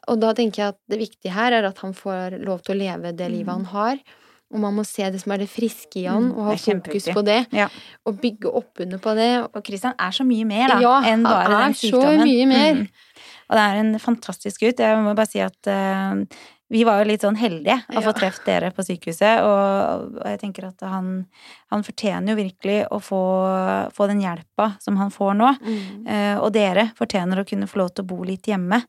Og 0.06 0.20
da 0.20 0.32
tenker 0.34 0.56
jeg 0.56 0.68
at 0.68 0.78
det 0.90 0.98
viktige 1.00 1.32
her 1.32 1.52
er 1.52 1.64
at 1.64 1.78
han 1.78 1.94
får 1.94 2.44
lov 2.44 2.60
til 2.62 2.74
å 2.76 2.78
leve 2.78 3.16
det 3.16 3.30
livet 3.30 3.48
han 3.48 3.64
har. 3.64 3.98
Og 4.52 4.60
man 4.60 4.74
må 4.76 4.84
se 4.86 5.02
det 5.10 5.20
som 5.22 5.32
er 5.32 5.38
det 5.38 5.48
friske 5.48 5.96
i 5.96 6.04
han, 6.04 6.30
Mm, 6.30 6.36
og 6.36 6.44
ha 6.44 6.54
fokus 6.56 7.08
på 7.08 7.24
det. 7.24 7.46
Ja. 7.50 7.68
Og 8.06 8.20
bygge 8.20 8.52
oppunder 8.52 8.98
på 9.00 9.14
det. 9.16 9.48
Og 9.54 9.64
Christian 9.64 9.94
er 9.98 10.10
så 10.12 10.22
mye 10.26 10.44
mer, 10.44 10.68
da, 10.68 10.78
Ja, 10.80 11.00
enn 11.02 11.22
bare 11.24 11.42
han 11.48 11.52
er 11.52 11.64
den 11.64 11.72
så 11.74 11.90
sykdommen. 11.90 12.22
mye 12.28 12.46
mer. 12.46 12.74
Mm. 12.74 12.88
Og 13.48 13.56
det 13.58 13.62
er 13.68 13.80
en 13.82 13.94
fantastisk 14.02 14.60
gutt. 14.64 14.80
Jeg 14.82 14.98
må 15.04 15.14
bare 15.14 15.30
si 15.30 15.40
at 15.44 15.68
uh, 15.70 16.20
vi 16.72 16.80
var 16.88 17.02
jo 17.02 17.06
litt 17.10 17.22
sånn 17.22 17.36
heldige 17.38 17.76
å 17.92 17.98
Ja. 17.98 18.02
få 18.06 18.14
truffet 18.16 18.46
dere 18.48 18.70
på 18.74 18.82
sykehuset, 18.82 19.42
og, 19.44 20.14
og 20.16 20.24
jeg 20.26 20.40
tenker 20.40 20.64
at 20.70 20.80
han, 20.88 21.26
han 21.70 21.84
fortjener 21.86 22.32
jo 22.32 22.38
virkelig 22.40 22.78
å 22.90 22.98
få, 23.04 23.20
få 23.94 24.06
den 24.10 24.22
hjelpa 24.24 24.70
som 24.82 24.96
han 24.98 25.12
får 25.14 25.34
nå. 25.38 25.50
Mm. 25.60 26.06
Uh, 26.08 26.36
og 26.40 26.48
dere 26.56 26.88
fortjener 26.98 27.42
å 27.42 27.46
kunne 27.46 27.68
få 27.70 27.82
lov 27.82 27.92
til 27.94 28.06
å 28.06 28.10
bo 28.14 28.22
litt 28.26 28.48
hjemme. 28.50 28.80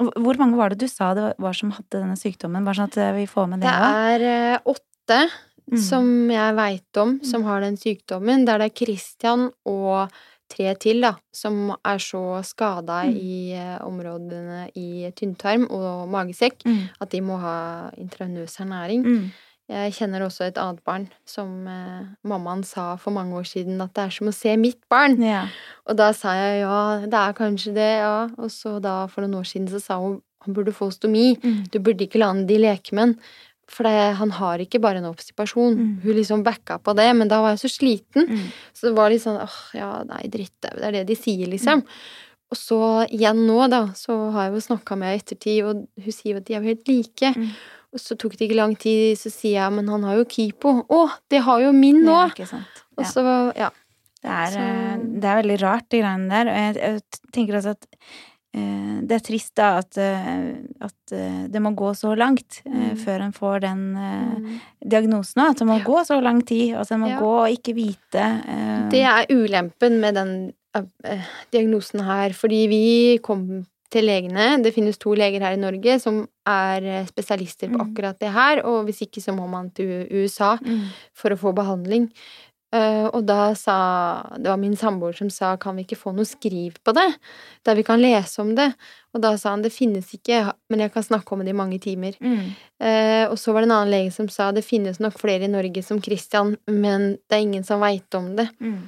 Hvor 0.00 0.40
mange 0.40 0.56
var 0.58 0.72
det 0.72 0.80
du 0.82 0.88
sa 0.90 1.12
det 1.14 1.34
var 1.38 1.54
som 1.54 1.70
hadde 1.76 2.00
denne 2.00 2.16
sykdommen? 2.18 2.64
Bare 2.66 2.80
sånn 2.80 2.90
at 2.90 2.98
eh, 3.04 3.12
vi 3.20 3.28
får 3.30 3.52
med 3.52 3.62
det 3.62 3.68
Det 3.68 3.92
er 4.16 4.26
uh, 4.56 4.72
åtte 4.74 5.20
Mm. 5.68 5.76
som 5.84 6.06
jeg 6.32 6.54
veit 6.56 6.96
om, 6.96 7.10
som 7.20 7.42
har 7.44 7.60
den 7.60 7.74
sykdommen. 7.76 8.46
Der 8.48 8.56
det 8.62 8.70
er 8.70 8.76
Christian 8.86 9.50
og 9.68 10.08
tre 10.48 10.74
til, 10.80 11.00
da, 11.04 11.14
som 11.32 11.70
er 11.84 11.98
så 11.98 12.42
skada 12.44 13.02
Mm. 13.04 13.16
i 13.16 13.52
eh, 13.54 13.78
områdene 13.84 14.70
i 14.76 15.10
tynntarm 15.16 15.66
og 15.70 16.08
magesekk 16.08 16.64
Mm. 16.66 16.88
at 17.00 17.10
de 17.10 17.20
må 17.20 17.38
ha 17.40 17.90
intravenøs 17.98 18.56
ernæring. 18.60 19.04
Mm. 19.04 19.30
Jeg 19.68 19.92
kjenner 19.92 20.22
også 20.24 20.46
et 20.48 20.56
annet 20.56 20.82
barn 20.84 21.08
som 21.26 21.66
eh, 21.68 22.06
mammaen 22.24 22.62
sa 22.64 22.96
for 22.96 23.10
mange 23.12 23.34
år 23.36 23.44
siden 23.44 23.80
at 23.84 23.92
det 23.94 24.04
er 24.06 24.10
som 24.10 24.28
å 24.28 24.32
se 24.32 24.56
mitt 24.56 24.80
barn. 24.88 25.20
Ja. 25.22 25.42
Og 25.86 25.96
da 25.96 26.12
sa 26.12 26.32
jeg 26.32 26.62
ja, 26.62 27.00
det 27.04 27.12
er 27.14 27.32
kanskje 27.36 27.74
det, 27.74 27.90
ja. 28.00 28.28
Og 28.38 28.48
så 28.50 28.80
da 28.80 29.06
for 29.06 29.20
noen 29.20 29.34
år 29.42 29.44
siden 29.44 29.68
så 29.68 29.80
sa 29.80 29.98
hun 30.00 30.22
han 30.46 30.54
burde 30.54 30.72
få 30.72 30.86
stomi. 30.94 31.36
Mm. 31.42 31.64
Du 31.70 31.78
burde 31.80 32.06
ikke 32.06 32.20
la 32.22 32.28
han 32.30 32.46
de 32.46 32.56
leke 32.62 32.92
med 32.94 33.00
han. 33.02 33.14
For 33.68 33.84
det, 33.84 34.14
han 34.16 34.30
har 34.32 34.62
ikke 34.64 34.80
bare 34.80 35.02
en 35.02 35.10
obstipasjon. 35.10 35.74
Mm. 35.76 35.88
Hun 36.04 36.14
liksom 36.16 36.42
backa 36.46 36.78
på 36.80 36.94
det, 36.96 37.08
men 37.18 37.28
da 37.28 37.42
var 37.44 37.52
jeg 37.52 37.66
så 37.66 37.70
sliten. 37.74 38.24
Mm. 38.30 38.46
Så 38.72 38.88
det 38.88 38.94
var 38.96 39.12
litt 39.12 39.22
sånn 39.26 39.40
åh, 39.44 39.58
ja, 39.76 39.90
nei, 40.08 40.22
drittau. 40.32 40.72
Det 40.78 40.86
er 40.88 40.96
det 41.00 41.06
de 41.10 41.16
sier, 41.18 41.44
Mm. 41.46 41.52
liksom. 41.52 41.82
Og 42.48 42.56
så 42.56 42.78
igjen 43.12 43.42
nå, 43.44 43.58
da, 43.68 43.82
så 43.92 44.16
har 44.32 44.46
jeg 44.48 44.54
jo 44.56 44.62
snakka 44.70 44.96
med 44.96 45.10
henne 45.10 45.18
i 45.18 45.20
ettertid, 45.20 45.58
og 45.68 45.82
hun 46.04 46.14
sier 46.16 46.32
jo 46.32 46.38
at 46.40 46.46
de 46.48 46.54
er 46.56 46.62
jo 46.62 46.70
helt 46.70 46.88
like. 46.88 47.32
Mm. 47.36 47.50
Og 47.92 48.00
så 48.00 48.16
tok 48.16 48.38
det 48.38 48.48
ikke 48.48 48.56
lang 48.56 48.72
tid, 48.76 49.18
så 49.20 49.28
sier 49.32 49.58
jeg 49.60 49.72
men 49.76 49.88
han 49.92 50.02
har 50.08 50.16
jo 50.16 50.24
Kipo. 50.24 50.72
Å, 50.88 51.02
det 51.28 51.42
har 51.44 51.60
jo 51.60 51.74
min 51.76 52.00
nå! 52.04 52.16
Ja, 52.16 52.30
ikke 52.32 52.48
sant. 52.48 52.82
Og 52.96 53.04
så, 53.08 53.22
ja. 53.56 53.68
Det 54.24 54.32
er, 54.34 54.56
eh, 54.58 54.96
det 55.22 55.28
er 55.28 55.38
veldig 55.42 55.60
rart, 55.62 55.86
de 55.92 56.00
greiene 56.00 56.28
der. 56.32 56.48
Og 56.50 56.56
jeg, 56.58 56.74
jeg 56.82 57.32
tenker 57.36 57.60
altså 57.60 57.76
at 57.76 57.86
det 58.52 59.12
er 59.14 59.20
trist 59.24 59.54
da 59.54 59.78
at, 59.78 59.96
eh, 60.00 60.54
at 60.80 61.12
eh, 61.12 61.46
det 61.52 61.60
må 61.62 61.74
gå 61.76 61.92
så 61.94 62.14
langt 62.16 62.62
eh, 62.66 62.72
Mm. 62.92 62.96
før 62.96 63.20
en 63.26 63.32
får 63.32 63.60
den 63.60 63.82
eh, 63.96 64.38
Mm. 64.38 64.60
diagnosen. 64.88 65.42
At 65.50 65.58
det 65.58 65.66
må 65.66 65.78
Ja. 65.78 65.84
gå 65.84 66.04
så 66.06 66.20
lang 66.22 66.42
tid. 66.46 66.74
at 66.74 66.90
en 66.92 67.00
må 67.00 67.08
Ja. 67.08 67.20
gå 67.20 67.32
og 67.44 67.48
ikke 67.48 67.74
vite. 67.74 68.24
eh, 68.48 68.88
Det 68.90 69.02
er 69.04 69.26
ulempen 69.30 70.00
med 70.00 70.14
den 70.14 70.52
eh, 70.74 70.82
eh, 71.04 71.20
diagnosen 71.52 72.00
her, 72.04 72.30
fordi 72.30 72.68
vi 72.68 73.18
kom 73.18 73.66
til 73.90 74.04
legene. 74.04 74.62
Det 74.62 74.74
finnes 74.74 74.98
to 74.98 75.14
leger 75.14 75.40
her 75.40 75.52
i 75.52 75.56
Norge 75.56 75.98
som 76.00 76.26
er 76.46 76.82
eh, 76.84 77.04
spesialister 77.06 77.68
på 77.68 77.78
Mm. 77.78 77.94
akkurat 77.94 78.18
det 78.18 78.32
her, 78.32 78.64
og 78.66 78.84
hvis 78.86 79.00
ikke 79.06 79.20
så 79.22 79.34
må 79.34 79.48
man 79.48 79.70
til 79.70 80.06
USA 80.10 80.58
for 81.14 81.30
å 81.30 81.38
få 81.38 81.54
behandling. 81.54 82.10
Eh, 82.70 83.06
og 83.16 83.22
da 83.24 83.54
sa 83.56 83.74
Det 84.36 84.44
var 84.50 84.58
min 84.60 84.74
samboer 84.76 85.14
som 85.16 85.30
sa 85.32 85.54
kan 85.56 85.74
vi 85.78 85.84
ikke 85.86 85.96
få 85.96 86.12
noe 86.12 86.26
skriv 86.28 86.74
på 86.84 86.92
det, 86.92 87.06
der 87.64 87.74
vi 87.78 87.82
kan 87.82 87.98
lese 88.02 88.42
om 88.42 88.54
det? 88.54 88.74
Og 89.14 89.22
da 89.24 89.30
sa 89.40 89.54
han 89.54 89.62
det 89.64 89.72
finnes 89.72 90.10
ikke, 90.12 90.52
men 90.68 90.80
jeg 90.84 90.92
kan 90.92 91.02
snakke 91.02 91.32
om 91.32 91.40
det 91.40 91.48
i 91.54 91.56
mange 91.56 91.78
timer. 91.80 92.12
Mm. 92.20 92.50
Uh, 92.76 93.24
og 93.32 93.38
så 93.40 93.54
var 93.54 93.62
det 93.64 93.70
en 93.70 93.76
annen 93.78 93.90
lege 93.94 94.12
som 94.12 94.28
sa 94.28 94.50
det 94.52 94.66
finnes 94.66 95.00
nok 95.00 95.16
flere 95.18 95.44
i 95.48 95.48
Norge 95.48 95.82
som 95.82 96.02
Christian, 96.02 96.56
men 96.68 97.16
det 97.28 97.38
er 97.38 97.46
ingen 97.46 97.64
som 97.64 97.80
veit 97.80 98.14
om 98.14 98.34
det. 98.36 98.50
Mm. 98.60 98.78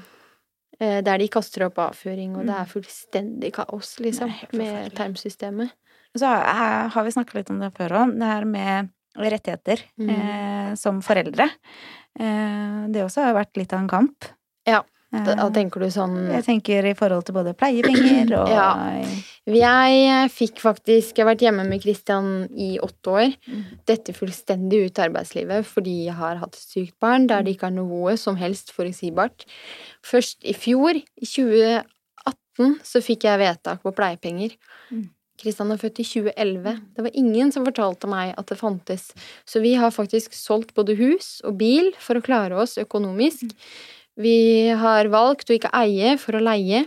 Uh, 0.80 1.00
der 1.04 1.18
de 1.24 1.28
kaster 1.32 1.64
opp 1.66 1.78
avføring, 1.78 2.36
og 2.36 2.44
det 2.46 2.52
Mm. 2.54 2.60
er 2.60 2.66
fullstendig 2.68 3.52
kaos, 3.54 3.96
liksom, 3.98 4.28
Det 4.28 4.52
er 4.52 4.56
med 4.58 4.92
tarmsystemet. 4.94 5.70
Så 6.16 6.26
har 6.26 7.04
vi 7.04 7.10
snakket 7.10 7.34
litt 7.34 7.50
om 7.50 7.60
det 7.60 7.72
før 7.74 7.88
òg, 7.96 8.12
det 8.18 8.26
her 8.28 8.44
med 8.44 8.90
rettigheter 9.16 9.82
Mm. 9.98 10.10
eh, 10.10 10.74
som 10.76 11.00
foreldre. 11.02 11.48
Eh, 12.18 12.80
det 12.90 13.04
også 13.04 13.28
har 13.28 13.36
vært 13.36 13.60
litt 13.60 13.72
av 13.76 13.84
en 13.84 13.92
kamp. 13.92 14.30
Ja, 14.68 14.82
Eh, 15.10 15.24
Da, 15.26 15.34
da 15.34 15.48
tenker 15.50 15.82
du 15.82 15.90
sånn 15.90 16.14
jeg 16.30 16.44
tenker 16.46 16.86
i 16.86 16.94
forhold 16.94 17.26
til 17.26 17.34
både 17.34 17.54
pleiepenger 17.58 18.30
og 18.38 18.50
Ja. 18.52 18.68
Jeg 19.50 20.02
eh, 20.06 20.28
fikk 20.30 20.60
faktisk 20.62 21.18
Jeg 21.18 21.24
har 21.24 21.32
vært 21.32 21.42
hjemme 21.42 21.64
med 21.66 21.82
Christian 21.82 22.46
i 22.54 22.76
åtte 22.82 23.10
år. 23.10 23.34
Mm. 23.50 23.64
Dette 23.90 24.14
fullstendig 24.14 24.84
ut 24.86 25.00
av 25.00 25.08
arbeidslivet 25.08 25.66
fordi 25.66 25.96
jeg 26.06 26.18
har 26.20 26.38
hatt 26.42 26.54
et 26.54 26.76
sykt 26.76 26.94
barn 27.02 27.26
der 27.30 27.42
det 27.42 27.56
ikke 27.56 27.72
er 27.72 27.78
noe 27.80 28.14
som 28.20 28.38
helst 28.38 28.70
forutsigbart. 28.76 29.48
Først 30.06 30.46
i 30.46 30.54
fjor, 30.54 30.94
i 30.94 31.26
2018, 31.26 32.76
så 32.86 33.02
fikk 33.02 33.26
jeg 33.26 33.42
vedtak 33.42 33.82
på 33.82 33.94
pleiepenger. 33.96 34.54
Mm. 35.40 35.42
Christian 35.42 35.70
er 35.72 35.81
født 35.81 36.00
i 36.00 36.05
2011. 36.05 36.81
Det 36.96 37.03
var 37.07 37.11
ingen 37.14 37.53
som 37.53 37.64
fortalte 37.64 38.07
meg 38.11 38.35
at 38.38 38.46
det 38.46 38.59
fantes. 38.61 39.11
Så 39.48 39.61
vi 39.64 39.74
har 39.74 39.90
faktisk 39.90 40.33
solgt 40.37 40.74
både 40.74 40.96
hus 40.98 41.40
og 41.44 41.57
bil 41.59 41.92
for 41.98 42.14
å 42.20 42.22
klare 42.24 42.57
oss 42.61 42.76
økonomisk. 42.79 43.55
Vi 44.20 44.68
har 44.76 45.09
valgt 45.09 45.48
å 45.50 45.57
ikke 45.57 45.72
eie 45.72 46.16
for 46.18 46.33
å 46.37 46.42
leie. 46.44 46.87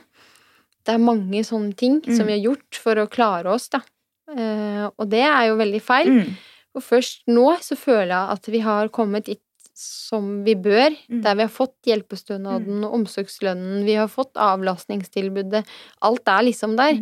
Det 0.85 0.93
er 0.93 0.99
mange 0.99 1.41
sånne 1.43 1.75
ting 1.75 2.01
Mm. 2.01 2.15
som 2.17 2.25
vi 2.27 2.33
har 2.37 2.43
gjort 2.51 2.75
for 2.75 2.95
å 2.95 3.07
klare 3.09 3.47
oss, 3.49 3.69
da. 3.69 3.81
Eh, 4.29 4.89
og 4.97 5.09
det 5.09 5.21
er 5.23 5.47
jo 5.47 5.55
veldig 5.57 5.81
feil. 5.81 6.07
Mm. 6.09 6.35
Og 6.75 6.81
først 6.83 7.21
nå 7.27 7.57
så 7.61 7.75
føler 7.77 8.09
jeg 8.13 8.29
at 8.37 8.45
vi 8.51 8.59
har 8.59 8.89
kommet 8.89 9.25
dit 9.25 9.39
som 9.75 10.43
vi 10.43 10.53
bør, 10.55 10.95
Mm. 11.09 11.21
der 11.23 11.35
vi 11.35 11.41
har 11.41 11.49
fått 11.49 11.81
hjelpestønaden 11.85 12.83
og 12.85 12.93
omsorgslønnen, 12.93 13.85
vi 13.85 13.95
har 13.95 14.07
fått 14.07 14.33
avlastningstilbudet. 14.35 15.65
Alt 16.01 16.27
er 16.27 16.43
liksom 16.43 16.75
der. 16.77 16.99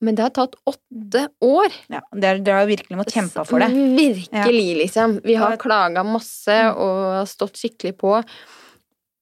Men 0.00 0.14
det 0.14 0.22
har 0.22 0.30
tatt 0.30 0.54
åtte 0.68 1.24
år. 1.42 1.72
Ja, 1.90 2.00
dere 2.14 2.58
har 2.60 2.68
virkelig 2.70 2.98
måttet 3.00 3.16
kjempe 3.18 3.42
for 3.48 3.58
det. 3.58 3.68
Virkelig, 3.74 4.68
liksom. 4.84 5.16
Vi 5.24 5.34
har 5.34 5.56
klaga 5.58 6.04
masse 6.06 6.54
Mm. 6.54 6.76
og 6.78 7.26
stått 7.26 7.58
skikkelig 7.58 7.96
på. 7.98 8.12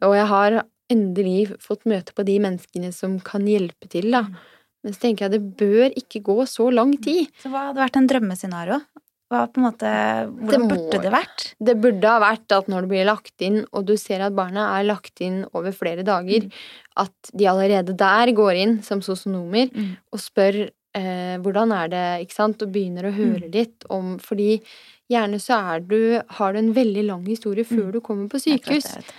Og 0.04 0.12
jeg 0.14 0.26
har 0.26 0.58
endelig 0.92 1.56
fått 1.64 1.86
møte 1.88 2.12
på 2.14 2.24
de 2.28 2.36
menneskene 2.44 2.92
som 2.92 3.18
kan 3.20 3.46
hjelpe 3.48 3.88
til, 3.88 4.10
da. 4.12 4.22
Mm. 4.28 4.36
Men 4.84 4.92
så 4.94 5.00
tenker 5.00 5.24
jeg 5.26 5.32
det 5.32 5.56
bør 5.58 5.96
ikke 5.96 6.22
gå 6.22 6.36
så 6.46 6.68
lang 6.72 6.92
tid. 7.02 7.26
Så 7.42 7.48
hva 7.50 7.70
hadde 7.70 7.80
vært 7.80 7.96
en 7.96 8.06
drømmescenario? 8.06 8.82
Hva 9.28 9.40
på 9.50 9.58
en 9.58 9.64
måte, 9.66 9.88
hvordan 10.30 10.50
Det 10.50 10.58
må- 10.60 10.68
burde 10.70 11.02
det 11.02 11.10
vært? 11.12 11.54
Det 11.58 11.80
burde 11.80 12.04
ha 12.06 12.20
vært 12.20 12.52
at 12.56 12.68
når 12.68 12.80
det 12.82 12.88
blir 12.90 13.04
lagt 13.06 13.42
inn, 13.42 13.64
og 13.72 13.84
du 13.86 13.96
ser 13.96 14.20
at 14.22 14.32
barna 14.36 14.78
er 14.78 14.84
lagt 14.84 15.20
inn 15.20 15.44
over 15.52 15.72
flere 15.72 16.04
dager, 16.04 16.42
Mm. 16.44 16.52
at 16.96 17.12
de 17.34 17.44
allerede 17.46 17.96
der 17.96 18.32
går 18.32 18.54
inn 18.56 18.82
som 18.82 19.00
sosionomer 19.00 19.68
Mm. 19.74 19.96
og 20.12 20.18
spør 20.20 20.70
eh, 20.94 21.36
hvordan 21.38 21.72
er 21.74 21.88
det, 21.88 22.26
ikke 22.26 22.32
sant, 22.32 22.62
og 22.62 22.72
begynner 22.72 23.04
å 23.04 23.12
høre 23.12 23.42
Mm. 23.44 23.52
litt 23.52 23.84
om 23.90 24.16
Fordi 24.18 24.62
gjerne 25.10 25.34
så 25.38 25.74
er 25.76 25.80
du, 25.80 26.22
har 26.30 26.52
du 26.52 26.58
en 26.58 26.72
veldig 26.72 27.04
lang 27.06 27.26
historie 27.26 27.64
før 27.64 27.88
Mm. 27.88 27.92
du 27.92 28.00
kommer 28.00 28.28
på 28.30 28.40
Jeg 28.42 28.60
vet 28.60 28.64
sykehus. 28.64 28.84
jeg 28.94 29.02
vet. 29.02 29.12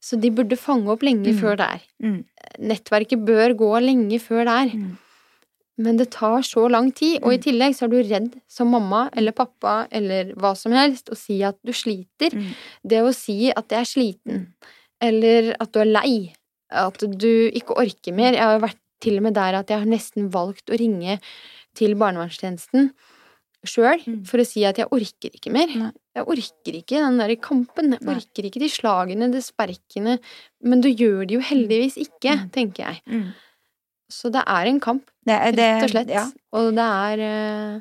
Så 0.00 0.18
de 0.20 0.30
burde 0.30 0.56
fange 0.56 0.88
opp 0.88 1.00
lenge 1.02 1.26
Mm. 1.34 1.38
før 1.40 1.56
der. 1.58 1.80
Mm. 2.02 2.24
Nettverket 2.60 3.24
bør 3.26 3.54
gå 3.54 3.82
lenge 3.82 4.18
før 4.20 4.44
der. 4.46 4.96
Men 5.78 5.96
det 5.96 6.10
tar 6.10 6.40
så 6.42 6.64
lang 6.70 6.90
tid, 6.92 7.22
og 7.22 7.32
i 7.32 7.36
Mm. 7.38 7.42
tillegg 7.44 7.74
så 7.76 7.84
er 7.84 7.88
du 7.88 8.02
redd 8.02 8.40
som 8.48 8.68
mamma 8.70 9.08
eller 9.14 9.32
pappa 9.32 9.86
eller 9.92 10.32
hva 10.34 10.56
som 10.56 10.72
helst 10.72 11.08
å 11.10 11.16
si 11.16 11.40
at 11.42 11.56
du 11.64 11.72
sliter. 11.72 12.30
Mm. 12.34 12.48
Det 12.86 13.02
å 13.02 13.14
si 13.14 13.50
at 13.50 13.68
jeg 13.68 13.78
er 13.80 13.84
sliten, 13.84 14.46
eller 15.00 15.54
at 15.60 15.70
du 15.72 15.78
er 15.80 15.84
lei, 15.86 16.32
at 16.70 16.98
du 16.98 17.50
ikke 17.50 17.76
orker 17.78 18.12
mer 18.12 18.32
Jeg 18.32 18.42
har 18.42 18.58
vært 18.60 18.76
til 19.00 19.16
og 19.16 19.22
med 19.22 19.34
der 19.34 19.54
at 19.54 19.68
jeg 19.68 19.78
har 19.78 19.86
nesten 19.86 20.28
valgt 20.30 20.66
å 20.68 20.76
ringe 20.78 21.20
til 21.74 21.94
barnevernstjenesten 21.94 22.90
sjøl 23.64 24.02
Mm. 24.06 24.24
for 24.26 24.38
å 24.38 24.46
si 24.46 24.64
at 24.64 24.76
jeg 24.76 24.86
orker 24.90 25.30
ikke 25.34 25.50
mer. 25.52 25.68
Jeg 26.14 26.24
orker 26.26 26.72
ikke 26.74 26.98
den 26.98 27.18
der 27.18 27.34
kampen. 27.36 27.90
Jeg 27.92 28.00
orker 28.02 28.42
ikke 28.50 28.60
de 28.60 28.68
slagene, 28.68 29.30
de 29.30 29.38
sperkene. 29.40 30.18
Men 30.62 30.80
du 30.80 30.88
gjør 30.88 31.26
det 31.26 31.34
jo 31.34 31.40
heldigvis 31.40 31.96
ikke, 31.98 32.34
Mm. 32.38 32.50
tenker 32.50 32.84
jeg. 32.86 33.00
Så 34.10 34.30
det 34.32 34.42
er 34.46 34.66
en 34.66 34.80
kamp, 34.80 35.04
Det, 35.26 35.36
det, 35.56 35.58
rett 35.58 35.82
og 35.84 35.90
slett. 35.90 36.08
Ja. 36.08 36.24
Og 36.56 36.70
det 36.74 36.86
er 36.88 37.22
uh, 37.76 37.80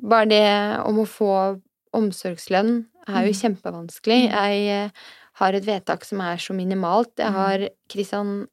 Bare 0.00 0.26
det 0.28 0.44
om 0.86 0.98
å 1.02 1.06
få 1.08 1.60
omsorgslønn 1.92 2.86
er 3.08 3.26
jo 3.26 3.32
Mm. 3.32 3.40
kjempevanskelig. 3.40 4.20
Mm. 4.28 4.32
Jeg 4.32 4.86
uh, 4.86 4.90
har 5.40 5.52
et 5.54 5.64
vedtak 5.66 6.04
som 6.04 6.20
er 6.20 6.36
så 6.36 6.54
minimalt. 6.54 7.12
Jeg 7.18 7.26
Mm. 7.32 7.34
har 7.34 7.68
Kristian 7.88 8.48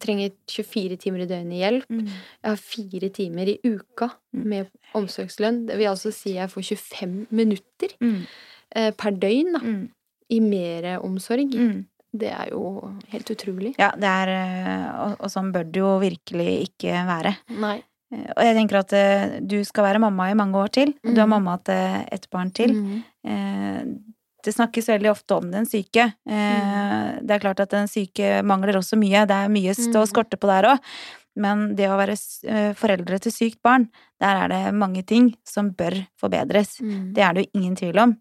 trenger 0.00 0.32
24 0.48 0.96
timer 0.98 1.20
i 1.22 1.26
døgnet 1.26 1.52
i 1.54 1.60
hjelp. 1.62 1.86
Mm. 1.88 2.06
Jeg 2.08 2.50
har 2.50 2.56
fire 2.56 3.08
timer 3.10 3.46
i 3.48 3.58
uka 3.64 4.10
Mm. 4.34 4.44
med 4.46 4.70
omsorgslønn. 4.94 5.66
Det 5.66 5.76
vil 5.78 5.86
altså 5.88 6.12
si 6.12 6.32
jeg 6.34 6.48
får 6.50 6.62
25 6.64 7.26
minutter 7.30 7.88
Mm. 8.00 8.26
eh, 8.74 8.90
per 8.92 9.10
døgn 9.12 9.52
da, 9.52 9.58
Mm. 9.60 9.88
i 10.30 10.40
meromsorg. 10.40 11.52
Mm. 11.54 11.86
Det 12.12 12.28
er 12.30 12.50
jo 12.52 12.92
helt 13.12 13.30
utrolig. 13.32 13.74
Ja, 13.80 13.90
det 13.96 14.08
er 14.08 14.28
eh, 14.28 14.88
Og, 15.06 15.14
og 15.24 15.30
sånn 15.32 15.52
bør 15.54 15.64
det 15.72 15.80
jo 15.80 15.92
virkelig 16.02 16.68
ikke 16.68 16.92
være. 17.08 17.34
Nei. 17.56 17.78
Eh, 18.12 18.26
Og 18.36 18.42
jeg 18.44 18.56
tenker 18.58 18.78
at 18.82 18.92
eh, 18.92 19.38
du 19.40 19.62
skal 19.64 19.84
være 19.88 20.02
mamma 20.04 20.30
i 20.30 20.34
mange 20.36 20.60
år 20.60 20.68
til. 20.76 20.92
Du 21.02 21.14
er 21.16 21.24
Mm. 21.26 21.32
mamma 21.36 21.58
til 21.64 22.04
ett 22.12 22.28
barn 22.30 22.50
til. 22.52 22.74
Mhm. 22.74 23.02
Eh, 23.24 23.84
Det 24.44 24.50
snakkes 24.56 24.88
veldig 24.90 25.06
ofte 25.10 25.36
om 25.38 25.50
den 25.52 25.64
syke. 25.70 26.14
Eh, 26.28 27.20
Det 27.22 27.30
er 27.30 27.38
klart 27.38 27.60
at 27.60 27.70
den 27.70 27.86
syke 27.86 28.42
mangler 28.42 28.74
også 28.74 28.98
mye. 28.98 29.24
Det 29.26 29.30
er 29.36 29.48
mye 29.48 29.70
å 29.70 29.76
Mm. 29.78 30.06
skorte 30.10 30.36
på 30.36 30.48
der 30.50 30.64
òg. 30.74 30.78
Men 31.36 31.76
det 31.76 31.86
å 31.88 31.96
være 31.96 32.74
foreldre 32.74 33.18
til 33.20 33.32
sykt 33.32 33.62
barn, 33.62 33.88
der 34.20 34.36
er 34.44 34.48
det 34.48 34.74
mange 34.74 35.06
ting 35.06 35.34
som 35.46 35.70
bør 35.70 36.06
forbedres. 36.20 36.80
Mm. 36.82 37.14
Det 37.14 37.22
er 37.22 37.32
det 37.34 37.44
jo 37.46 37.50
ingen 37.60 37.76
tvil 37.76 37.98
om. 38.02 38.16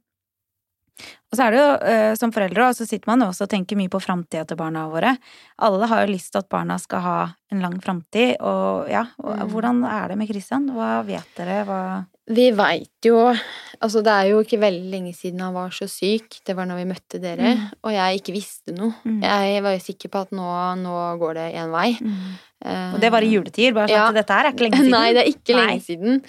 Og 1.32 1.38
så 1.40 1.46
er 1.48 1.52
det 1.56 1.60
jo, 1.62 1.70
eh, 1.88 2.14
som 2.20 2.32
foreldre, 2.36 2.70
så 2.76 2.86
sitter 2.86 3.08
man 3.08 3.22
jo 3.24 3.30
også 3.32 3.46
og 3.48 3.50
tenker 3.50 3.78
mye 3.80 3.90
på 3.90 4.02
framtida 4.04 4.46
til 4.46 4.58
barna 4.60 4.84
våre. 4.92 5.18
Alle 5.58 5.88
har 5.88 6.06
jo 6.06 6.12
lyst 6.14 6.32
til 6.34 6.40
at 6.44 6.50
barna 6.52 6.78
skal 6.78 7.00
ha 7.02 7.18
en 7.52 7.62
lang 7.64 7.80
framtid, 7.82 8.36
og 8.42 8.90
ja, 8.92 9.06
Mm. 9.18 9.50
hvordan 9.50 9.84
er 9.88 10.08
det 10.10 10.18
med 10.18 10.28
Christian? 10.30 10.68
Hva 10.70 11.04
vet 11.06 11.28
dere? 11.38 11.66
Hva 11.66 12.06
Vi 12.32 12.52
veit 12.52 12.90
jo 13.04 13.36
Altså, 13.82 14.04
det 14.04 14.12
er 14.14 14.30
jo 14.30 14.44
ikke 14.44 14.60
veldig 14.62 14.92
lenge 14.92 15.12
siden 15.16 15.40
han 15.42 15.54
var 15.56 15.70
så 15.74 15.88
syk. 15.90 16.44
Det 16.46 16.56
var 16.56 16.66
når 16.68 16.78
vi 16.78 16.86
møtte 16.94 17.20
dere, 17.20 17.56
Mm. 17.56 17.72
og 17.84 17.92
jeg 17.92 18.20
ikke 18.22 18.34
visste 18.36 18.72
noe. 18.78 18.94
Mm. 19.04 19.22
Jeg 19.24 19.64
var 19.64 19.72
jo 19.72 19.80
sikker 19.80 20.10
på 20.10 20.22
at 20.22 20.30
nå, 20.32 20.76
nå 20.84 21.18
går 21.18 21.34
det 21.34 21.56
én 21.56 21.72
vei. 21.72 21.98
Eh, 22.00 22.38
Og 22.66 23.00
det 23.02 23.10
var 23.12 23.22
i 23.26 23.32
juletider? 23.34 23.74
bare 23.74 23.88
sånn 23.90 23.96
Ja. 23.98 24.08
at 24.10 24.16
dette 24.16 24.34
her 24.38 24.46
er 24.46 24.52
ikke 24.54 24.66
lenge 24.68 24.78
siden. 24.82 24.92
Nei, 24.92 25.14
det 25.14 25.22
er 25.24 25.30
ikke 25.32 25.56
Nei. 25.56 25.66
lenge 25.68 25.82
siden. 25.86 26.22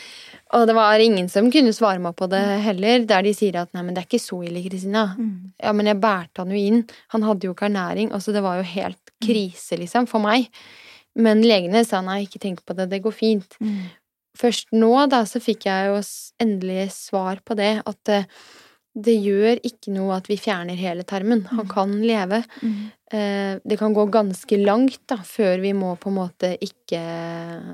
Og 0.52 0.66
det 0.68 0.74
var 0.76 0.98
ingen 1.00 1.28
som 1.28 1.50
kunne 1.50 1.72
svare 1.72 2.00
meg 2.00 2.14
på 2.16 2.28
det 2.28 2.42
heller, 2.64 3.04
der 3.08 3.22
de 3.22 3.32
sier 3.34 3.56
at 3.60 3.72
nei, 3.74 3.82
men 3.82 3.94
det 3.94 4.02
er 4.02 4.08
ikke 4.10 4.20
så 4.20 4.42
ille, 4.44 4.62
Kristina. 4.68 5.14
Mm. 5.18 5.52
Ja, 5.62 5.72
men 5.72 5.86
jeg 5.86 6.00
bærte 6.00 6.38
han 6.44 6.50
jo 6.50 6.56
inn. 6.56 6.82
Han 7.14 7.22
hadde 7.22 7.44
jo 7.48 7.54
ikke 7.54 7.68
ernæring. 7.70 8.12
Altså, 8.12 8.32
det 8.32 8.42
var 8.42 8.56
jo 8.60 8.62
helt 8.62 9.12
krise, 9.22 9.78
liksom, 9.80 10.06
for 10.08 10.20
meg. 10.20 10.48
Men 11.14 11.42
legene 11.44 11.84
sa 11.84 12.00
nei, 12.00 12.22
ikke 12.26 12.40
tenk 12.40 12.64
på 12.64 12.74
det, 12.76 12.88
det 12.90 13.02
går 13.04 13.12
fint. 13.12 13.56
Mm. 13.60 13.90
Først 14.38 14.72
nå, 14.72 15.08
da, 15.12 15.24
så 15.28 15.40
fikk 15.44 15.66
jeg 15.68 15.88
jo 15.90 15.98
endelig 16.40 16.90
svar 16.92 17.40
på 17.44 17.54
det, 17.56 17.82
at 17.84 18.08
eh, 18.08 18.24
det 18.94 19.14
gjør 19.24 19.60
ikke 19.64 19.92
noe 19.94 20.16
at 20.18 20.26
vi 20.28 20.36
fjerner 20.36 20.76
hele 20.76 21.02
tarmen. 21.08 21.46
Han 21.48 21.64
Mm. 21.66 21.70
kan 21.70 21.92
leve. 22.02 22.44
Mm. 22.62 22.90
Eh, 23.12 23.58
Det 23.64 23.78
kan 23.78 23.94
gå 23.94 24.04
ganske 24.10 24.58
langt 24.64 24.98
da, 25.08 25.16
før 25.16 25.60
vi 25.60 25.72
må 25.72 25.96
på 25.98 26.08
en 26.10 26.16
måte 26.16 26.58
ikke 26.60 27.00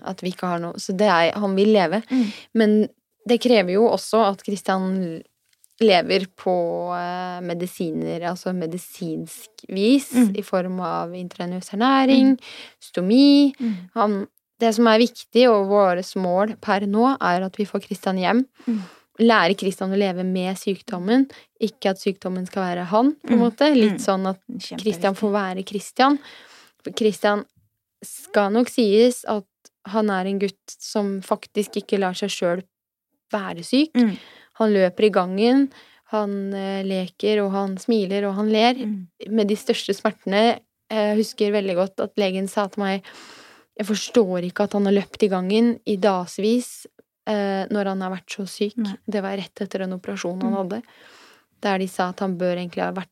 At 0.07 0.21
vi 0.23 0.31
ikke 0.33 0.47
har 0.47 0.59
noe 0.59 0.75
Så 0.79 0.97
det 0.97 1.07
er 1.09 1.33
Han 1.39 1.55
vil 1.57 1.73
leve. 1.73 2.03
Mm. 2.11 2.25
Men 2.55 2.89
det 3.29 3.41
krever 3.41 3.73
jo 3.75 3.89
også 3.89 4.23
at 4.31 4.43
Kristian 4.45 5.23
lever 5.81 6.27
på 6.37 6.55
eh, 6.97 7.41
medisiner, 7.41 8.21
altså 8.31 8.53
medisinsk 8.55 9.49
vis, 9.69 10.13
Mm. 10.13 10.37
i 10.39 10.43
form 10.43 10.81
av 10.81 11.11
intravenøs 11.15 11.71
ernæring, 11.75 12.39
stomi. 12.81 13.55
Mm. 13.61 13.75
Han, 13.95 14.27
det 14.61 14.75
som 14.75 14.87
er 14.89 14.99
viktig, 14.99 15.49
og 15.49 15.69
vårt 15.69 16.17
mål 16.17 16.57
per 16.61 16.81
nå, 16.81 17.17
er 17.21 17.43
at 17.47 17.57
vi 17.57 17.65
får 17.65 17.85
Kristian 17.87 18.17
hjem. 18.19 18.45
Mm. 18.67 18.81
Lære 19.19 19.57
Kristian 19.59 19.91
å 19.93 19.99
leve 19.99 20.23
med 20.25 20.55
sykdommen, 20.57 21.25
ikke 21.61 21.91
at 21.91 21.99
sykdommen 21.99 22.47
skal 22.47 22.63
være 22.63 22.85
han, 22.87 23.15
på 23.17 23.33
en 23.33 23.39
Mm. 23.39 23.43
måte. 23.45 23.75
Litt 23.75 23.99
Mm. 23.99 24.05
sånn 24.05 24.29
at 24.31 24.41
Kristian 24.79 25.15
får 25.15 25.33
være 25.33 25.65
Kristian. 25.67 26.19
Kristian 26.97 27.45
skal 28.05 28.51
nok 28.53 28.69
sies 28.69 29.25
at 29.27 29.45
han 29.87 30.11
er 30.11 30.27
en 30.27 30.39
gutt 30.39 30.77
som 30.79 31.21
faktisk 31.21 31.77
ikke 31.83 31.99
lar 31.99 32.13
seg 32.15 32.31
sjøl 32.31 32.63
være 33.33 33.65
syk. 33.65 33.93
Mm. 33.95 34.17
Han 34.61 34.73
løper 34.73 35.05
i 35.05 35.11
gangen, 35.11 35.71
han 36.13 36.55
eh, 36.55 36.83
leker, 36.85 37.43
og 37.45 37.53
han 37.53 37.77
smiler, 37.77 38.25
og 38.29 38.35
han 38.37 38.49
ler. 38.51 38.75
Mm. 38.75 39.07
Med 39.31 39.49
de 39.49 39.57
største 39.57 39.95
smertene. 39.95 40.61
Jeg 40.91 41.17
husker 41.19 41.53
veldig 41.53 41.75
godt 41.77 42.01
at 42.01 42.15
legen 42.17 42.49
sa 42.49 42.67
til 42.69 42.83
meg 42.83 43.03
Jeg 43.79 43.87
forstår 43.87 44.43
ikke 44.43 44.65
at 44.65 44.73
han 44.73 44.87
har 44.87 44.93
løpt 44.95 45.23
i 45.23 45.29
gangen 45.29 45.79
i 45.87 45.95
dagevis 45.97 46.87
når 47.29 47.85
han 47.93 48.01
har 48.01 48.11
vært 48.17 48.35
så 48.39 48.45
syk. 48.49 48.77
Nei. 48.81 48.95
Det 49.07 49.21
var 49.23 49.37
rett 49.37 49.61
etter 49.61 49.83
en 49.85 49.93
operasjon 49.99 50.41
han 50.43 50.53
Mm. 50.53 50.57
hadde, 50.63 50.83
der 51.61 51.79
de 51.79 51.87
sa 51.87 52.09
at 52.09 52.21
han 52.21 52.39
bør 52.39 52.57
egentlig 52.57 52.83
ha 52.83 52.93
vært 52.93 53.11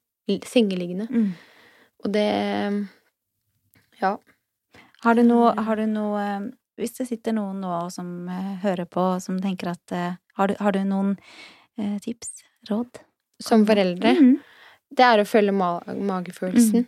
sengeliggende. 0.49 1.09
Mm. 1.11 1.33
Og 2.05 2.13
det 2.13 2.89
Ja. 4.01 4.19
Har 5.03 5.15
du 5.15 5.23
noe, 5.23 5.53
Mm. 5.55 5.65
har 5.65 5.77
du 5.77 5.87
noe 5.87 6.21
eh, 6.21 6.51
Hvis 6.79 6.93
det 6.99 7.07
sitter 7.09 7.33
noen 7.33 7.61
nå 7.63 7.91
som 7.91 8.29
eh, 8.29 8.57
hører 8.63 8.85
på, 8.85 9.19
som 9.23 9.39
tenker 9.41 9.69
at 9.71 9.93
eh, 9.93 10.17
Har 10.37 10.49
du, 10.49 10.55
har 10.61 10.73
du 10.73 10.81
noen 10.85 11.17
eh, 11.79 11.99
tips? 11.99 12.43
Råd? 12.69 12.99
Som 13.41 13.65
foreldre. 13.67 14.13
Mhm. 14.15 14.41
Det 14.93 15.01
er 15.05 15.19
å 15.19 15.25
følge 15.27 15.53
ma 15.53 15.81
magefølelsen. 15.87 16.85
Mm. 16.85 16.87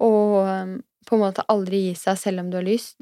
Og 0.00 0.46
um, 0.46 0.82
på 1.06 1.16
en 1.16 1.20
måte 1.20 1.44
aldri 1.48 1.80
gi 1.88 1.94
seg 1.94 2.16
selv 2.18 2.40
om 2.40 2.50
du 2.50 2.56
har 2.56 2.64
lyst. 2.64 2.96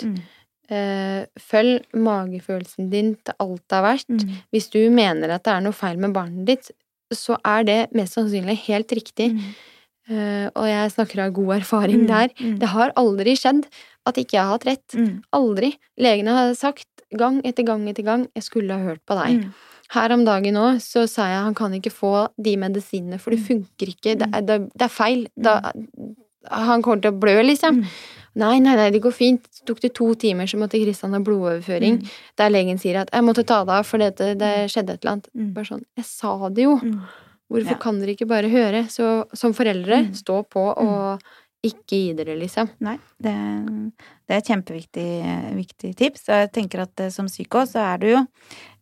Eh, 0.73 1.27
følg 1.37 1.83
magefølelsen 2.01 2.87
din 2.93 3.11
til 3.27 3.35
alt 3.43 3.63
det 3.69 3.77
er 3.77 3.85
verdt. 3.85 4.09
Mm. 4.15 4.37
Hvis 4.55 4.71
du 4.73 4.79
mener 4.95 5.35
at 5.35 5.45
det 5.45 5.53
er 5.53 5.65
noe 5.67 5.77
feil 5.77 5.99
med 6.01 6.15
barnet 6.17 6.47
ditt, 6.49 6.71
så 7.13 7.37
er 7.45 7.67
det 7.69 7.81
mest 7.93 8.17
sannsynlig 8.17 8.55
helt 8.71 8.95
riktig. 8.97 9.27
Mm. 9.35 9.51
Eh, 10.13 10.47
og 10.57 10.65
jeg 10.71 10.95
snakker 10.95 11.27
av 11.27 11.35
god 11.37 11.57
erfaring 11.61 12.01
Mm. 12.03 12.07
der. 12.09 12.29
Mm. 12.41 12.55
Det 12.63 12.69
har 12.73 12.95
aldri 12.97 13.35
skjedd 13.37 13.67
at 14.07 14.17
ikke 14.17 14.39
jeg 14.39 14.43
har 14.43 14.55
hatt 14.57 14.65
rett. 14.67 14.97
Mm. 14.97 15.23
Aldri. 15.33 15.75
Legene 16.01 16.33
har 16.39 16.55
sagt 16.55 16.89
gang 17.13 17.43
etter 17.45 17.65
gang 17.69 17.87
etter 17.89 18.03
gang 18.03 18.27
'jeg 18.35 18.43
skulle 18.45 18.73
ha 18.73 18.81
hørt 18.81 19.05
på 19.07 19.15
deg'. 19.15 19.45
Mm. 19.45 19.53
Her 19.93 20.13
om 20.13 20.25
dagen 20.25 20.55
òg 20.57 20.81
så 20.81 21.07
sa 21.07 21.27
jeg 21.29 21.43
han 21.45 21.55
kan 21.55 21.73
ikke 21.73 21.93
få 21.93 22.29
de 22.41 22.57
medisinene, 22.57 23.21
for 23.21 23.31
det 23.31 23.41
funker 23.41 23.87
ikke. 23.93 24.17
Det 24.19 24.29
er, 24.33 24.41
det 24.41 24.81
er 24.81 24.89
feil. 24.89 25.27
Da, 25.37 25.61
han 26.51 26.83
kommer 26.83 27.03
til 27.03 27.13
å 27.13 27.21
blø, 27.21 27.43
liksom. 27.45 27.85
Mm. 28.35 28.41
Nei, 28.41 28.59
nei, 28.61 28.77
nei, 28.77 28.91
det 28.91 29.01
går 29.05 29.13
fint. 29.13 29.43
Det 29.43 29.67
tok 29.69 29.81
det 29.81 29.93
to 29.95 30.15
timer, 30.15 30.47
så 30.49 30.57
måtte 30.59 30.81
Kristian 30.83 31.13
ha 31.13 31.19
blodoverføring. 31.21 32.01
Mm. 32.01 32.09
Der 32.37 32.51
legen 32.51 32.79
sier 32.79 33.01
at 33.03 33.11
'jeg 33.13 33.23
måtte 33.25 33.45
ta 33.47 33.65
det 33.65 33.73
av, 33.73 33.85
for 33.85 33.99
dette, 33.99 34.35
det 34.39 34.71
skjedde 34.73 34.95
et 34.95 35.05
eller 35.05 35.13
annet'. 35.17 35.29
Mm. 35.37 35.53
Bare 35.55 35.65
sånn 35.65 35.85
Jeg 35.97 36.05
sa 36.05 36.49
det 36.49 36.63
jo! 36.65 36.79
Mm. 36.79 37.01
Hvorfor 37.53 37.71
Ja. 37.71 37.79
kan 37.79 37.99
dere 38.01 38.15
ikke 38.17 38.27
bare 38.29 38.49
høre? 38.49 38.89
Så 38.89 39.27
som 39.35 39.53
foreldre, 39.53 40.09
Mm. 40.09 40.15
stå 40.15 40.43
på 40.49 40.73
og 40.79 41.21
ikke 41.63 41.87
gi 41.91 42.13
dere, 42.15 42.35
liksom. 42.41 42.69
Nei, 42.81 42.99
det, 43.21 43.35
det 44.27 44.31
er 44.31 44.37
et 44.39 44.47
kjempeviktig 44.49 45.23
eh, 45.23 45.55
viktig 45.55 45.95
tips. 45.95 46.29
Og 46.29 46.35
jeg 46.35 46.53
tenker 46.53 46.81
at 46.81 46.99
eh, 47.01 47.09
som 47.11 47.27
psyko 47.27 47.67
så 47.67 47.79
er 47.95 47.99
du 47.99 48.07
jo 48.09 48.27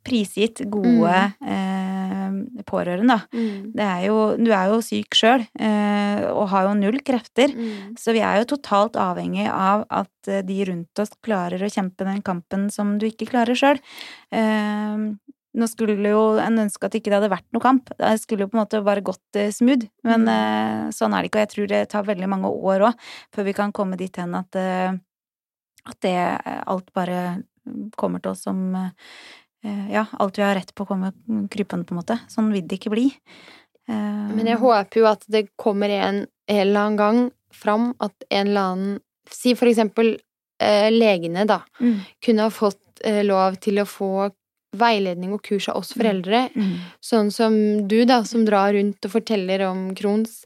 prisgitt 0.06 0.62
gode 0.72 1.14
eh, 1.44 2.36
pårørende. 2.68 3.16
Mm. 3.34 3.72
Det 3.76 3.84
er 3.86 4.04
jo, 4.06 4.18
du 4.40 4.50
er 4.54 4.70
jo 4.72 4.78
syk 4.84 5.16
sjøl, 5.18 5.44
eh, 5.60 6.22
og 6.30 6.46
har 6.52 6.68
jo 6.68 6.76
null 6.78 7.00
krefter. 7.04 7.52
Mm. 7.52 7.96
Så 8.00 8.14
vi 8.16 8.22
er 8.24 8.40
jo 8.40 8.48
totalt 8.54 8.96
avhengig 9.00 9.48
av 9.52 9.84
at 9.90 10.30
eh, 10.30 10.40
de 10.46 10.60
rundt 10.70 11.02
oss 11.02 11.12
klarer 11.26 11.60
å 11.66 11.70
kjempe 11.72 12.06
den 12.08 12.22
kampen 12.24 12.68
som 12.72 12.96
du 13.00 13.06
ikke 13.10 13.28
klarer 13.32 13.58
sjøl. 13.58 13.80
Eh, 14.32 15.04
nå 15.50 15.66
skulle 15.66 16.12
jo 16.12 16.38
en 16.38 16.60
ønske 16.62 16.86
at 16.86 16.92
det 16.94 17.00
ikke 17.02 17.12
hadde 17.16 17.32
vært 17.32 17.48
noe 17.52 17.64
kamp. 17.64 17.88
Det 17.98 18.12
skulle 18.22 18.44
jo 18.46 18.50
på 18.52 18.54
en 18.54 18.62
måte 18.62 18.80
bare 18.86 19.02
gått 19.02 19.36
eh, 19.40 19.50
smooth. 19.50 19.88
Men 20.06 20.28
Mm. 20.30 20.92
sånn 20.94 21.12
er 21.16 21.22
det 21.22 21.30
ikke, 21.32 21.40
og 21.40 21.46
jeg 21.46 21.52
tror 21.56 21.66
det 21.72 21.80
tar 21.90 22.04
veldig 22.06 22.28
mange 22.30 22.48
år 22.48 22.84
òg 22.88 23.06
før 23.34 23.44
vi 23.50 23.52
kan 23.58 23.72
komme 23.74 23.96
dit 23.98 24.14
hen 24.16 24.34
at, 24.38 24.54
at 24.56 25.98
det 26.04 26.14
alt 26.66 26.92
bare 26.94 27.42
kommer 27.98 28.22
til 28.22 28.30
oss 28.32 28.42
som 28.46 28.60
Ja, 29.62 30.06
alt 30.18 30.38
vi 30.38 30.42
har 30.42 30.54
rett 30.56 30.74
på, 30.74 30.86
kommer 30.88 31.12
krypende, 31.52 31.84
på 31.84 31.92
en 31.92 32.00
måte. 32.00 32.16
Sånn 32.32 32.48
vil 32.52 32.64
det 32.66 32.78
ikke 32.78 32.92
bli. 32.94 33.10
Eh, 33.90 34.28
Men 34.36 34.46
jeg 34.48 34.60
håper 34.62 35.02
jo 35.02 35.06
at 35.10 35.24
det 35.28 35.48
kommer 35.60 35.92
en, 35.92 36.22
en 36.48 36.60
eller 36.62 36.80
annen 36.80 36.96
gang 37.00 37.20
fram 37.52 37.90
at 38.00 38.14
en 38.30 38.46
eller 38.46 38.60
annen 38.72 38.98
Si 39.30 39.52
for 39.54 39.68
eksempel 39.70 40.16
eh, 40.58 40.88
legene, 40.90 41.44
da, 41.46 41.60
mm, 41.78 41.98
kunne 42.24 42.48
ha 42.48 42.50
fått 42.50 43.02
eh, 43.06 43.20
lov 43.22 43.60
til 43.62 43.78
å 43.78 43.84
få 43.86 44.08
veiledning 44.74 45.36
og 45.36 45.42
kurs 45.46 45.68
av 45.70 45.76
oss 45.82 45.92
foreldre. 45.94 46.48
mm, 46.50 46.72
Sånn 47.04 47.30
som 47.30 47.54
du, 47.86 48.00
da, 48.08 48.24
som 48.26 48.42
drar 48.48 48.72
rundt 48.74 49.06
og 49.06 49.12
forteller 49.12 49.62
om 49.68 49.92
Crohns 49.94 50.40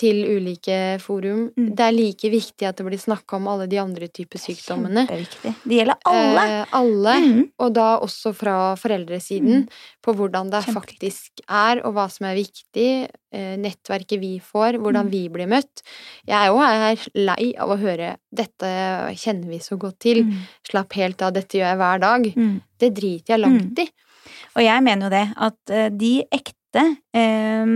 til 0.00 0.22
ulike 0.24 0.76
forum. 1.02 1.42
Mm. 1.58 1.68
Det 1.76 1.84
er 1.86 1.92
like 1.94 2.30
viktig 2.32 2.66
at 2.68 2.78
det 2.80 2.86
blir 2.86 3.00
snakka 3.02 3.36
om 3.36 3.48
alle 3.52 3.66
de 3.70 3.76
andre 3.82 4.08
typer 4.08 4.40
sykdommene. 4.40 5.04
Det 5.10 5.76
gjelder 5.76 5.98
alle. 6.08 6.44
Eh, 6.48 6.74
alle. 6.80 7.14
mm. 7.26 7.42
Og 7.60 7.72
da 7.76 7.88
også 8.00 8.32
fra 8.36 8.54
foreldresiden, 8.80 9.66
på 10.02 10.14
hvordan 10.16 10.48
det 10.54 10.62
faktisk 10.72 11.42
er, 11.46 11.82
og 11.84 11.92
hva 11.98 12.06
som 12.12 12.26
er 12.30 12.38
viktig. 12.40 12.88
Eh, 13.30 13.54
nettverket 13.62 14.18
vi 14.18 14.32
får, 14.42 14.80
hvordan 14.82 15.06
Mm. 15.06 15.10
vi 15.12 15.28
blir 15.28 15.46
møtt. 15.46 15.82
Jeg 16.26 16.34
er 16.34 16.46
jo 16.48 16.58
her 16.58 16.96
lei 17.14 17.52
av 17.56 17.68
å 17.70 17.78
høre 17.78 18.16
'dette 18.34 18.70
kjenner 19.14 19.48
vi 19.48 19.58
så 19.58 19.76
godt 19.78 19.98
til', 20.00 20.24
Mm. 20.24 20.32
slapp 20.66 20.92
helt 20.94 21.22
av, 21.22 21.32
dette 21.34 21.58
gjør 21.58 21.68
jeg 21.70 21.78
hver 21.78 22.00
dag. 22.00 22.22
Mm. 22.36 22.60
Det 22.78 22.94
driter 22.94 23.34
jeg 23.36 23.40
langt 23.40 23.78
i. 23.78 23.88
Og 24.56 24.62
jeg 24.64 24.82
mener 24.82 25.06
jo 25.06 25.10
det, 25.10 25.34
at 25.36 25.70
eh, 25.70 25.88
de 25.90 26.24
ekte 26.32 26.96
eh, 27.14 27.66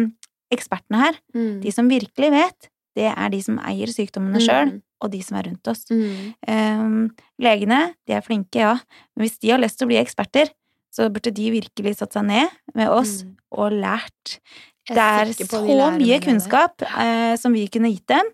ekspertene 0.56 1.00
her, 1.02 1.18
Mm. 1.34 1.60
de 1.62 1.70
som 1.72 1.88
virkelig 1.90 2.30
vet, 2.30 2.68
det 2.96 3.10
er 3.10 3.28
de 3.30 3.40
som 3.42 3.58
eier 3.58 3.90
sykdommene 3.90 4.40
sjøl, 4.40 4.72
Mm. 4.72 4.82
og 5.02 5.10
de 5.10 5.20
som 5.22 5.36
er 5.36 5.48
rundt 5.48 5.66
oss. 5.68 5.84
Mm. 5.90 6.34
Um, 6.48 7.10
legene, 7.42 7.94
de 8.06 8.12
er 8.14 8.22
flinke, 8.22 8.60
ja, 8.62 8.74
men 9.16 9.26
hvis 9.26 9.38
de 9.40 9.50
har 9.50 9.58
lyst 9.58 9.78
til 9.78 9.86
å 9.86 9.90
bli 9.90 9.98
eksperter, 10.02 10.50
så 10.94 11.08
burde 11.10 11.32
de 11.34 11.50
virkelig 11.50 11.96
satt 11.98 12.12
seg 12.14 12.24
ned 12.24 12.48
med 12.74 12.88
oss 12.88 13.24
Mm. 13.24 13.36
og 13.52 13.72
lært. 13.72 14.38
Det 14.86 14.98
er 14.98 15.24
så 15.32 15.64
mye 15.98 16.20
kunnskap 16.20 16.82
uh, 16.82 17.34
som 17.36 17.52
vi 17.52 17.66
kunne 17.68 17.90
gitt 17.90 18.06
dem. 18.06 18.26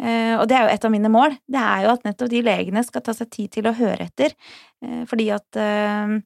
Uh, 0.00 0.38
og 0.38 0.46
det 0.48 0.56
er 0.56 0.68
jo 0.68 0.74
et 0.74 0.84
av 0.84 0.90
mine 0.92 1.10
mål. 1.10 1.36
Det 1.50 1.58
er 1.60 1.82
jo 1.82 1.90
at 1.90 2.04
nettopp 2.04 2.28
de 2.30 2.40
legene 2.42 2.84
skal 2.86 3.02
ta 3.02 3.12
seg 3.12 3.28
tid 3.30 3.50
til 3.50 3.64
å 3.64 3.74
høre 3.74 4.06
etter. 4.06 4.32
Uh, 4.80 5.04
fordi 5.10 5.28
at 5.34 6.22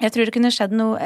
jeg 0.00 0.12
tror 0.12 0.24
det 0.24 0.32
kunne 0.32 0.50
skjedd 0.54 0.72
noe 0.72 0.96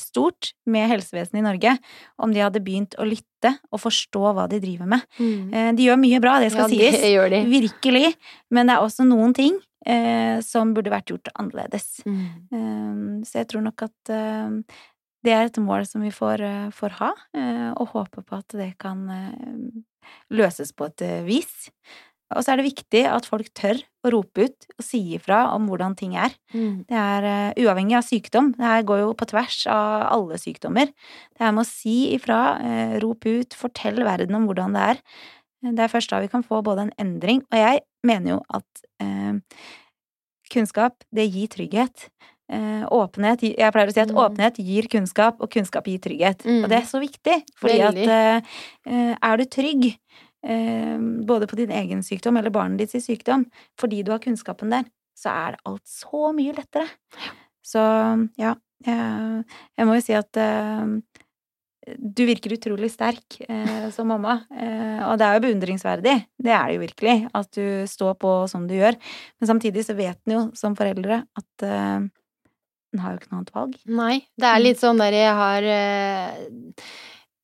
stort 0.00 0.52
med 0.70 0.88
helsevesenet 0.90 1.40
i 1.40 1.46
Norge 1.46 1.74
om 2.20 2.34
de 2.34 2.42
hadde 2.44 2.62
begynt 2.64 2.96
å 3.00 3.06
lytte 3.08 3.54
og 3.72 3.82
forstå 3.82 4.34
hva 4.36 4.46
de 4.50 4.60
driver 4.62 4.90
med. 4.90 5.06
Mm. 5.18 5.50
Eh, 5.54 5.72
de 5.78 5.88
gjør 5.88 6.00
mye 6.02 6.20
bra, 6.22 6.38
det 6.42 6.52
skal 6.54 6.66
ja, 6.68 6.92
sies. 6.92 7.00
det. 7.34 7.42
Virkelig. 7.50 8.14
Men 8.52 8.70
det 8.70 8.76
er 8.76 8.86
også 8.86 9.06
noen 9.08 9.34
ting 9.36 9.58
eh, 9.86 10.38
som 10.44 10.74
burde 10.76 10.92
vært 10.92 11.12
gjort 11.12 11.32
annerledes. 11.34 12.00
Mm. 12.06 12.24
Eh, 12.52 13.04
så 13.28 13.42
jeg 13.42 13.50
tror 13.52 13.66
nok 13.68 13.86
at 13.88 14.12
eh, 14.14 14.80
det 15.24 15.36
er 15.36 15.48
et 15.48 15.60
mål 15.60 15.84
som 15.88 16.04
vi 16.04 16.10
får, 16.14 16.40
uh, 16.40 16.68
får 16.72 16.94
ha, 16.96 17.10
eh, 17.36 17.66
og 17.74 17.90
håpe 17.92 18.22
på 18.24 18.38
at 18.38 18.54
det 18.56 18.70
kan 18.80 19.02
løses 20.32 20.72
på 20.72 20.88
et 20.88 21.04
vis. 21.26 21.68
Og 22.36 22.44
så 22.46 22.52
er 22.52 22.60
det 22.60 22.68
viktig 22.68 23.00
at 23.10 23.26
folk 23.26 23.48
tør 23.58 23.80
å 24.06 24.12
rope 24.14 24.44
ut 24.46 24.66
og 24.78 24.84
si 24.86 25.00
ifra 25.16 25.40
om 25.56 25.66
hvordan 25.66 25.96
ting 25.98 26.14
er. 26.14 26.30
Mm. 26.54 26.84
Det 26.86 27.00
er 27.00 27.26
uh, 27.26 27.58
uavhengig 27.64 27.96
av 27.98 28.06
sykdom. 28.06 28.52
Det 28.54 28.64
her 28.64 28.86
går 28.86 29.02
jo 29.02 29.10
på 29.18 29.26
tvers 29.32 29.58
av 29.72 30.06
alle 30.14 30.38
sykdommer. 30.38 30.92
Det 31.34 31.42
her 31.42 31.52
med 31.56 31.64
å 31.66 31.68
si 31.68 31.96
ifra, 32.14 32.38
uh, 32.62 32.94
rope 33.02 33.34
ut, 33.40 33.56
fortell 33.58 33.98
verden 34.06 34.38
om 34.38 34.46
hvordan 34.46 34.78
det 34.78 34.86
er. 34.92 35.02
Det 35.74 35.84
er 35.84 35.92
først 35.92 36.14
da 36.14 36.22
vi 36.22 36.30
kan 36.32 36.46
få 36.46 36.62
både 36.64 36.86
en 36.86 36.94
endring, 37.02 37.42
og 37.50 37.58
jeg 37.58 37.82
mener 38.08 38.36
jo 38.36 38.40
at 38.56 38.84
uh, 39.02 39.34
kunnskap, 40.54 41.02
det 41.14 41.28
gir 41.30 41.50
trygghet. 41.52 42.08
Åpenhet 42.50 43.44
Jeg 43.46 43.70
pleier 43.70 43.86
å 43.86 43.92
si 43.94 44.00
at 44.02 44.10
Mm. 44.10 44.16
åpenhet 44.18 44.56
gir 44.58 44.88
kunnskap, 44.90 45.36
og 45.38 45.52
kunnskap 45.52 45.86
gir 45.86 46.00
trygghet. 46.02 46.42
Mm. 46.42 46.64
Og 46.64 46.72
det 46.72 46.80
er 46.80 46.88
så 46.88 46.98
viktig, 46.98 47.36
fordi 47.54 47.76
Veldig. 47.78 48.08
at 48.10 49.20
er 49.22 49.36
du 49.38 49.44
trygg 49.46 49.84
både 50.40 51.46
på 51.50 51.58
din 51.58 51.72
egen 51.76 52.00
sykdom 52.06 52.38
eller 52.40 52.52
barnet 52.54 52.80
ditt 52.80 52.94
sin 52.94 53.02
sykdom, 53.04 53.44
fordi 53.80 54.00
du 54.06 54.14
har 54.14 54.22
kunnskapen 54.24 54.72
der, 54.72 54.86
så 55.18 55.34
er 55.34 55.56
det 55.56 55.64
alt 55.68 55.90
så 55.90 56.30
mye 56.36 56.54
lettere. 56.56 56.86
Så 57.60 57.82
ja, 58.40 58.54
jeg, 58.86 59.42
jeg 59.76 59.88
må 59.88 59.98
jo 59.98 60.04
si 60.04 60.16
at 60.16 60.40
eh, 60.40 60.94
du 61.96 62.22
virker 62.28 62.54
utrolig 62.56 62.90
sterk 62.92 63.40
eh, 63.46 63.88
som 63.94 64.08
mamma, 64.10 64.40
eh, 64.52 65.02
og 65.06 65.18
det 65.20 65.26
er 65.26 65.36
jo 65.36 65.44
beundringsverdig. 65.46 66.16
Det 66.40 66.54
er 66.54 66.64
det 66.68 66.78
jo 66.78 66.84
virkelig, 66.84 67.16
at 67.36 67.52
du 67.56 67.66
står 67.90 68.16
på 68.20 68.32
som 68.52 68.66
du 68.68 68.76
gjør. 68.76 68.98
Men 69.40 69.52
samtidig 69.52 69.84
så 69.86 69.96
vet 69.98 70.20
en 70.24 70.36
jo 70.36 70.42
som 70.58 70.76
foreldre 70.78 71.22
at 71.40 71.66
eh, 71.66 72.08
en 72.90 73.04
har 73.04 73.14
jo 73.14 73.20
ikke 73.20 73.30
noe 73.30 73.40
annet 73.40 73.54
valg. 73.54 73.78
Nei, 74.00 74.16
det 74.40 74.50
er 74.50 74.62
litt 74.64 74.80
sånn 74.82 75.00
der 75.00 75.14
jeg 75.14 75.34
har 75.38 75.68
eh, 75.76 76.84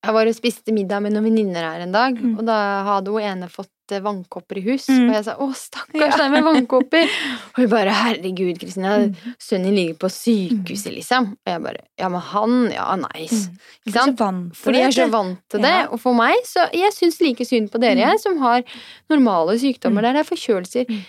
Jeg 0.04 0.14
var 0.14 0.26
og 0.26 0.34
spiste 0.36 0.72
middag 0.74 1.02
med 1.02 1.12
noen 1.14 1.24
venninner 1.24 1.64
her 1.66 1.80
en 1.82 1.92
dag, 1.92 2.14
Mm. 2.14 2.38
og 2.38 2.44
da 2.46 2.84
hadde 2.84 3.10
hun 3.10 3.20
ene 3.22 3.48
fått 3.50 3.70
eh, 3.90 4.00
vannkopper 4.00 4.58
i 4.58 4.62
hus, 4.62 4.86
Mm. 4.88 5.08
og 5.08 5.14
jeg 5.14 5.24
sa 5.24 5.34
'Å, 5.36 5.54
stakkars 5.54 5.94
Ja. 5.94 6.16
deg 6.16 6.30
med 6.32 6.42
vannkopper'. 6.44 7.08
og 7.54 7.56
hun 7.56 7.68
bare 7.68 7.90
'Herregud, 7.90 8.58
Kristina, 8.58 8.98
Mm. 8.98 9.14
sønnen 9.38 9.64
din 9.64 9.74
ligger 9.74 9.94
på 9.94 10.08
sykehuset', 10.10 10.94
liksom. 10.94 11.32
Og 11.32 11.46
jeg 11.46 11.62
bare 11.62 11.80
'Ja, 11.98 12.08
men 12.08 12.20
han 12.20 12.70
Ja, 12.72 12.96
nice'. 12.96 13.48
Mm. 13.48 13.58
Ikke 13.86 13.92
sant? 14.16 14.54
Fordi 14.56 14.74
jeg 14.78 14.86
er 14.88 15.06
så 15.06 15.10
vant 15.10 15.38
til 15.48 15.60
det. 15.60 15.68
Ja. 15.68 15.86
Og 15.90 16.00
for 16.00 16.14
meg, 16.14 16.34
så 16.44 16.68
Jeg 16.72 16.92
syns 16.92 17.20
like 17.20 17.44
synd 17.44 17.70
på 17.70 17.80
dere, 17.80 17.94
Mm. 17.96 18.10
jeg, 18.10 18.20
som 18.20 18.38
har 18.38 18.62
normale 19.10 19.56
sykdommer 19.58 20.00
Mm. 20.00 20.02
der 20.02 20.12
det 20.12 20.26
er 20.26 20.34
forkjølelser. 20.36 20.86
Mm. 20.88 21.00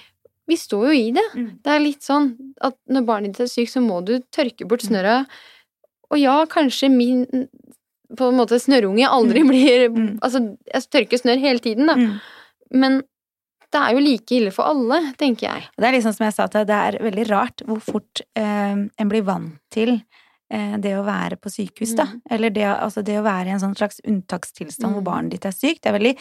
vi 0.47 0.55
står 0.55 0.85
jo 0.85 0.91
i 0.91 1.11
det. 1.11 1.23
Mm. 1.35 1.49
Det 1.61 1.67
er 1.73 1.79
litt 1.79 1.99
sånn 2.01 2.37
at 2.61 2.73
når 2.89 3.05
barnet 3.05 3.33
ditt 3.33 3.41
er 3.41 3.45
sykt, 3.47 3.69
så 3.73 3.81
må 3.85 4.03
du 4.05 4.19
tørke 4.31 4.65
bort 4.67 4.81
Mm. 4.83 4.89
snørra. 4.89 5.25
Og 6.09 6.19
ja, 6.19 6.45
kanskje 6.45 6.89
min 6.89 7.49
på 8.15 8.29
en 8.31 8.37
måte 8.39 8.59
snørrunge 8.61 9.07
aldri 9.09 9.41
Mm. 9.43 9.49
blir 9.51 9.89
Mm. 9.89 10.19
Altså, 10.21 10.57
jeg 10.73 10.83
tørker 10.91 11.17
snørr 11.19 11.39
hele 11.39 11.59
tiden, 11.59 11.87
da. 11.87 11.95
Mm. 11.95 12.19
Men 12.71 13.01
det 13.71 13.81
er 13.81 13.93
jo 13.93 13.99
like 13.99 14.31
ille 14.31 14.51
for 14.51 14.63
alle, 14.63 15.13
tenker 15.17 15.47
jeg. 15.49 15.63
Det 15.77 15.83
er 15.85 15.91
liksom 15.97 16.13
som 16.15 16.23
jeg 16.25 16.33
sa 16.33 16.47
til 16.47 16.63
deg, 16.63 16.67
det 16.67 16.77
er 17.01 17.03
veldig 17.11 17.29
rart 17.29 17.61
hvor 17.67 17.81
fort 17.83 18.21
eh, 18.35 18.75
en 18.87 19.09
blir 19.09 19.23
vant 19.27 19.57
til 19.69 20.01
eh, 20.49 20.77
det 20.79 20.93
å 20.95 21.03
være 21.03 21.35
på 21.35 21.49
sykehus, 21.51 21.93
da. 21.97 22.05
Mm. 22.05 22.21
Eller 22.31 22.49
det, 22.55 22.63
altså 22.63 23.03
det 23.03 23.17
å 23.19 23.23
være 23.25 23.47
i 23.47 23.51
en 23.51 23.59
sånn 23.59 23.75
slags 23.75 23.99
unntakstilstand 24.07 24.93
hvor 24.95 25.01
Mm. 25.03 25.09
barnet 25.11 25.31
ditt 25.31 25.45
er 25.45 25.51
sykt. 25.51 25.81
Det 25.83 25.91
er 25.91 25.99
veldig 25.99 26.15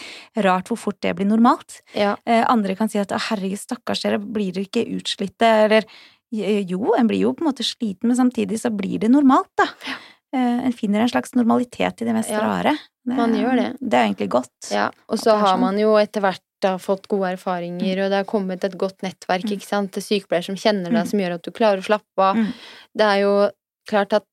rart 0.44 0.66
hvor 0.66 0.76
fort 0.78 1.00
det 1.00 1.14
blir 1.14 1.26
normalt. 1.30 1.80
Ja. 1.94 2.16
Eh, 2.26 2.44
andre 2.48 2.74
kan 2.74 2.88
si 2.88 2.98
at 2.98 3.12
å, 3.14 3.20
herregud, 3.30 3.58
stakkars 3.62 4.02
dere, 4.02 4.18
blir 4.18 4.50
dere 4.52 4.66
ikke 4.66 4.82
utslitte? 4.98 5.46
Eller 5.46 5.84
jo, 6.32 6.92
en 6.98 7.06
blir 7.06 7.20
jo 7.20 7.32
på 7.32 7.44
en 7.44 7.52
måte 7.52 7.62
sliten, 7.62 8.08
men 8.10 8.16
samtidig 8.18 8.58
så 8.58 8.74
blir 8.76 8.98
det 8.98 9.08
normalt, 9.10 9.48
da. 9.56 9.68
Eh, 9.86 9.94
en 10.32 10.72
finner 10.72 11.00
en 11.00 11.08
slags 11.08 11.34
normalitet 11.34 12.02
i 12.02 12.04
det 12.04 12.12
mest 12.14 12.30
Ja, 12.30 12.40
rare. 12.40 12.76
man 13.06 13.32
gjør 13.34 13.56
det. 13.56 13.76
Det 13.80 13.94
er 13.94 14.06
egentlig 14.08 14.28
godt. 14.28 14.70
Ja, 14.70 14.90
og 15.08 15.18
så 15.18 15.36
har 15.38 15.54
sånn. 15.56 15.60
man 15.60 15.78
jo 15.78 15.94
etter 15.96 16.20
hvert 16.20 16.40
da 16.60 16.76
fått 16.78 17.06
gode 17.08 17.36
erfaringer, 17.36 18.04
og 18.04 18.10
det 18.10 18.16
har 18.16 18.24
kommet 18.24 18.64
et 18.64 18.76
godt 18.78 19.02
nettverk, 19.02 19.44
Mm. 19.44 19.52
ikke 19.58 19.66
sant, 19.66 19.92
til 19.92 20.02
sykepleiere 20.02 20.44
som 20.44 20.56
kjenner 20.56 20.90
deg, 20.90 21.04
Mm. 21.04 21.06
som 21.08 21.20
gjør 21.20 21.34
at 21.34 21.42
du 21.42 21.50
klarer 21.52 21.78
å 21.78 21.84
slappe 21.84 22.18
av. 22.18 22.36
Mm. 22.36 22.52
Det 22.96 23.04
er 23.06 23.20
jo 23.20 23.50
klart 23.88 24.12
at 24.14 24.24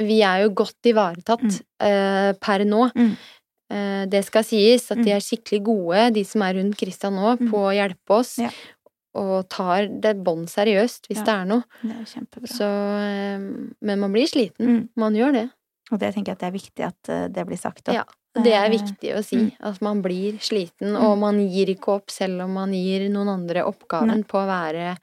vi 0.00 0.20
er 0.22 0.42
jo 0.44 0.50
godt 0.50 0.82
ivaretatt 0.84 1.40
Mm. 1.42 1.60
eh, 1.80 2.32
per 2.40 2.58
nå. 2.64 2.92
Mm. 2.94 3.16
Eh, 3.70 4.06
det 4.06 4.24
skal 4.24 4.42
sies 4.44 4.90
at 4.90 4.96
de 4.98 5.04
Mm. 5.10 5.16
er 5.16 5.20
skikkelig 5.20 5.62
gode, 5.62 6.14
de 6.14 6.24
som 6.24 6.42
er 6.42 6.54
rundt 6.54 6.76
Christian 6.78 7.14
nå, 7.14 7.38
Mm. 7.38 7.50
på 7.50 7.56
å 7.58 7.74
hjelpe 7.74 8.10
oss, 8.10 8.38
Ja. 8.38 8.50
Og 9.18 9.48
tar 9.52 9.88
det 10.00 10.14
bånn 10.24 10.46
seriøst 10.50 11.08
hvis 11.10 11.18
Ja. 11.20 11.24
det 11.28 11.34
er 11.34 11.44
noe. 11.50 11.64
Det 11.82 11.96
er 11.96 12.06
kjempebra. 12.14 12.48
Så 12.54 12.68
eh, 13.02 13.38
Men 13.82 13.98
man 14.00 14.12
blir 14.14 14.26
sliten. 14.30 14.66
Mm. 14.70 14.88
Man 14.96 15.14
gjør 15.18 15.32
det. 15.40 15.46
Og 15.90 15.98
det 15.98 16.14
tenker 16.14 16.32
jeg 16.32 16.36
at 16.36 16.40
det 16.44 16.48
er 16.48 16.56
viktig 16.58 16.86
at 16.86 17.08
eh, 17.14 17.28
det 17.32 17.46
blir 17.48 17.58
sagt. 17.60 17.84
da. 17.88 17.92
Ja. 18.00 18.04
Det 18.38 18.52
er 18.54 18.66
Eh, 18.68 18.74
viktig 18.78 19.14
å 19.18 19.22
si, 19.24 19.36
mm. 19.36 19.52
at 19.66 19.80
man 19.82 20.02
blir 20.04 20.36
sliten, 20.38 20.94
og 20.96 21.16
man 21.18 21.40
gir 21.50 21.66
ikke 21.74 21.88
opp 21.96 22.10
selv 22.12 22.42
om 22.44 22.52
man 22.54 22.70
gir 22.76 23.08
noen 23.10 23.28
andre 23.32 23.64
oppgaven 23.66 24.06
Nei. 24.20 24.22
på 24.28 24.38
å 24.38 24.46
være 24.46 24.96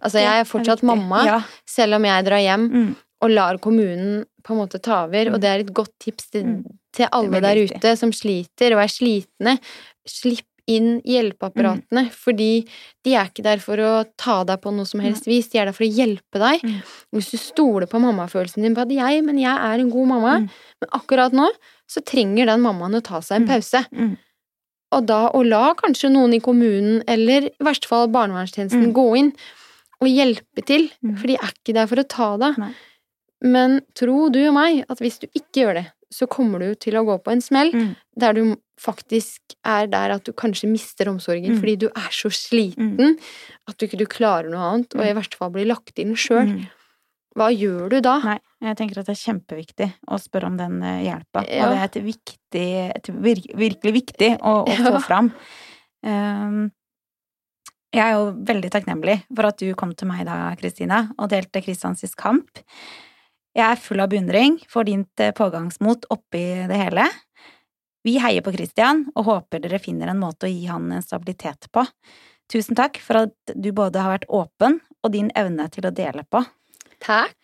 Altså, 0.00 0.20
jeg 0.22 0.40
er 0.40 0.44
fortsatt 0.46 0.82
er 0.84 0.86
mamma, 0.86 1.24
Ja. 1.26 1.38
selv 1.66 1.96
om 1.96 2.04
jeg 2.04 2.24
drar 2.24 2.38
hjem 2.38 2.68
Mm. 2.70 2.96
og 3.22 3.30
lar 3.30 3.58
kommunen 3.58 4.24
på 4.44 4.52
en 4.54 4.58
måte 4.60 4.80
ta 4.80 5.04
over, 5.06 5.24
Mm. 5.26 5.34
og 5.34 5.40
det 5.40 5.48
er 5.50 5.60
et 5.64 5.74
godt 5.74 5.90
tips 5.98 6.30
til, 6.30 6.44
Mm. 6.44 6.64
til 6.92 7.08
alle 7.10 7.40
der 7.40 7.54
viktig. 7.56 7.76
ute 7.80 7.96
som 7.98 8.12
sliter 8.12 8.72
og 8.76 8.78
er 8.84 8.86
slitne. 8.86 9.58
Slipp 10.06 10.46
inn 10.68 11.00
hjelpeapparatene, 11.08 12.04
fordi 12.12 12.48
de 13.06 13.14
er 13.16 13.30
ikke 13.30 13.42
der 13.46 13.58
for 13.64 13.80
å 13.80 14.04
ta 14.20 14.42
deg 14.44 14.60
på 14.60 14.72
noe 14.76 14.84
som 14.88 15.00
helst 15.00 15.24
vis, 15.30 15.48
de 15.48 15.58
er 15.62 15.64
der 15.70 15.76
for 15.76 15.86
å 15.86 15.90
hjelpe 15.90 16.38
deg. 16.42 16.60
Mm. 16.62 16.78
Hvis 17.16 17.30
du 17.32 17.38
stoler 17.40 17.88
på 17.90 18.00
mammafølelsen 18.02 18.62
din 18.66 18.74
på 18.76 18.84
at 18.84 18.92
jeg, 18.92 19.24
men 19.24 19.38
jeg 19.40 19.56
er 19.56 19.80
en 19.80 19.90
god 19.90 20.08
mamma, 20.12 20.34
Mm. 20.40 20.48
men 20.82 20.90
akkurat 20.92 21.32
nå 21.32 21.48
så 21.88 22.04
trenger 22.04 22.46
den 22.46 22.60
mammaen 22.60 22.94
å 22.94 23.02
ta 23.02 23.20
seg 23.20 23.36
en 23.40 23.46
Mm. 23.46 23.48
pause. 23.48 23.86
Mm. 23.92 24.16
Og 24.92 25.06
da 25.06 25.30
å 25.32 25.42
la 25.46 25.74
kanskje 25.74 26.10
noen 26.12 26.34
i 26.34 26.40
kommunen, 26.40 27.02
eller 27.08 27.48
i 27.48 27.50
verste 27.64 27.86
fall 27.86 28.08
barnevernstjenesten, 28.08 28.88
Mm. 28.88 28.92
gå 28.94 29.16
inn 29.18 29.32
og 30.00 30.08
hjelpe 30.08 30.64
til, 30.66 30.90
Mm. 31.04 31.18
for 31.18 31.26
de 31.26 31.34
er 31.34 31.52
ikke 31.52 31.74
der 31.74 31.86
for 31.86 31.96
å 31.96 32.08
ta 32.08 32.36
deg. 32.36 32.58
Nei. 32.58 32.72
Men 33.42 33.80
tro 33.94 34.28
du 34.30 34.48
og 34.48 34.54
meg 34.54 34.84
at 34.88 34.98
hvis 34.98 35.18
du 35.20 35.26
ikke 35.28 35.62
gjør 35.64 35.74
det, 35.74 35.92
så 36.12 36.26
kommer 36.26 36.58
du 36.58 36.74
til 36.74 36.94
å 36.94 37.04
gå 37.04 37.22
på 37.22 37.30
en 37.32 37.40
smell 37.40 37.70
Mm. 37.72 37.96
der 38.18 38.32
du 38.32 38.56
faktisk 38.78 39.56
er 39.66 39.88
der 39.90 40.14
at 40.14 40.24
du 40.26 40.32
kanskje 40.32 40.70
mister 40.70 41.10
omsorgen 41.10 41.54
Mm. 41.56 41.60
fordi 41.60 41.76
du 41.84 41.86
er 41.88 42.10
så 42.14 42.30
sliten 42.30 43.16
at 43.68 43.76
du 43.78 43.86
ikke 43.86 43.98
du 43.98 44.06
klarer 44.06 44.48
noe 44.50 44.64
annet, 44.72 44.94
og 44.94 45.04
i 45.04 45.14
verste 45.16 45.36
fall 45.36 45.50
blir 45.54 45.66
lagt 45.66 45.98
inn 45.98 46.14
sjøl. 46.16 46.46
Mm. 46.46 46.66
Hva 47.38 47.50
gjør 47.54 47.90
du 47.92 48.00
da? 48.02 48.16
Nei, 48.24 48.38
jeg 48.66 48.76
tenker 48.80 48.98
at 48.98 49.06
det 49.06 49.14
er 49.14 49.20
kjempeviktig 49.26 49.88
å 50.10 50.18
spørre 50.18 50.48
om 50.50 50.56
den 50.58 50.80
eh, 50.82 51.04
hjelpa. 51.06 51.44
Ja. 51.46 51.68
Og 51.68 51.74
det 51.74 51.78
er 51.78 51.84
et 51.90 51.98
viktig, 52.06 52.66
et 52.96 53.10
vir 53.14 53.42
virkelig 53.54 53.92
viktig 53.94 54.30
å, 54.40 54.54
å 54.64 54.78
få 54.88 55.02
fram. 55.08 55.28
Um, 56.02 56.70
jeg 57.94 58.04
er 58.04 58.16
jo 58.18 58.32
veldig 58.48 58.70
takknemlig 58.72 59.20
for 59.30 59.48
at 59.48 59.60
du 59.62 59.70
kom 59.78 59.94
til 59.96 60.10
meg 60.10 60.26
da, 60.28 60.50
Kristina, 60.60 61.06
og 61.16 61.30
delte 61.32 61.62
Kristians 61.64 62.02
kamp. 62.18 62.60
Jeg 63.56 63.64
er 63.64 63.80
full 63.80 64.02
av 64.02 64.10
beundring 64.12 64.58
for 64.70 64.86
ditt 64.86 65.22
eh, 65.22 65.32
pågangsmot 65.34 66.08
oppi 66.14 66.44
det 66.68 66.78
hele. 66.78 67.06
Vi 68.06 68.18
heier 68.22 68.44
på 68.44 68.54
Christian 68.54 69.06
og 69.14 69.26
håper 69.28 69.62
dere 69.64 69.80
finner 69.82 70.12
en 70.12 70.22
måte 70.22 70.46
å 70.46 70.52
gi 70.52 70.66
han 70.70 70.92
en 70.92 71.04
stabilitet 71.04 71.70
på. 71.74 71.82
Tusen 72.52 72.76
takk 72.78 73.00
for 73.04 73.14
at 73.26 73.54
du 73.54 73.70
både 73.76 74.00
har 74.00 74.10
vært 74.16 74.30
åpen 74.32 74.80
og 75.04 75.12
din 75.14 75.30
evne 75.38 75.68
til 75.72 75.86
å 75.88 75.94
dele 75.94 76.22
på. 76.30 76.44
Takk. 77.04 77.34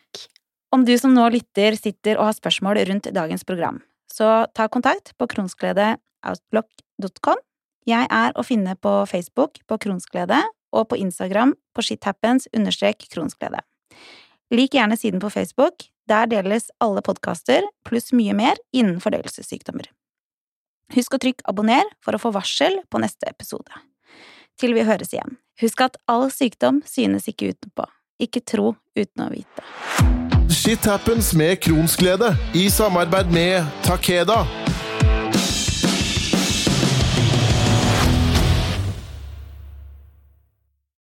Om 0.75 0.85
du 0.87 0.95
som 0.99 1.15
nå 1.15 1.29
lytter 1.31 1.77
sitter 1.79 2.19
og 2.19 2.27
har 2.31 2.37
spørsmål 2.39 2.75
rundt 2.89 3.13
dagens 3.15 3.45
program, 3.47 3.83
så 4.11 4.47
ta 4.55 4.69
kontakt 4.69 5.13
på 5.19 5.29
kronsgledeoutlook.com. 5.31 7.39
Jeg 7.85 8.09
er 8.09 8.33
å 8.35 8.43
finne 8.47 8.75
på 8.81 9.07
Facebook 9.11 9.61
på 9.69 9.79
Kronsglede 9.85 10.41
og 10.75 10.89
på 10.91 10.97
Instagram 10.97 11.53
på 11.77 11.83
shithappens 11.85 12.49
understrek 12.57 13.05
kronsglede. 13.13 13.61
Lik 14.55 14.75
gjerne 14.75 14.97
siden 14.97 15.21
på 15.21 15.33
Facebook. 15.33 15.75
Der 16.09 16.27
deles 16.29 16.71
alle 16.85 17.01
podkaster 17.05 17.65
pluss 17.89 18.13
mye 18.17 18.35
mer 18.37 18.57
innen 18.77 19.01
fordøyelsessykdommer. 19.01 19.87
Husk 20.93 21.17
å 21.17 21.21
trykke 21.23 21.47
abonner 21.49 21.89
for 22.05 22.17
å 22.17 22.21
få 22.21 22.35
varsel 22.35 22.77
på 22.93 23.01
neste 23.03 23.31
episode. 23.31 23.83
Til 24.61 24.77
vi 24.77 24.85
høres 24.87 25.15
igjen. 25.15 25.39
Husk 25.63 25.81
at 25.87 25.97
all 26.11 26.29
sykdom 26.35 26.83
synes 26.87 27.29
ikke 27.31 27.55
utenpå. 27.55 27.87
Ikke 28.23 28.43
tro 28.45 28.75
uten 28.99 29.25
å 29.25 29.31
vite. 29.33 29.65
Shit 30.55 30.87
happens 30.87 31.33
med 31.35 31.59
Kronsglede 31.65 32.35
i 32.55 32.69
samarbeid 32.71 33.33
med 33.35 33.67
Takeda. 33.87 34.45